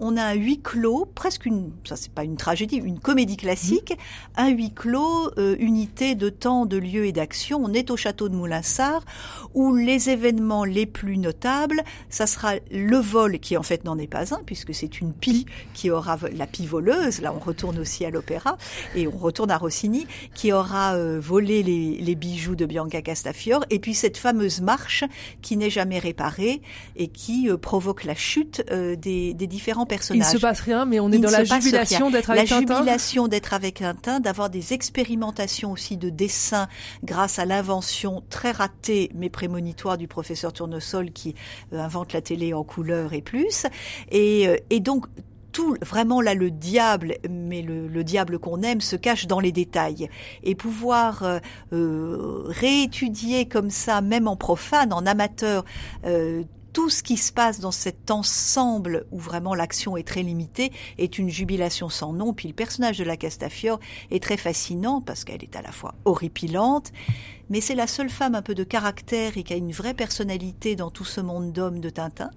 On 0.00 0.16
a 0.16 0.22
un 0.22 0.34
huis 0.34 0.60
clos, 0.60 1.08
presque 1.12 1.44
une, 1.44 1.72
ça 1.84 1.96
c'est 1.96 2.12
pas 2.12 2.22
une 2.22 2.36
tragédie, 2.36 2.76
une 2.76 3.00
comédie 3.00 3.36
classique, 3.36 3.98
un 4.36 4.48
huis 4.48 4.72
clos, 4.72 5.32
euh, 5.38 5.56
unité 5.58 6.14
de 6.14 6.28
temps, 6.28 6.66
de 6.66 6.76
lieu 6.76 7.04
et 7.04 7.12
d'action. 7.12 7.60
On 7.64 7.72
est 7.72 7.90
au 7.90 7.96
château 7.96 8.28
de 8.28 8.36
Moulinsart, 8.36 9.04
où 9.54 9.74
les 9.74 10.10
événements 10.10 10.64
les 10.64 10.86
plus 10.86 11.18
notables, 11.18 11.82
ça 12.10 12.28
sera 12.28 12.54
le 12.70 12.96
vol, 12.96 13.40
qui 13.40 13.56
en 13.56 13.64
fait 13.64 13.84
n'en 13.84 13.98
est 13.98 14.06
pas 14.06 14.32
un, 14.34 14.40
puisque 14.46 14.72
c'est 14.72 15.00
une 15.00 15.12
pie 15.12 15.46
qui 15.74 15.90
aura, 15.90 16.16
la 16.32 16.46
pie 16.46 16.66
voleuse, 16.66 17.20
là 17.20 17.34
on 17.34 17.40
retourne 17.40 17.78
aussi 17.80 18.04
à 18.04 18.10
l'opéra, 18.10 18.56
et 18.94 19.08
on 19.08 19.16
retourne 19.16 19.50
à 19.50 19.58
Rossini, 19.58 20.06
qui 20.34 20.52
aura 20.52 20.94
euh, 20.94 21.18
volé 21.20 21.64
les, 21.64 21.96
les 21.98 22.14
bijoux 22.14 22.54
de 22.54 22.66
Bianca 22.66 23.02
Castafiore, 23.02 23.64
et 23.70 23.80
puis 23.80 23.94
cette 23.94 24.16
fameuse 24.16 24.60
marche 24.60 25.02
qui 25.42 25.56
n'est 25.56 25.70
jamais 25.70 25.98
réparée, 25.98 26.62
et 26.94 27.08
qui 27.08 27.50
euh, 27.50 27.56
provoque 27.56 28.04
la 28.04 28.14
chute 28.14 28.62
euh, 28.70 28.94
des, 28.94 29.34
des 29.34 29.48
différents 29.48 29.87
Il 29.88 29.96
personnages. 29.96 30.26
se 30.32 30.38
passe 30.38 30.60
rien, 30.60 30.84
mais 30.84 31.00
on 31.00 31.10
est 31.10 31.16
Il 31.16 31.20
dans 31.20 31.28
ne 31.28 31.32
la 31.32 31.44
jubilation 31.44 32.10
d'être 32.10 32.30
avec 32.30 32.48
La 32.50 32.56
Tintin. 32.58 32.76
jubilation 32.76 33.28
d'être 33.28 33.54
avec 33.54 33.74
Tintin, 33.76 34.20
d'avoir 34.20 34.50
des 34.50 34.72
expérimentations 34.72 35.72
aussi 35.72 35.96
de 35.96 36.10
dessin 36.10 36.68
grâce 37.04 37.38
à 37.38 37.44
l'invention 37.44 38.22
très 38.30 38.50
ratée 38.52 39.10
mais 39.14 39.28
prémonitoire 39.30 39.98
du 39.98 40.08
professeur 40.08 40.52
Tournesol 40.52 41.10
qui 41.12 41.34
euh, 41.72 41.80
invente 41.80 42.12
la 42.12 42.20
télé 42.20 42.54
en 42.54 42.64
couleur 42.64 43.12
et 43.12 43.22
plus. 43.22 43.66
Et, 44.10 44.48
euh, 44.48 44.56
et 44.70 44.80
donc 44.80 45.06
tout 45.50 45.76
vraiment 45.80 46.20
là 46.20 46.34
le 46.34 46.50
diable, 46.50 47.14
mais 47.28 47.62
le, 47.62 47.88
le 47.88 48.04
diable 48.04 48.38
qu'on 48.38 48.60
aime 48.62 48.82
se 48.82 48.96
cache 48.96 49.26
dans 49.26 49.40
les 49.40 49.50
détails 49.50 50.08
et 50.44 50.54
pouvoir 50.54 51.22
euh, 51.22 51.38
euh, 51.72 52.42
réétudier 52.46 53.46
comme 53.46 53.70
ça, 53.70 54.00
même 54.02 54.28
en 54.28 54.36
profane, 54.36 54.92
en 54.92 55.06
amateur. 55.06 55.64
euh, 56.06 56.42
tout 56.72 56.90
ce 56.90 57.02
qui 57.02 57.16
se 57.16 57.32
passe 57.32 57.60
dans 57.60 57.70
cet 57.70 58.10
ensemble 58.10 59.06
où 59.10 59.18
vraiment 59.18 59.54
l'action 59.54 59.96
est 59.96 60.06
très 60.06 60.22
limitée 60.22 60.72
est 60.98 61.18
une 61.18 61.28
jubilation 61.28 61.88
sans 61.88 62.12
nom. 62.12 62.32
Puis 62.32 62.48
le 62.48 62.54
personnage 62.54 62.98
de 62.98 63.04
la 63.04 63.16
Castafiore 63.16 63.80
est 64.10 64.22
très 64.22 64.36
fascinant 64.36 65.00
parce 65.00 65.24
qu'elle 65.24 65.42
est 65.42 65.56
à 65.56 65.62
la 65.62 65.72
fois 65.72 65.94
horripilante, 66.04 66.92
mais 67.50 67.60
c'est 67.60 67.74
la 67.74 67.86
seule 67.86 68.10
femme 68.10 68.34
un 68.34 68.42
peu 68.42 68.54
de 68.54 68.64
caractère 68.64 69.36
et 69.36 69.42
qui 69.42 69.52
a 69.52 69.56
une 69.56 69.72
vraie 69.72 69.94
personnalité 69.94 70.76
dans 70.76 70.90
tout 70.90 71.04
ce 71.04 71.20
monde 71.20 71.52
d'hommes 71.52 71.80
de 71.80 71.90
Tintin. 71.90 72.30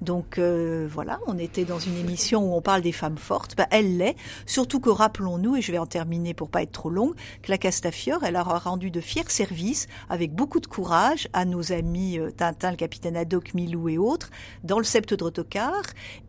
Donc 0.00 0.38
euh, 0.38 0.88
voilà, 0.90 1.20
on 1.26 1.38
était 1.38 1.64
dans 1.64 1.78
une 1.78 1.96
émission 1.96 2.50
où 2.50 2.56
on 2.56 2.62
parle 2.62 2.82
des 2.82 2.92
femmes 2.92 3.18
fortes. 3.18 3.56
Ben, 3.56 3.66
elle 3.70 3.98
l'est, 3.98 4.16
surtout 4.46 4.80
que 4.80 4.90
rappelons-nous, 4.90 5.56
et 5.56 5.62
je 5.62 5.72
vais 5.72 5.78
en 5.78 5.86
terminer 5.86 6.34
pour 6.34 6.48
pas 6.48 6.62
être 6.62 6.72
trop 6.72 6.90
longue, 6.90 7.14
que 7.42 7.50
la 7.50 7.58
Castafiore, 7.58 8.24
elle 8.24 8.36
aura 8.36 8.58
rendu 8.58 8.90
de 8.90 9.00
fiers 9.00 9.24
services 9.28 9.86
avec 10.08 10.34
beaucoup 10.34 10.60
de 10.60 10.66
courage 10.66 11.28
à 11.32 11.44
nos 11.44 11.72
amis 11.72 12.18
euh, 12.18 12.30
Tintin, 12.30 12.70
le 12.70 12.76
capitaine 12.76 13.16
Haddock, 13.16 13.54
Milou 13.54 13.88
et 13.88 13.98
autres, 13.98 14.30
dans 14.64 14.78
le 14.78 14.84
Sept 14.84 15.14
d'Autocar 15.14 15.82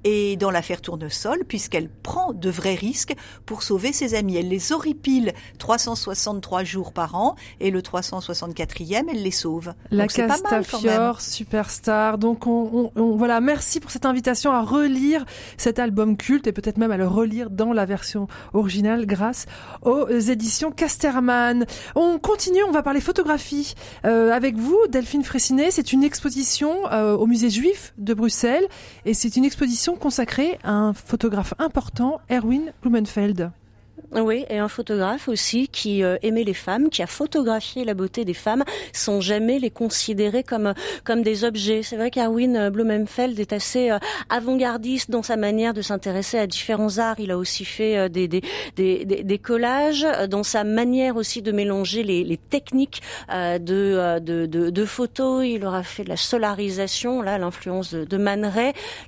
et 0.03 0.37
dans 0.37 0.51
l'affaire 0.51 0.81
Tournesol, 0.81 1.43
puisqu'elle 1.45 1.89
prend 1.89 2.33
de 2.33 2.49
vrais 2.49 2.75
risques 2.75 3.15
pour 3.45 3.63
sauver 3.63 3.93
ses 3.93 4.13
amis. 4.15 4.37
Elle 4.37 4.49
les 4.49 4.71
horripile 4.71 5.33
363 5.57 6.63
jours 6.63 6.93
par 6.93 7.15
an 7.15 7.35
et 7.59 7.71
le 7.71 7.81
364e, 8.19 9.05
elle 9.09 9.23
les 9.23 9.31
sauve. 9.31 9.73
La 9.91 10.03
Donc 10.03 10.15
pas 10.15 10.27
mal. 10.27 10.37
Castafiore, 10.39 11.21
superstar. 11.21 12.17
Donc 12.17 12.47
on, 12.47 12.91
on- 12.95 13.01
on- 13.01 13.15
voilà, 13.15 13.39
merci 13.41 13.79
pour 13.79 13.91
cette 13.91 14.05
invitation 14.05 14.51
à 14.51 14.61
relire 14.61 15.25
cet 15.57 15.79
album 15.79 16.17
culte 16.17 16.47
et 16.47 16.51
peut-être 16.51 16.77
même 16.77 16.91
à 16.91 16.97
le 16.97 17.07
relire 17.07 17.49
dans 17.49 17.73
la 17.73 17.85
version 17.85 18.27
originale 18.53 19.05
grâce 19.05 19.45
aux 19.83 20.07
éditions 20.09 20.71
Casterman. 20.71 21.65
On 21.95 22.19
continue, 22.19 22.63
on 22.63 22.71
va 22.71 22.83
parler 22.83 23.01
photographie 23.01 23.73
euh, 24.05 24.31
avec 24.31 24.55
vous, 24.57 24.79
Delphine 24.89 25.23
Fressinet. 25.23 25.71
C'est 25.71 25.93
une 25.93 26.03
exposition 26.03 26.73
euh, 26.91 27.15
au 27.15 27.25
musée 27.27 27.49
juif 27.49 27.93
de 27.97 28.13
Bruxelles 28.13 28.67
et 29.05 29.13
c'est 29.13 29.35
une 29.35 29.45
exposition 29.45 29.95
consacrée 29.95 30.59
à 30.63 30.71
un 30.71 30.93
photographe 30.93 31.53
important, 31.59 32.19
Erwin 32.31 32.71
Blumenfeld. 32.81 33.51
Oui, 34.15 34.45
et 34.49 34.57
un 34.57 34.67
photographe 34.67 35.27
aussi 35.27 35.67
qui 35.67 36.03
euh, 36.03 36.17
aimait 36.23 36.43
les 36.43 36.55
femmes, 36.55 36.89
qui 36.89 37.03
a 37.03 37.07
photographié 37.07 37.85
la 37.85 37.93
beauté 37.93 38.25
des 38.25 38.33
femmes 38.33 38.63
sans 38.91 39.21
jamais 39.21 39.59
les 39.59 39.69
considérer 39.69 40.41
comme 40.41 40.73
comme 41.03 41.21
des 41.21 41.43
objets. 41.43 41.83
C'est 41.83 41.95
vrai 41.95 42.09
qu'Erwin 42.09 42.69
Blumenfeld 42.71 43.39
est 43.39 43.53
assez 43.53 43.91
euh, 43.91 43.99
avant-gardiste 44.29 45.11
dans 45.11 45.21
sa 45.21 45.37
manière 45.37 45.75
de 45.75 45.83
s'intéresser 45.83 46.39
à 46.39 46.47
différents 46.47 46.97
arts. 46.97 47.19
Il 47.19 47.29
a 47.29 47.37
aussi 47.37 47.65
fait 47.65 47.97
euh, 47.97 48.09
des, 48.09 48.27
des, 48.27 48.41
des, 48.75 49.05
des, 49.05 49.37
collages, 49.37 50.03
euh, 50.05 50.25
dans 50.25 50.43
sa 50.43 50.63
manière 50.63 51.15
aussi 51.15 51.43
de 51.43 51.51
mélanger 51.51 52.01
les, 52.01 52.23
les 52.23 52.37
techniques 52.37 53.03
euh, 53.31 53.59
de, 53.59 53.75
euh, 53.75 54.19
de, 54.19 54.47
de, 54.47 54.71
de 54.71 54.85
photos. 54.85 55.45
Il 55.45 55.63
aura 55.65 55.83
fait 55.83 56.03
de 56.03 56.09
la 56.09 56.17
solarisation, 56.17 57.21
là, 57.21 57.37
l'influence 57.37 57.93
de, 57.93 58.05
de 58.05 58.17
Man. 58.17 58.51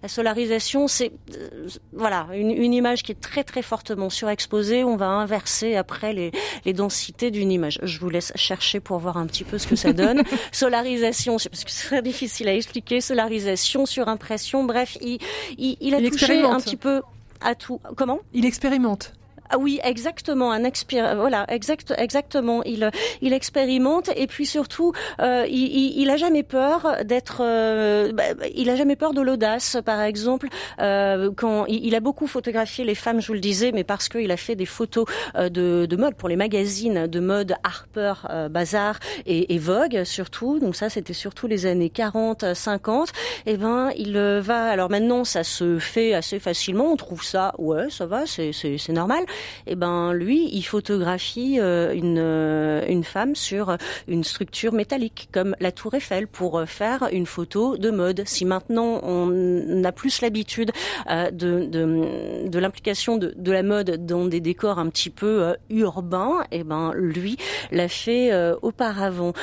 La 0.03 0.09
solarisation, 0.09 0.87
c'est 0.87 1.11
euh, 1.35 1.67
voilà 1.93 2.27
une, 2.33 2.51
une 2.51 2.73
image 2.73 3.01
qui 3.01 3.11
est 3.13 3.19
très 3.19 3.43
très 3.43 3.61
fortement 3.61 4.09
surexposée. 4.09 4.83
On 4.91 4.97
va 4.97 5.07
inverser 5.07 5.75
après 5.77 6.11
les, 6.11 6.31
les 6.65 6.73
densités 6.73 7.31
d'une 7.31 7.51
image. 7.51 7.79
Je 7.81 7.99
vous 7.99 8.09
laisse 8.09 8.33
chercher 8.35 8.79
pour 8.81 8.99
voir 8.99 9.15
un 9.17 9.25
petit 9.25 9.45
peu 9.45 9.57
ce 9.57 9.67
que 9.67 9.77
ça 9.77 9.93
donne. 9.93 10.23
solarisation, 10.51 11.37
parce 11.37 11.63
que 11.63 11.71
c'est 11.71 11.87
très 11.87 12.01
difficile 12.01 12.49
à 12.49 12.55
expliquer. 12.55 12.99
Solarisation, 12.99 13.85
surimpression, 13.85 14.65
bref, 14.65 14.97
il, 15.01 15.19
il, 15.57 15.77
il 15.79 15.95
a 15.95 15.99
Il 15.99 16.11
touché 16.11 16.43
un 16.43 16.59
petit 16.59 16.75
peu 16.75 17.01
à 17.39 17.55
tout. 17.55 17.79
Comment? 17.95 18.19
Il 18.33 18.45
expérimente. 18.45 19.13
Ah 19.51 19.57
oui, 19.57 19.79
exactement, 19.83 20.51
un 20.51 20.63
expir 20.63 21.15
voilà, 21.15 21.45
exact, 21.49 21.93
exactement. 21.97 22.63
Il 22.63 22.89
il 23.21 23.33
expérimente 23.33 24.09
et 24.15 24.27
puis 24.27 24.45
surtout, 24.45 24.93
euh, 25.19 25.45
il, 25.49 25.99
il, 25.99 26.09
a 26.09 26.17
jamais 26.17 26.43
peur 26.43 26.97
d'être, 27.03 27.41
euh, 27.41 28.11
bah, 28.11 28.23
il 28.55 28.69
a 28.69 28.75
jamais 28.75 28.95
peur 28.95 29.13
de 29.13 29.21
l'audace. 29.21 29.77
Par 29.85 30.01
exemple, 30.01 30.47
euh, 30.79 31.31
quand 31.35 31.65
il, 31.65 31.85
il 31.85 31.95
a 31.95 31.99
beaucoup 31.99 32.27
photographié 32.27 32.85
les 32.85 32.95
femmes, 32.95 33.21
je 33.21 33.27
vous 33.27 33.33
le 33.33 33.39
disais, 33.39 33.71
mais 33.71 33.83
parce 33.83 34.09
qu'il 34.09 34.31
a 34.31 34.37
fait 34.37 34.55
des 34.55 34.65
photos 34.65 35.05
euh, 35.35 35.49
de, 35.49 35.85
de 35.89 35.95
mode 35.95 36.15
pour 36.15 36.29
les 36.29 36.35
magazines 36.35 37.07
de 37.07 37.19
mode 37.19 37.55
Harper, 37.63 38.13
euh, 38.29 38.49
Bazaar 38.49 38.99
et, 39.25 39.53
et 39.53 39.57
Vogue 39.57 40.03
surtout. 40.03 40.59
Donc 40.59 40.75
ça, 40.75 40.89
c'était 40.89 41.13
surtout 41.13 41.47
les 41.47 41.65
années 41.65 41.89
40, 41.89 42.53
50. 42.53 43.09
Et 43.45 43.57
ben, 43.57 43.91
il 43.97 44.15
euh, 44.17 44.41
va. 44.41 44.65
Alors 44.65 44.89
maintenant, 44.89 45.23
ça 45.23 45.43
se 45.43 45.79
fait 45.79 46.13
assez 46.13 46.39
facilement. 46.39 46.91
On 46.91 46.95
trouve 46.95 47.23
ça, 47.23 47.53
ouais, 47.57 47.89
ça 47.89 48.05
va, 48.05 48.25
c'est 48.25 48.89
normal. 48.89 49.23
Et 49.67 49.75
ben, 49.75 50.13
lui, 50.13 50.49
il 50.51 50.63
photographie 50.71 51.57
euh, 51.59 51.93
une 51.93 52.17
euh, 52.17 52.85
une 52.87 53.03
femme 53.03 53.35
sur 53.35 53.77
une 54.07 54.23
structure 54.23 54.71
métallique 54.71 55.27
comme 55.33 55.53
la 55.59 55.73
Tour 55.73 55.95
Eiffel 55.95 56.27
pour 56.27 56.59
euh, 56.59 56.65
faire 56.65 57.09
une 57.11 57.25
photo 57.25 57.77
de 57.77 57.91
mode. 57.91 58.23
Si 58.25 58.45
maintenant 58.45 59.01
on 59.03 59.83
a 59.83 59.91
plus 59.91 60.21
l'habitude 60.21 60.71
de 61.09 61.65
de, 61.65 62.47
de 62.47 62.59
l'implication 62.59 63.17
de, 63.17 63.33
de 63.35 63.51
la 63.51 63.63
mode 63.63 64.05
dans 64.05 64.25
des 64.25 64.39
décors 64.39 64.79
un 64.79 64.89
petit 64.89 65.09
peu 65.09 65.55
urbains, 65.69 66.45
et 66.51 66.63
ben 66.63 66.93
lui 66.95 67.37
l'a 67.71 67.89
fait 67.89 68.31
auparavant. 68.61 69.33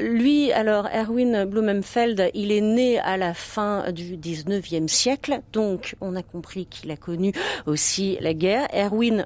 Lui, 0.00 0.52
alors 0.52 0.88
Erwin 0.92 1.44
Blumenfeld, 1.44 2.30
il 2.34 2.52
est 2.52 2.60
né 2.60 2.98
à 2.98 3.16
la 3.16 3.34
fin 3.34 3.90
du 3.92 4.16
19e 4.16 4.88
siècle, 4.88 5.40
donc 5.52 5.96
on 6.00 6.16
a 6.16 6.22
compris 6.22 6.66
qu'il 6.66 6.90
a 6.90 6.96
connu 6.96 7.32
aussi 7.66 8.18
la 8.20 8.34
guerre. 8.34 8.68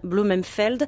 Blumenfeld, 0.02 0.84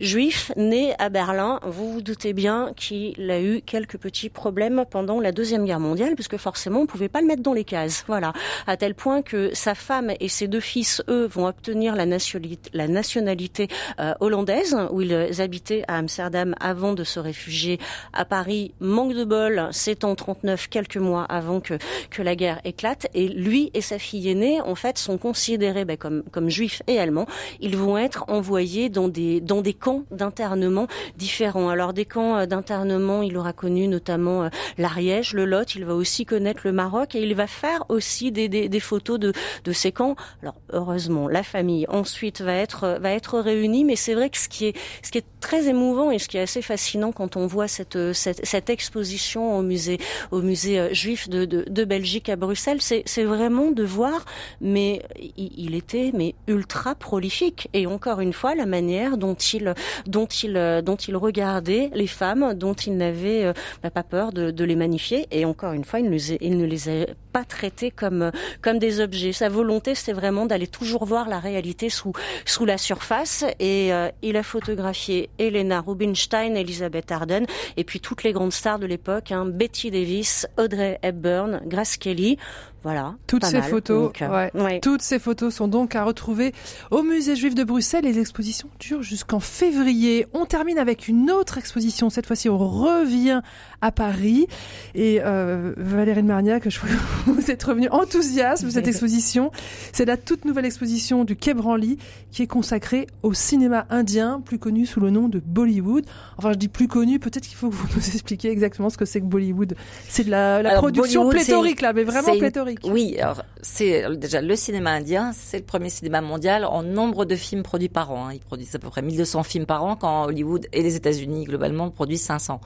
juif, 0.00 0.52
né 0.56 0.94
à 0.98 1.08
Berlin, 1.08 1.60
vous 1.62 1.92
vous 1.92 2.02
doutez 2.02 2.32
bien 2.32 2.72
qu'il 2.76 3.30
a 3.30 3.40
eu 3.40 3.62
quelques 3.62 3.96
petits 3.96 4.28
problèmes 4.28 4.84
pendant 4.90 5.20
la 5.20 5.32
Deuxième 5.32 5.64
Guerre 5.64 5.80
mondiale, 5.80 6.14
puisque 6.14 6.36
forcément 6.36 6.80
on 6.80 6.86
pouvait 6.86 7.08
pas 7.08 7.20
le 7.20 7.26
mettre 7.26 7.42
dans 7.42 7.52
les 7.52 7.64
cases. 7.64 8.04
Voilà, 8.06 8.32
à 8.66 8.76
tel 8.76 8.94
point 8.94 9.22
que 9.22 9.54
sa 9.54 9.74
femme 9.74 10.12
et 10.20 10.28
ses 10.28 10.48
deux 10.48 10.60
fils, 10.60 11.02
eux, 11.08 11.26
vont 11.26 11.46
obtenir 11.46 11.94
la 11.96 12.06
nationalité, 12.06 12.70
la 12.74 12.88
nationalité 12.88 13.68
euh, 14.00 14.14
hollandaise, 14.20 14.76
où 14.90 15.00
ils 15.00 15.40
habitaient 15.40 15.84
à 15.88 15.98
Amsterdam 15.98 16.54
avant 16.60 16.92
de 16.92 17.04
se 17.04 17.18
réfugier 17.18 17.78
à 18.12 18.24
Paris. 18.24 18.74
Manque 18.80 19.14
de 19.14 19.24
bol, 19.24 19.68
c'est 19.72 20.04
en 20.04 20.14
39, 20.14 20.68
quelques 20.68 20.96
mois 20.96 21.24
avant 21.24 21.60
que 21.60 21.74
que 22.10 22.22
la 22.22 22.36
guerre 22.36 22.60
éclate, 22.64 23.06
et 23.14 23.28
lui 23.28 23.70
et 23.74 23.80
sa 23.80 23.98
fille 23.98 24.28
aînée, 24.28 24.60
en 24.60 24.74
fait, 24.74 24.98
sont 24.98 25.18
considérés 25.18 25.84
ben, 25.84 25.96
comme 25.96 26.22
comme 26.30 26.50
juifs 26.50 26.82
et 26.86 26.98
allemands. 26.98 27.26
Ils 27.60 27.76
vont 27.76 27.96
être 27.96 28.24
envoyés 28.28 28.88
dans 28.88 29.08
des 29.08 29.40
dans 29.40 29.62
des 29.62 29.72
camps 29.72 29.85
d'internement 30.10 30.86
différents. 31.16 31.68
Alors 31.68 31.92
des 31.92 32.04
camps 32.04 32.36
euh, 32.36 32.46
d'internement, 32.46 33.22
il 33.22 33.36
aura 33.36 33.52
connu 33.52 33.88
notamment 33.88 34.44
euh, 34.44 34.48
l'Ariège, 34.78 35.32
le 35.32 35.44
Lot, 35.44 35.74
il 35.74 35.84
va 35.84 35.94
aussi 35.94 36.26
connaître 36.26 36.62
le 36.64 36.72
Maroc 36.72 37.14
et 37.14 37.22
il 37.22 37.34
va 37.34 37.46
faire 37.46 37.84
aussi 37.88 38.32
des, 38.32 38.48
des, 38.48 38.68
des 38.68 38.80
photos 38.80 39.18
de, 39.18 39.32
de 39.64 39.72
ces 39.72 39.92
camps. 39.92 40.16
Alors 40.42 40.56
heureusement, 40.72 41.28
la 41.28 41.42
famille 41.42 41.86
ensuite 41.88 42.40
va 42.40 42.54
être 42.54 42.98
va 43.00 43.10
être 43.10 43.38
réunie, 43.38 43.84
mais 43.84 43.96
c'est 43.96 44.14
vrai 44.14 44.30
que 44.30 44.38
ce 44.38 44.48
qui 44.48 44.66
est 44.66 44.76
ce 45.02 45.10
qui 45.10 45.18
est 45.18 45.26
très 45.40 45.68
émouvant 45.68 46.10
et 46.10 46.18
ce 46.18 46.28
qui 46.28 46.36
est 46.36 46.42
assez 46.42 46.62
fascinant 46.62 47.12
quand 47.12 47.36
on 47.36 47.46
voit 47.46 47.68
cette 47.68 48.12
cette, 48.12 48.44
cette 48.44 48.70
exposition 48.70 49.56
au 49.56 49.62
musée 49.62 49.98
au 50.30 50.42
musée 50.42 50.80
euh, 50.80 50.92
juif 50.92 51.28
de, 51.28 51.44
de, 51.44 51.64
de 51.68 51.84
Belgique 51.84 52.28
à 52.28 52.36
Bruxelles, 52.36 52.80
c'est 52.80 53.02
c'est 53.06 53.24
vraiment 53.24 53.70
de 53.70 53.84
voir, 53.84 54.24
mais 54.60 55.02
il 55.36 55.74
était 55.74 56.10
mais 56.12 56.34
ultra 56.48 56.94
prolifique 56.94 57.68
et 57.72 57.86
encore 57.86 58.20
une 58.20 58.32
fois 58.32 58.54
la 58.54 58.66
manière 58.66 59.16
dont 59.16 59.34
il 59.34 59.74
dont 60.06 60.26
il 60.26 60.56
euh, 60.56 60.82
dont 60.82 60.96
il 60.96 61.16
regardait 61.16 61.90
les 61.94 62.06
femmes, 62.06 62.54
dont 62.54 62.74
il 62.74 62.96
n'avait 62.96 63.44
euh, 63.44 63.52
bah, 63.82 63.90
pas 63.90 64.02
peur 64.02 64.32
de, 64.32 64.50
de 64.50 64.64
les 64.64 64.76
magnifier. 64.76 65.26
Et 65.30 65.44
encore 65.44 65.72
une 65.72 65.84
fois, 65.84 66.00
il 66.00 66.06
ne 66.06 66.10
les 66.10 66.32
a, 66.32 66.36
il 66.40 66.56
ne 66.58 66.64
les 66.64 66.88
a 66.88 67.06
pas 67.32 67.44
traités 67.44 67.90
comme 67.90 68.22
euh, 68.22 68.30
comme 68.62 68.78
des 68.78 69.00
objets. 69.00 69.32
Sa 69.32 69.48
volonté, 69.48 69.94
c'était 69.94 70.12
vraiment 70.12 70.46
d'aller 70.46 70.66
toujours 70.66 71.04
voir 71.04 71.28
la 71.28 71.38
réalité 71.38 71.88
sous 71.90 72.12
sous 72.44 72.64
la 72.64 72.78
surface. 72.78 73.44
Et 73.60 73.90
il 74.22 74.36
a 74.36 74.42
photographié 74.42 75.30
Elena 75.38 75.80
Rubinstein, 75.80 76.56
Elizabeth 76.56 77.10
Arden, 77.10 77.46
et 77.76 77.84
puis 77.84 78.00
toutes 78.00 78.22
les 78.22 78.32
grandes 78.32 78.52
stars 78.52 78.78
de 78.78 78.86
l'époque, 78.86 79.32
hein, 79.32 79.44
Betty 79.46 79.90
Davis, 79.90 80.46
Audrey 80.58 80.98
Hepburn, 81.02 81.60
Grace 81.66 81.96
Kelly. 81.96 82.38
Voilà. 82.82 83.16
Toutes 83.26 83.44
ces 83.44 83.58
mal. 83.58 83.70
photos, 83.70 84.02
Donc, 84.04 84.22
euh, 84.22 84.28
ouais. 84.28 84.62
ouais. 84.62 84.80
toutes 84.80 85.02
ces 85.02 85.18
photos 85.18 85.52
sont 85.54 85.66
donc 85.66 85.96
à 85.96 86.04
retrouver 86.04 86.52
au 86.90 87.02
Musée 87.02 87.34
Juif 87.34 87.54
de 87.54 87.64
Bruxelles. 87.64 88.04
Les 88.04 88.20
expositions 88.20 88.68
durent 88.78 89.02
jusqu'en 89.02 89.40
février. 89.40 90.26
On 90.34 90.46
termine 90.46 90.78
avec 90.78 91.08
une 91.08 91.30
autre 91.30 91.58
exposition. 91.58 92.10
Cette 92.10 92.26
fois-ci, 92.26 92.48
on 92.48 92.58
revient 92.58 93.40
à 93.80 93.90
Paris. 93.90 94.46
Et 94.94 95.20
euh, 95.20 95.72
Valérie 95.76 96.22
de 96.22 96.28
Marniac, 96.28 96.68
je 96.68 96.78
vois 96.78 96.88
que 96.88 97.30
vous 97.30 97.50
êtes 97.50 97.62
revenu 97.62 97.88
enthousiaste 97.88 98.64
de 98.64 98.70
cette 98.70 98.86
exposition. 98.86 99.50
C'est 99.92 100.04
la 100.04 100.16
toute 100.16 100.44
nouvelle 100.44 100.64
exposition 100.66 101.24
du 101.24 101.34
Quai 101.36 101.54
Branly 101.54 101.98
qui 102.30 102.42
est 102.42 102.46
consacrée 102.46 103.06
au 103.22 103.32
cinéma 103.32 103.86
indien, 103.90 104.40
plus 104.44 104.58
connu 104.58 104.86
sous 104.86 105.00
le 105.00 105.10
nom 105.10 105.28
de 105.28 105.40
Bollywood. 105.40 106.04
Enfin, 106.36 106.52
je 106.52 106.58
dis 106.58 106.68
plus 106.68 106.88
connu. 106.88 107.18
Peut-être 107.18 107.46
qu'il 107.46 107.56
faut 107.56 107.68
que 107.68 107.74
vous 107.74 107.88
nous 107.96 108.06
expliquiez 108.06 108.50
exactement 108.50 108.90
ce 108.90 108.96
que 108.96 109.04
c'est 109.04 109.20
que 109.20 109.26
Bollywood. 109.26 109.74
C'est 110.08 110.24
de 110.24 110.30
la, 110.30 110.62
la 110.62 110.70
Alors, 110.70 110.82
production 110.82 111.24
Bollywood, 111.24 111.44
pléthorique 111.44 111.80
là, 111.80 111.92
mais 111.92 112.04
vraiment 112.04 112.32
c'est 112.32 112.38
Oui, 112.84 113.16
alors 113.18 113.42
c'est 113.62 114.16
déjà 114.16 114.40
le 114.40 114.56
cinéma 114.56 114.90
indien, 114.90 115.32
c'est 115.34 115.58
le 115.58 115.64
premier 115.64 115.90
cinéma 115.90 116.20
mondial 116.20 116.64
en 116.64 116.82
nombre 116.82 117.24
de 117.24 117.36
films 117.36 117.62
produits 117.62 117.88
par 117.88 118.10
an. 118.12 118.28
hein. 118.28 118.32
Ils 118.34 118.40
produisent 118.40 118.74
à 118.74 118.78
peu 118.78 118.88
près 118.88 119.02
1200 119.02 119.42
films 119.42 119.66
par 119.66 119.84
an, 119.84 119.96
quand 119.96 120.24
Hollywood 120.24 120.66
et 120.72 120.82
les 120.82 120.96
États-Unis 120.96 121.44
globalement 121.44 121.90
produisent 121.90 122.22
500. 122.22 122.60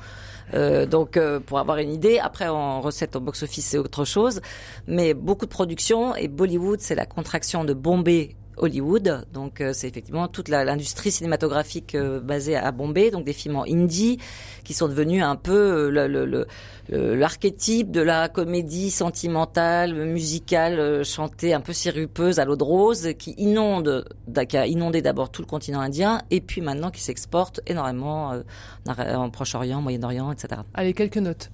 Euh, 0.55 0.85
donc, 0.87 1.17
euh, 1.17 1.39
pour 1.41 1.59
avoir 1.59 1.79
une 1.79 1.93
idée, 1.93 2.19
après 2.19 2.49
en 2.49 2.81
recette 2.81 3.15
au 3.17 3.21
box-office 3.21 3.67
c'est 3.67 3.79
autre 3.79 4.05
chose, 4.05 4.41
mais 4.87 5.15
beaucoup 5.15 5.47
de 5.47 5.51
productions 5.51 6.15
et 6.17 6.29
Bollywood 6.29 6.81
c'est 6.81 6.95
la 6.97 7.07
contraction 7.07 7.65
de 7.65 7.73
Bombay. 7.75 8.37
Hollywood, 8.61 9.27
donc 9.33 9.61
euh, 9.61 9.73
c'est 9.73 9.89
effectivement 9.89 10.29
toute 10.29 10.49
l'industrie 10.49 11.11
cinématographique 11.11 11.95
euh, 11.95 12.21
basée 12.21 12.57
à 12.57 12.71
Bombay, 12.73 13.11
donc 13.11 13.25
des 13.25 13.33
films 13.33 13.57
en 13.57 13.65
hindi 13.65 14.19
qui 14.65 14.75
sont 14.75 14.89
devenus 14.89 15.23
un 15.23 15.37
peu 15.37 15.91
euh, 15.93 16.45
l'archétype 17.17 17.91
de 17.91 18.01
la 18.01 18.29
comédie 18.29 18.91
sentimentale, 18.91 19.95
musicale, 19.95 21.05
chantée 21.05 21.55
un 21.55 21.61
peu 21.61 21.73
sirupeuse 21.73 22.39
à 22.39 22.45
l'eau 22.45 22.57
de 22.57 22.65
rose, 22.65 23.09
qui 23.19 23.33
inonde, 23.39 24.05
qui 24.49 24.57
a 24.57 24.67
inondé 24.67 25.03
d'abord 25.03 25.31
tout 25.31 25.43
le 25.43 25.47
continent 25.47 25.81
indien, 25.81 26.23
et 26.31 26.41
puis 26.41 26.61
maintenant 26.61 26.91
qui 26.91 27.01
s'exporte 27.01 27.61
énormément 27.67 28.33
en 28.89 29.21
en 29.21 29.31
Proche-Orient, 29.31 29.81
Moyen-Orient, 29.81 30.33
etc. 30.33 30.63
Allez, 30.75 30.95
quelques 30.95 31.19
notes. 31.19 31.51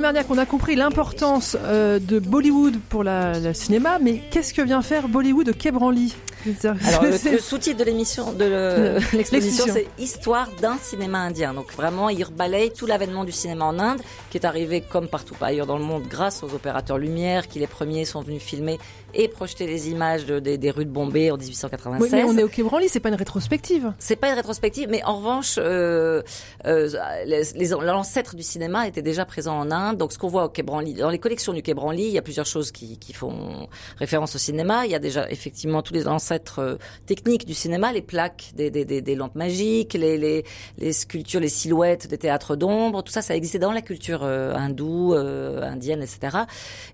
Marniac, 0.00 0.26
on 0.30 0.38
a 0.38 0.46
compris 0.46 0.76
l'importance 0.76 1.56
euh, 1.64 1.98
de 1.98 2.18
Bollywood 2.18 2.78
pour 2.88 3.04
le 3.04 3.52
cinéma, 3.52 3.98
mais 4.00 4.20
qu'est-ce 4.30 4.54
que 4.54 4.62
vient 4.62 4.82
faire 4.82 5.08
Bollywood 5.08 5.48
au 5.48 5.52
Quai 5.52 5.70
Branly? 5.70 6.14
Alors, 6.86 7.04
le, 7.04 7.38
sous-titre 7.38 7.78
de 7.78 7.84
l'émission, 7.84 8.32
de 8.32 8.44
le- 8.44 9.16
l'exposition, 9.16 9.64
c'est 9.72 9.86
Histoire 9.98 10.48
d'un 10.60 10.76
cinéma 10.78 11.18
indien. 11.18 11.54
Donc 11.54 11.72
vraiment, 11.72 12.08
il 12.08 12.24
balaye 12.36 12.70
tout 12.72 12.86
l'avènement 12.86 13.24
du 13.24 13.32
cinéma 13.32 13.64
en 13.66 13.78
Inde, 13.78 14.00
qui 14.30 14.38
est 14.38 14.44
arrivé 14.46 14.80
comme 14.82 15.08
partout 15.08 15.34
ailleurs 15.40 15.66
dans 15.66 15.78
le 15.78 15.84
monde 15.84 16.02
grâce 16.08 16.42
aux 16.42 16.52
opérateurs 16.54 16.98
Lumière, 16.98 17.48
qui 17.48 17.58
les 17.58 17.66
premiers 17.66 18.04
sont 18.04 18.20
venus 18.22 18.42
filmer 18.42 18.78
et 19.14 19.28
projeter 19.28 19.66
les 19.66 19.88
images 19.90 20.24
de- 20.26 20.40
des, 20.40 20.58
des 20.58 20.70
rues 20.70 20.84
de 20.84 20.90
Bombay 20.90 21.30
en 21.30 21.36
1896. 21.36 22.02
Oui, 22.02 22.08
mais 22.12 22.24
on 22.24 22.36
est 22.36 22.42
au 22.42 22.48
Quai 22.48 22.64
c'est 22.88 23.00
pas 23.00 23.08
une 23.10 23.14
rétrospective. 23.14 23.92
C'est 23.98 24.16
pas 24.16 24.28
une 24.28 24.34
rétrospective, 24.34 24.88
mais 24.90 25.02
en 25.04 25.18
revanche, 25.18 25.54
euh, 25.58 26.22
euh, 26.66 26.88
l'ancêtre 27.82 28.34
du 28.34 28.42
cinéma 28.42 28.88
était 28.88 29.02
déjà 29.02 29.24
présent 29.24 29.58
en 29.58 29.70
Inde. 29.70 29.96
Donc, 29.98 30.12
ce 30.12 30.18
qu'on 30.18 30.28
voit 30.28 30.44
au 30.44 30.48
Quai 30.48 30.62
Branly, 30.62 30.94
dans 30.94 31.10
les 31.10 31.18
collections 31.18 31.52
du 31.52 31.62
Quai 31.62 31.74
Branly, 31.74 32.04
il 32.04 32.12
y 32.12 32.18
a 32.18 32.22
plusieurs 32.22 32.46
choses 32.46 32.72
qui, 32.72 32.98
qui 32.98 33.12
font 33.12 33.68
référence 33.98 34.34
au 34.34 34.38
cinéma. 34.38 34.86
Il 34.86 34.90
y 34.92 34.94
a 34.94 34.98
déjà 34.98 35.30
effectivement 35.30 35.82
tous 35.82 35.94
les 35.94 36.08
ancêtres 36.08 36.33
euh, 36.58 36.76
techniques 37.06 37.46
du 37.46 37.54
cinéma, 37.54 37.92
les 37.92 38.02
plaques 38.02 38.52
des, 38.54 38.70
des, 38.70 38.84
des, 38.84 39.00
des 39.02 39.14
lampes 39.14 39.34
magiques, 39.34 39.94
les, 39.94 40.18
les, 40.18 40.44
les 40.78 40.92
sculptures, 40.92 41.40
les 41.40 41.48
silhouettes 41.48 42.06
des 42.08 42.18
théâtres 42.18 42.56
d'ombre. 42.56 43.02
Tout 43.02 43.12
ça, 43.12 43.22
ça 43.22 43.34
existait 43.36 43.58
dans 43.58 43.72
la 43.72 43.82
culture 43.82 44.20
euh, 44.22 44.54
hindoue, 44.54 45.14
euh, 45.14 45.62
indienne, 45.62 46.02
etc. 46.02 46.38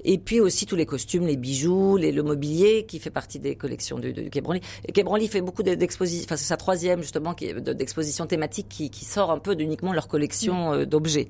Et 0.05 0.19
puis 0.19 0.41
aussi 0.41 0.67
tous 0.67 0.77
les 0.77 0.87
costumes, 0.87 1.27
les 1.27 1.37
bijoux, 1.37 1.97
les, 1.97 2.13
le 2.13 2.23
mobilier 2.23 2.85
qui 2.87 2.99
fait 2.99 3.11
partie 3.11 3.39
des 3.39 3.55
collections 3.57 3.99
du, 3.99 4.13
du 4.13 4.31
Quai 4.31 4.41
Branly. 4.41 4.61
Et 4.87 4.93
Quai 4.93 5.03
Branly 5.03 5.29
fait 5.29 5.41
beaucoup 5.41 5.63
d'expositions, 5.63 6.25
enfin 6.27 6.37
c'est 6.37 6.45
sa 6.45 6.57
troisième 6.57 7.03
justement 7.03 7.35
qui 7.35 7.47
est 7.47 7.55
de- 7.55 7.73
d'expositions 7.73 8.27
thématiques 8.27 8.69
qui, 8.69 8.91
qui 8.91 9.05
sort 9.05 9.31
un 9.31 9.39
peu 9.39 9.55
d'uniquement 9.57 9.93
leur 9.93 10.09
collection 10.09 10.73
euh, 10.73 10.85
d'objets. 10.87 11.29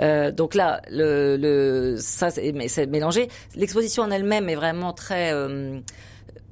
Euh, 0.00 0.30
donc 0.30 0.54
là, 0.54 0.82
le, 0.90 1.36
le 1.36 1.96
ça 1.98 2.30
c'est 2.30 2.86
mélangé. 2.86 3.28
L'exposition 3.56 4.02
en 4.02 4.10
elle-même 4.10 4.48
est 4.48 4.54
vraiment 4.54 4.92
très 4.92 5.32
euh, 5.32 5.80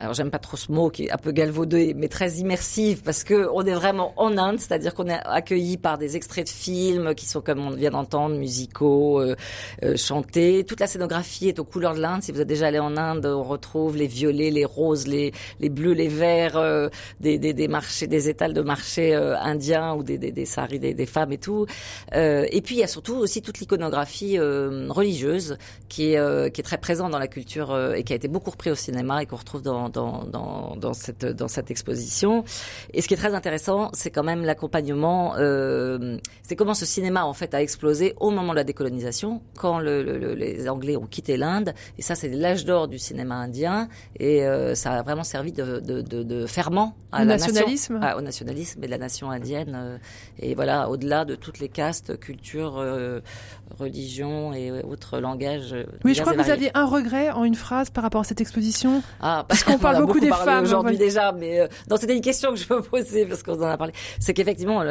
alors 0.01 0.15
j'aime 0.15 0.31
pas 0.31 0.39
trop 0.39 0.57
ce 0.57 0.73
mot 0.73 0.89
qui 0.89 1.05
est 1.05 1.11
un 1.11 1.19
peu 1.19 1.31
galvaudé, 1.31 1.95
mais 1.95 2.09
très 2.09 2.33
immersive 2.35 3.03
parce 3.03 3.23
que 3.23 3.49
on 3.53 3.65
est 3.67 3.75
vraiment 3.75 4.15
en 4.17 4.39
Inde, 4.39 4.59
c'est-à-dire 4.59 4.95
qu'on 4.95 5.07
est 5.07 5.21
accueilli 5.25 5.77
par 5.77 5.99
des 5.99 6.17
extraits 6.17 6.47
de 6.47 6.51
films 6.51 7.15
qui 7.15 7.27
sont 7.27 7.43
comme 7.43 7.61
on 7.61 7.71
vient 7.71 7.91
d'entendre, 7.91 8.37
musicaux, 8.37 9.21
euh, 9.21 9.37
euh, 9.85 9.97
chantés. 9.97 10.65
Toute 10.65 10.81
la 10.81 10.87
scénographie 10.87 11.49
est 11.49 11.59
aux 11.59 11.65
couleurs 11.65 11.95
de 11.95 12.01
l'Inde. 12.01 12.23
Si 12.23 12.33
vous 12.33 12.41
êtes 12.41 12.49
déjà 12.49 12.69
allé 12.69 12.79
en 12.79 12.97
Inde, 12.97 13.27
on 13.27 13.43
retrouve 13.43 13.97
les 13.97 14.07
violets, 14.07 14.51
les 14.51 14.65
roses, 14.65 15.07
les, 15.07 15.33
les 15.61 15.69
bleus, 15.69 15.93
les 15.93 16.09
verts, 16.09 16.57
euh, 16.57 16.89
des, 17.21 17.39
des, 17.39 17.53
des 17.53 17.69
marchés, 17.69 18.07
des 18.07 18.31
étals 18.31 18.55
de 18.55 18.63
marché 18.63 19.15
euh, 19.15 19.37
indiens 19.39 19.95
ou 19.95 20.03
des, 20.03 20.17
des, 20.17 20.33
des 20.33 20.47
saris 20.47 20.79
des, 20.79 20.95
des 20.95 21.07
femmes 21.07 21.33
et 21.33 21.39
tout. 21.39 21.67
Euh, 22.15 22.47
et 22.51 22.63
puis 22.63 22.77
il 22.77 22.79
y 22.79 22.85
a 22.85 22.89
surtout 22.89 23.17
aussi 23.17 23.43
toute 23.43 23.59
l'iconographie 23.59 24.39
religieuse 24.39 25.59
qui 25.89 26.15
est, 26.15 26.53
qui 26.53 26.61
est 26.61 26.65
très 26.65 26.79
présente 26.79 27.11
dans 27.13 27.19
la 27.19 27.29
culture 27.29 27.95
et 27.95 28.03
qui 28.05 28.13
a 28.13 28.17
été 28.17 28.29
beaucoup 28.29 28.51
repris 28.51 28.71
au 28.71 28.75
cinéma 28.75 29.23
et 29.23 29.27
qu'on 29.27 29.37
retrouve 29.37 29.63
dans, 29.63 29.90
dans, 29.91 30.25
dans, 30.25 30.77
dans, 30.77 30.95
cette, 30.95 31.25
dans 31.27 31.49
cette 31.49 31.71
exposition. 31.71 32.45
Et 32.95 33.03
ce 33.03 33.09
qui 33.09 33.15
est 33.15 33.17
très 33.19 33.35
intéressant, 33.35 33.91
c'est 33.93 34.11
quand 34.11 34.23
même 34.25 34.45
l'accompagnement. 34.45 35.35
Euh, 35.37 36.17
c'est 36.43 36.57
comment 36.57 36.75
ce 36.75 36.87
cinéma 36.87 37.25
en 37.25 37.33
fait 37.35 37.55
a 37.55 37.61
explosé 37.63 38.15
au 38.21 38.31
moment 38.31 38.53
de 38.53 38.57
la 38.57 38.65
décolonisation, 38.65 39.43
quand 39.59 39.79
le, 39.79 40.03
le- 40.03 40.19
le- 40.19 40.35
les 40.35 40.69
Anglais 40.69 40.97
ont 40.97 41.07
quitté 41.07 41.37
l'Inde. 41.37 41.75
Et 41.99 42.03
ça, 42.03 42.15
c'est 42.15 42.29
l'âge 42.29 42.65
d'or 42.65 42.89
du 42.89 42.99
cinéma 42.99 43.35
indien. 43.37 43.89
Et 44.19 44.45
euh, 44.47 44.75
ça 44.75 44.93
a 44.93 45.03
vraiment 45.03 45.25
servi 45.25 45.53
de, 45.53 45.81
de, 45.81 46.01
de, 46.01 46.23
de 46.23 46.47
ferment 46.47 46.95
à 47.13 47.17
Au 47.17 47.19
la 47.21 47.37
nationalisme. 47.37 47.95
nation, 47.95 48.09
ah, 48.11 48.17
au 48.17 48.21
nationalisme 48.21 48.83
et 48.83 48.87
de 48.87 48.91
la 48.91 48.99
nation 48.99 49.31
indienne. 49.31 49.75
euh, 49.77 49.99
et 50.39 50.55
voilà, 50.55 50.89
au-delà 50.89 51.25
de 51.25 51.35
toutes 51.35 51.59
les 51.59 51.69
castes, 51.69 52.19
cultures, 52.19 52.79
euh, 53.71 53.75
religions 53.79 54.53
et 54.53 54.71
autres 54.83 55.19
langages. 55.19 55.73
euh, 55.73 55.85
Oui, 56.05 56.13
divers 56.13 56.15
je 56.15 56.21
crois 56.23 56.33
que 56.35 56.43
vous 56.43 56.51
aviez 56.51 56.71
un 56.77 56.85
regret 56.87 57.31
en 57.31 57.45
une 57.45 57.55
phrase 57.55 57.91
par 57.91 58.03
rapport 58.05 58.21
à 58.23 58.25
cette 58.25 58.41
exposition. 58.41 59.03
Ah, 59.21 59.45
Parce 59.49 59.65
qu'on 59.65 59.75
on 59.75 59.79
parle 59.79 60.05
beaucoup 60.05 60.21
des 60.21 60.29
femmes, 60.31 60.65
aujourd'hui 60.65 60.93
ouais. 60.93 60.99
déjà, 60.99 61.33
mais 61.33 61.61
euh, 61.61 61.69
non, 61.91 61.97
c'était 61.99 62.15
une 62.17 62.23
question 62.23 62.51
que 62.51 62.57
je 62.57 62.73
me 62.73 62.81
posais 62.83 63.27
parce 63.27 63.43
qu'on 63.43 63.61
en 63.63 63.69
a 63.69 63.77
parlé. 63.77 63.93
C'est 64.19 64.35
qu'effectivement, 64.35 64.83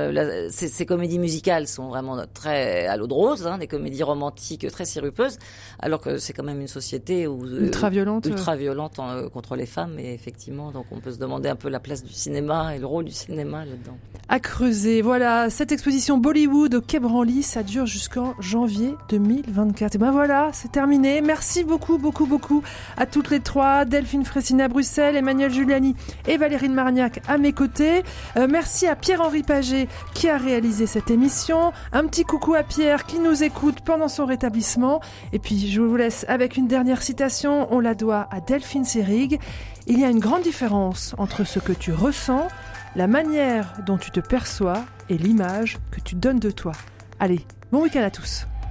ces, 0.50 0.68
ces 0.68 0.86
comédies 0.86 1.20
musicales 1.20 1.68
sont 1.68 1.88
vraiment 1.90 2.18
très 2.34 2.86
à 2.88 2.98
l'eau 2.98 3.08
de 3.08 3.14
rose, 3.14 3.46
hein, 3.48 3.58
des 3.58 3.68
comédies 3.68 4.04
romantiques 4.04 4.70
très 4.72 4.86
sirupeuses, 4.86 5.38
alors 5.80 6.00
que 6.02 6.18
c'est 6.18 6.34
quand 6.34 6.44
même 6.44 6.62
une 6.62 6.68
société 6.68 7.28
où 7.28 7.44
euh, 7.46 7.62
Ultra 7.66 7.90
violente. 7.90 8.26
ultra 8.26 8.56
violente 8.56 9.00
en- 9.00 9.10
euh, 9.10 9.30
contre 9.30 9.56
les 9.56 9.66
femmes. 9.66 9.98
Et 10.00 10.14
effectivement, 10.14 10.72
donc 10.72 10.86
on 10.92 11.00
peut 11.00 11.12
se 11.12 11.18
demander 11.20 11.50
un 11.50 11.56
peu 11.56 11.70
la 11.70 11.80
place 11.80 12.04
du 12.04 12.14
cinéma 12.14 12.76
et 12.76 12.80
le 12.80 12.86
rôle 12.86 13.06
du 13.06 13.12
cinéma 13.12 13.66
là-dedans. 13.66 13.98
à 14.28 14.40
creuser. 14.40 15.02
Voilà, 15.02 15.50
cette 15.50 15.72
exposition 15.72 16.18
Bollywood 16.18 16.76
au 16.76 16.82
Quai 16.82 17.00
Branly, 17.00 17.44
ça 17.44 17.64
dure 17.64 17.86
jusqu'en 17.86 18.36
janvier 18.40 18.69
2024. 19.10 19.96
Et 19.96 19.98
ben 19.98 20.12
voilà, 20.12 20.50
c'est 20.54 20.72
terminé. 20.72 21.22
Merci 21.22 21.64
beaucoup, 21.64 21.98
beaucoup, 21.98 22.26
beaucoup 22.26 22.62
à 22.98 23.06
toutes 23.06 23.30
les 23.30 23.40
trois. 23.40 23.86
Delphine 23.86 24.26
Fressina 24.26 24.66
à 24.66 24.68
Bruxelles, 24.68 25.16
Emmanuel 25.16 25.52
Giuliani 25.52 25.96
et 26.28 26.38
Valérie 26.38 26.70
Marniac 26.70 27.22
à 27.28 27.38
mes 27.38 27.54
côtés. 27.54 28.04
Euh, 28.38 28.48
merci 28.50 28.88
à 28.88 28.96
Pierre-Henri 28.96 29.44
Paget 29.44 29.88
qui 30.14 30.30
a 30.30 30.38
réalisé 30.38 30.86
cette 30.86 31.10
émission. 31.10 31.72
Un 31.94 32.06
petit 32.06 32.24
coucou 32.24 32.54
à 32.54 32.64
Pierre 32.64 33.06
qui 33.06 33.20
nous 33.20 33.44
écoute 33.44 33.80
pendant 33.84 34.08
son 34.08 34.26
rétablissement. 34.26 35.02
Et 35.34 35.40
puis 35.40 35.70
je 35.70 35.82
vous 35.82 35.96
laisse 35.96 36.26
avec 36.28 36.58
une 36.58 36.68
dernière 36.68 37.02
citation. 37.02 37.68
On 37.72 37.80
la 37.80 37.96
doit 37.96 38.28
à 38.32 38.40
Delphine 38.40 38.86
Serig. 38.86 39.40
Il 39.88 40.00
y 40.00 40.06
a 40.06 40.10
une 40.10 40.20
grande 40.20 40.44
différence 40.44 41.16
entre 41.18 41.44
ce 41.44 41.60
que 41.60 41.74
tu 41.74 41.92
ressens 41.92 42.48
La 42.96 43.08
manière 43.08 43.74
dont 43.86 43.98
tu 43.98 44.12
te 44.12 44.20
perçois 44.20 44.86
est 45.10 45.18
l'image 45.18 45.78
que 45.92 46.00
tu 46.02 46.16
donnes 46.16 46.40
de 46.40 46.52
toi. 46.52 46.74
Allez, 47.20 47.46
bon 47.72 47.82
week-end 47.82 48.04
à 48.04 48.12
tous 48.12 48.46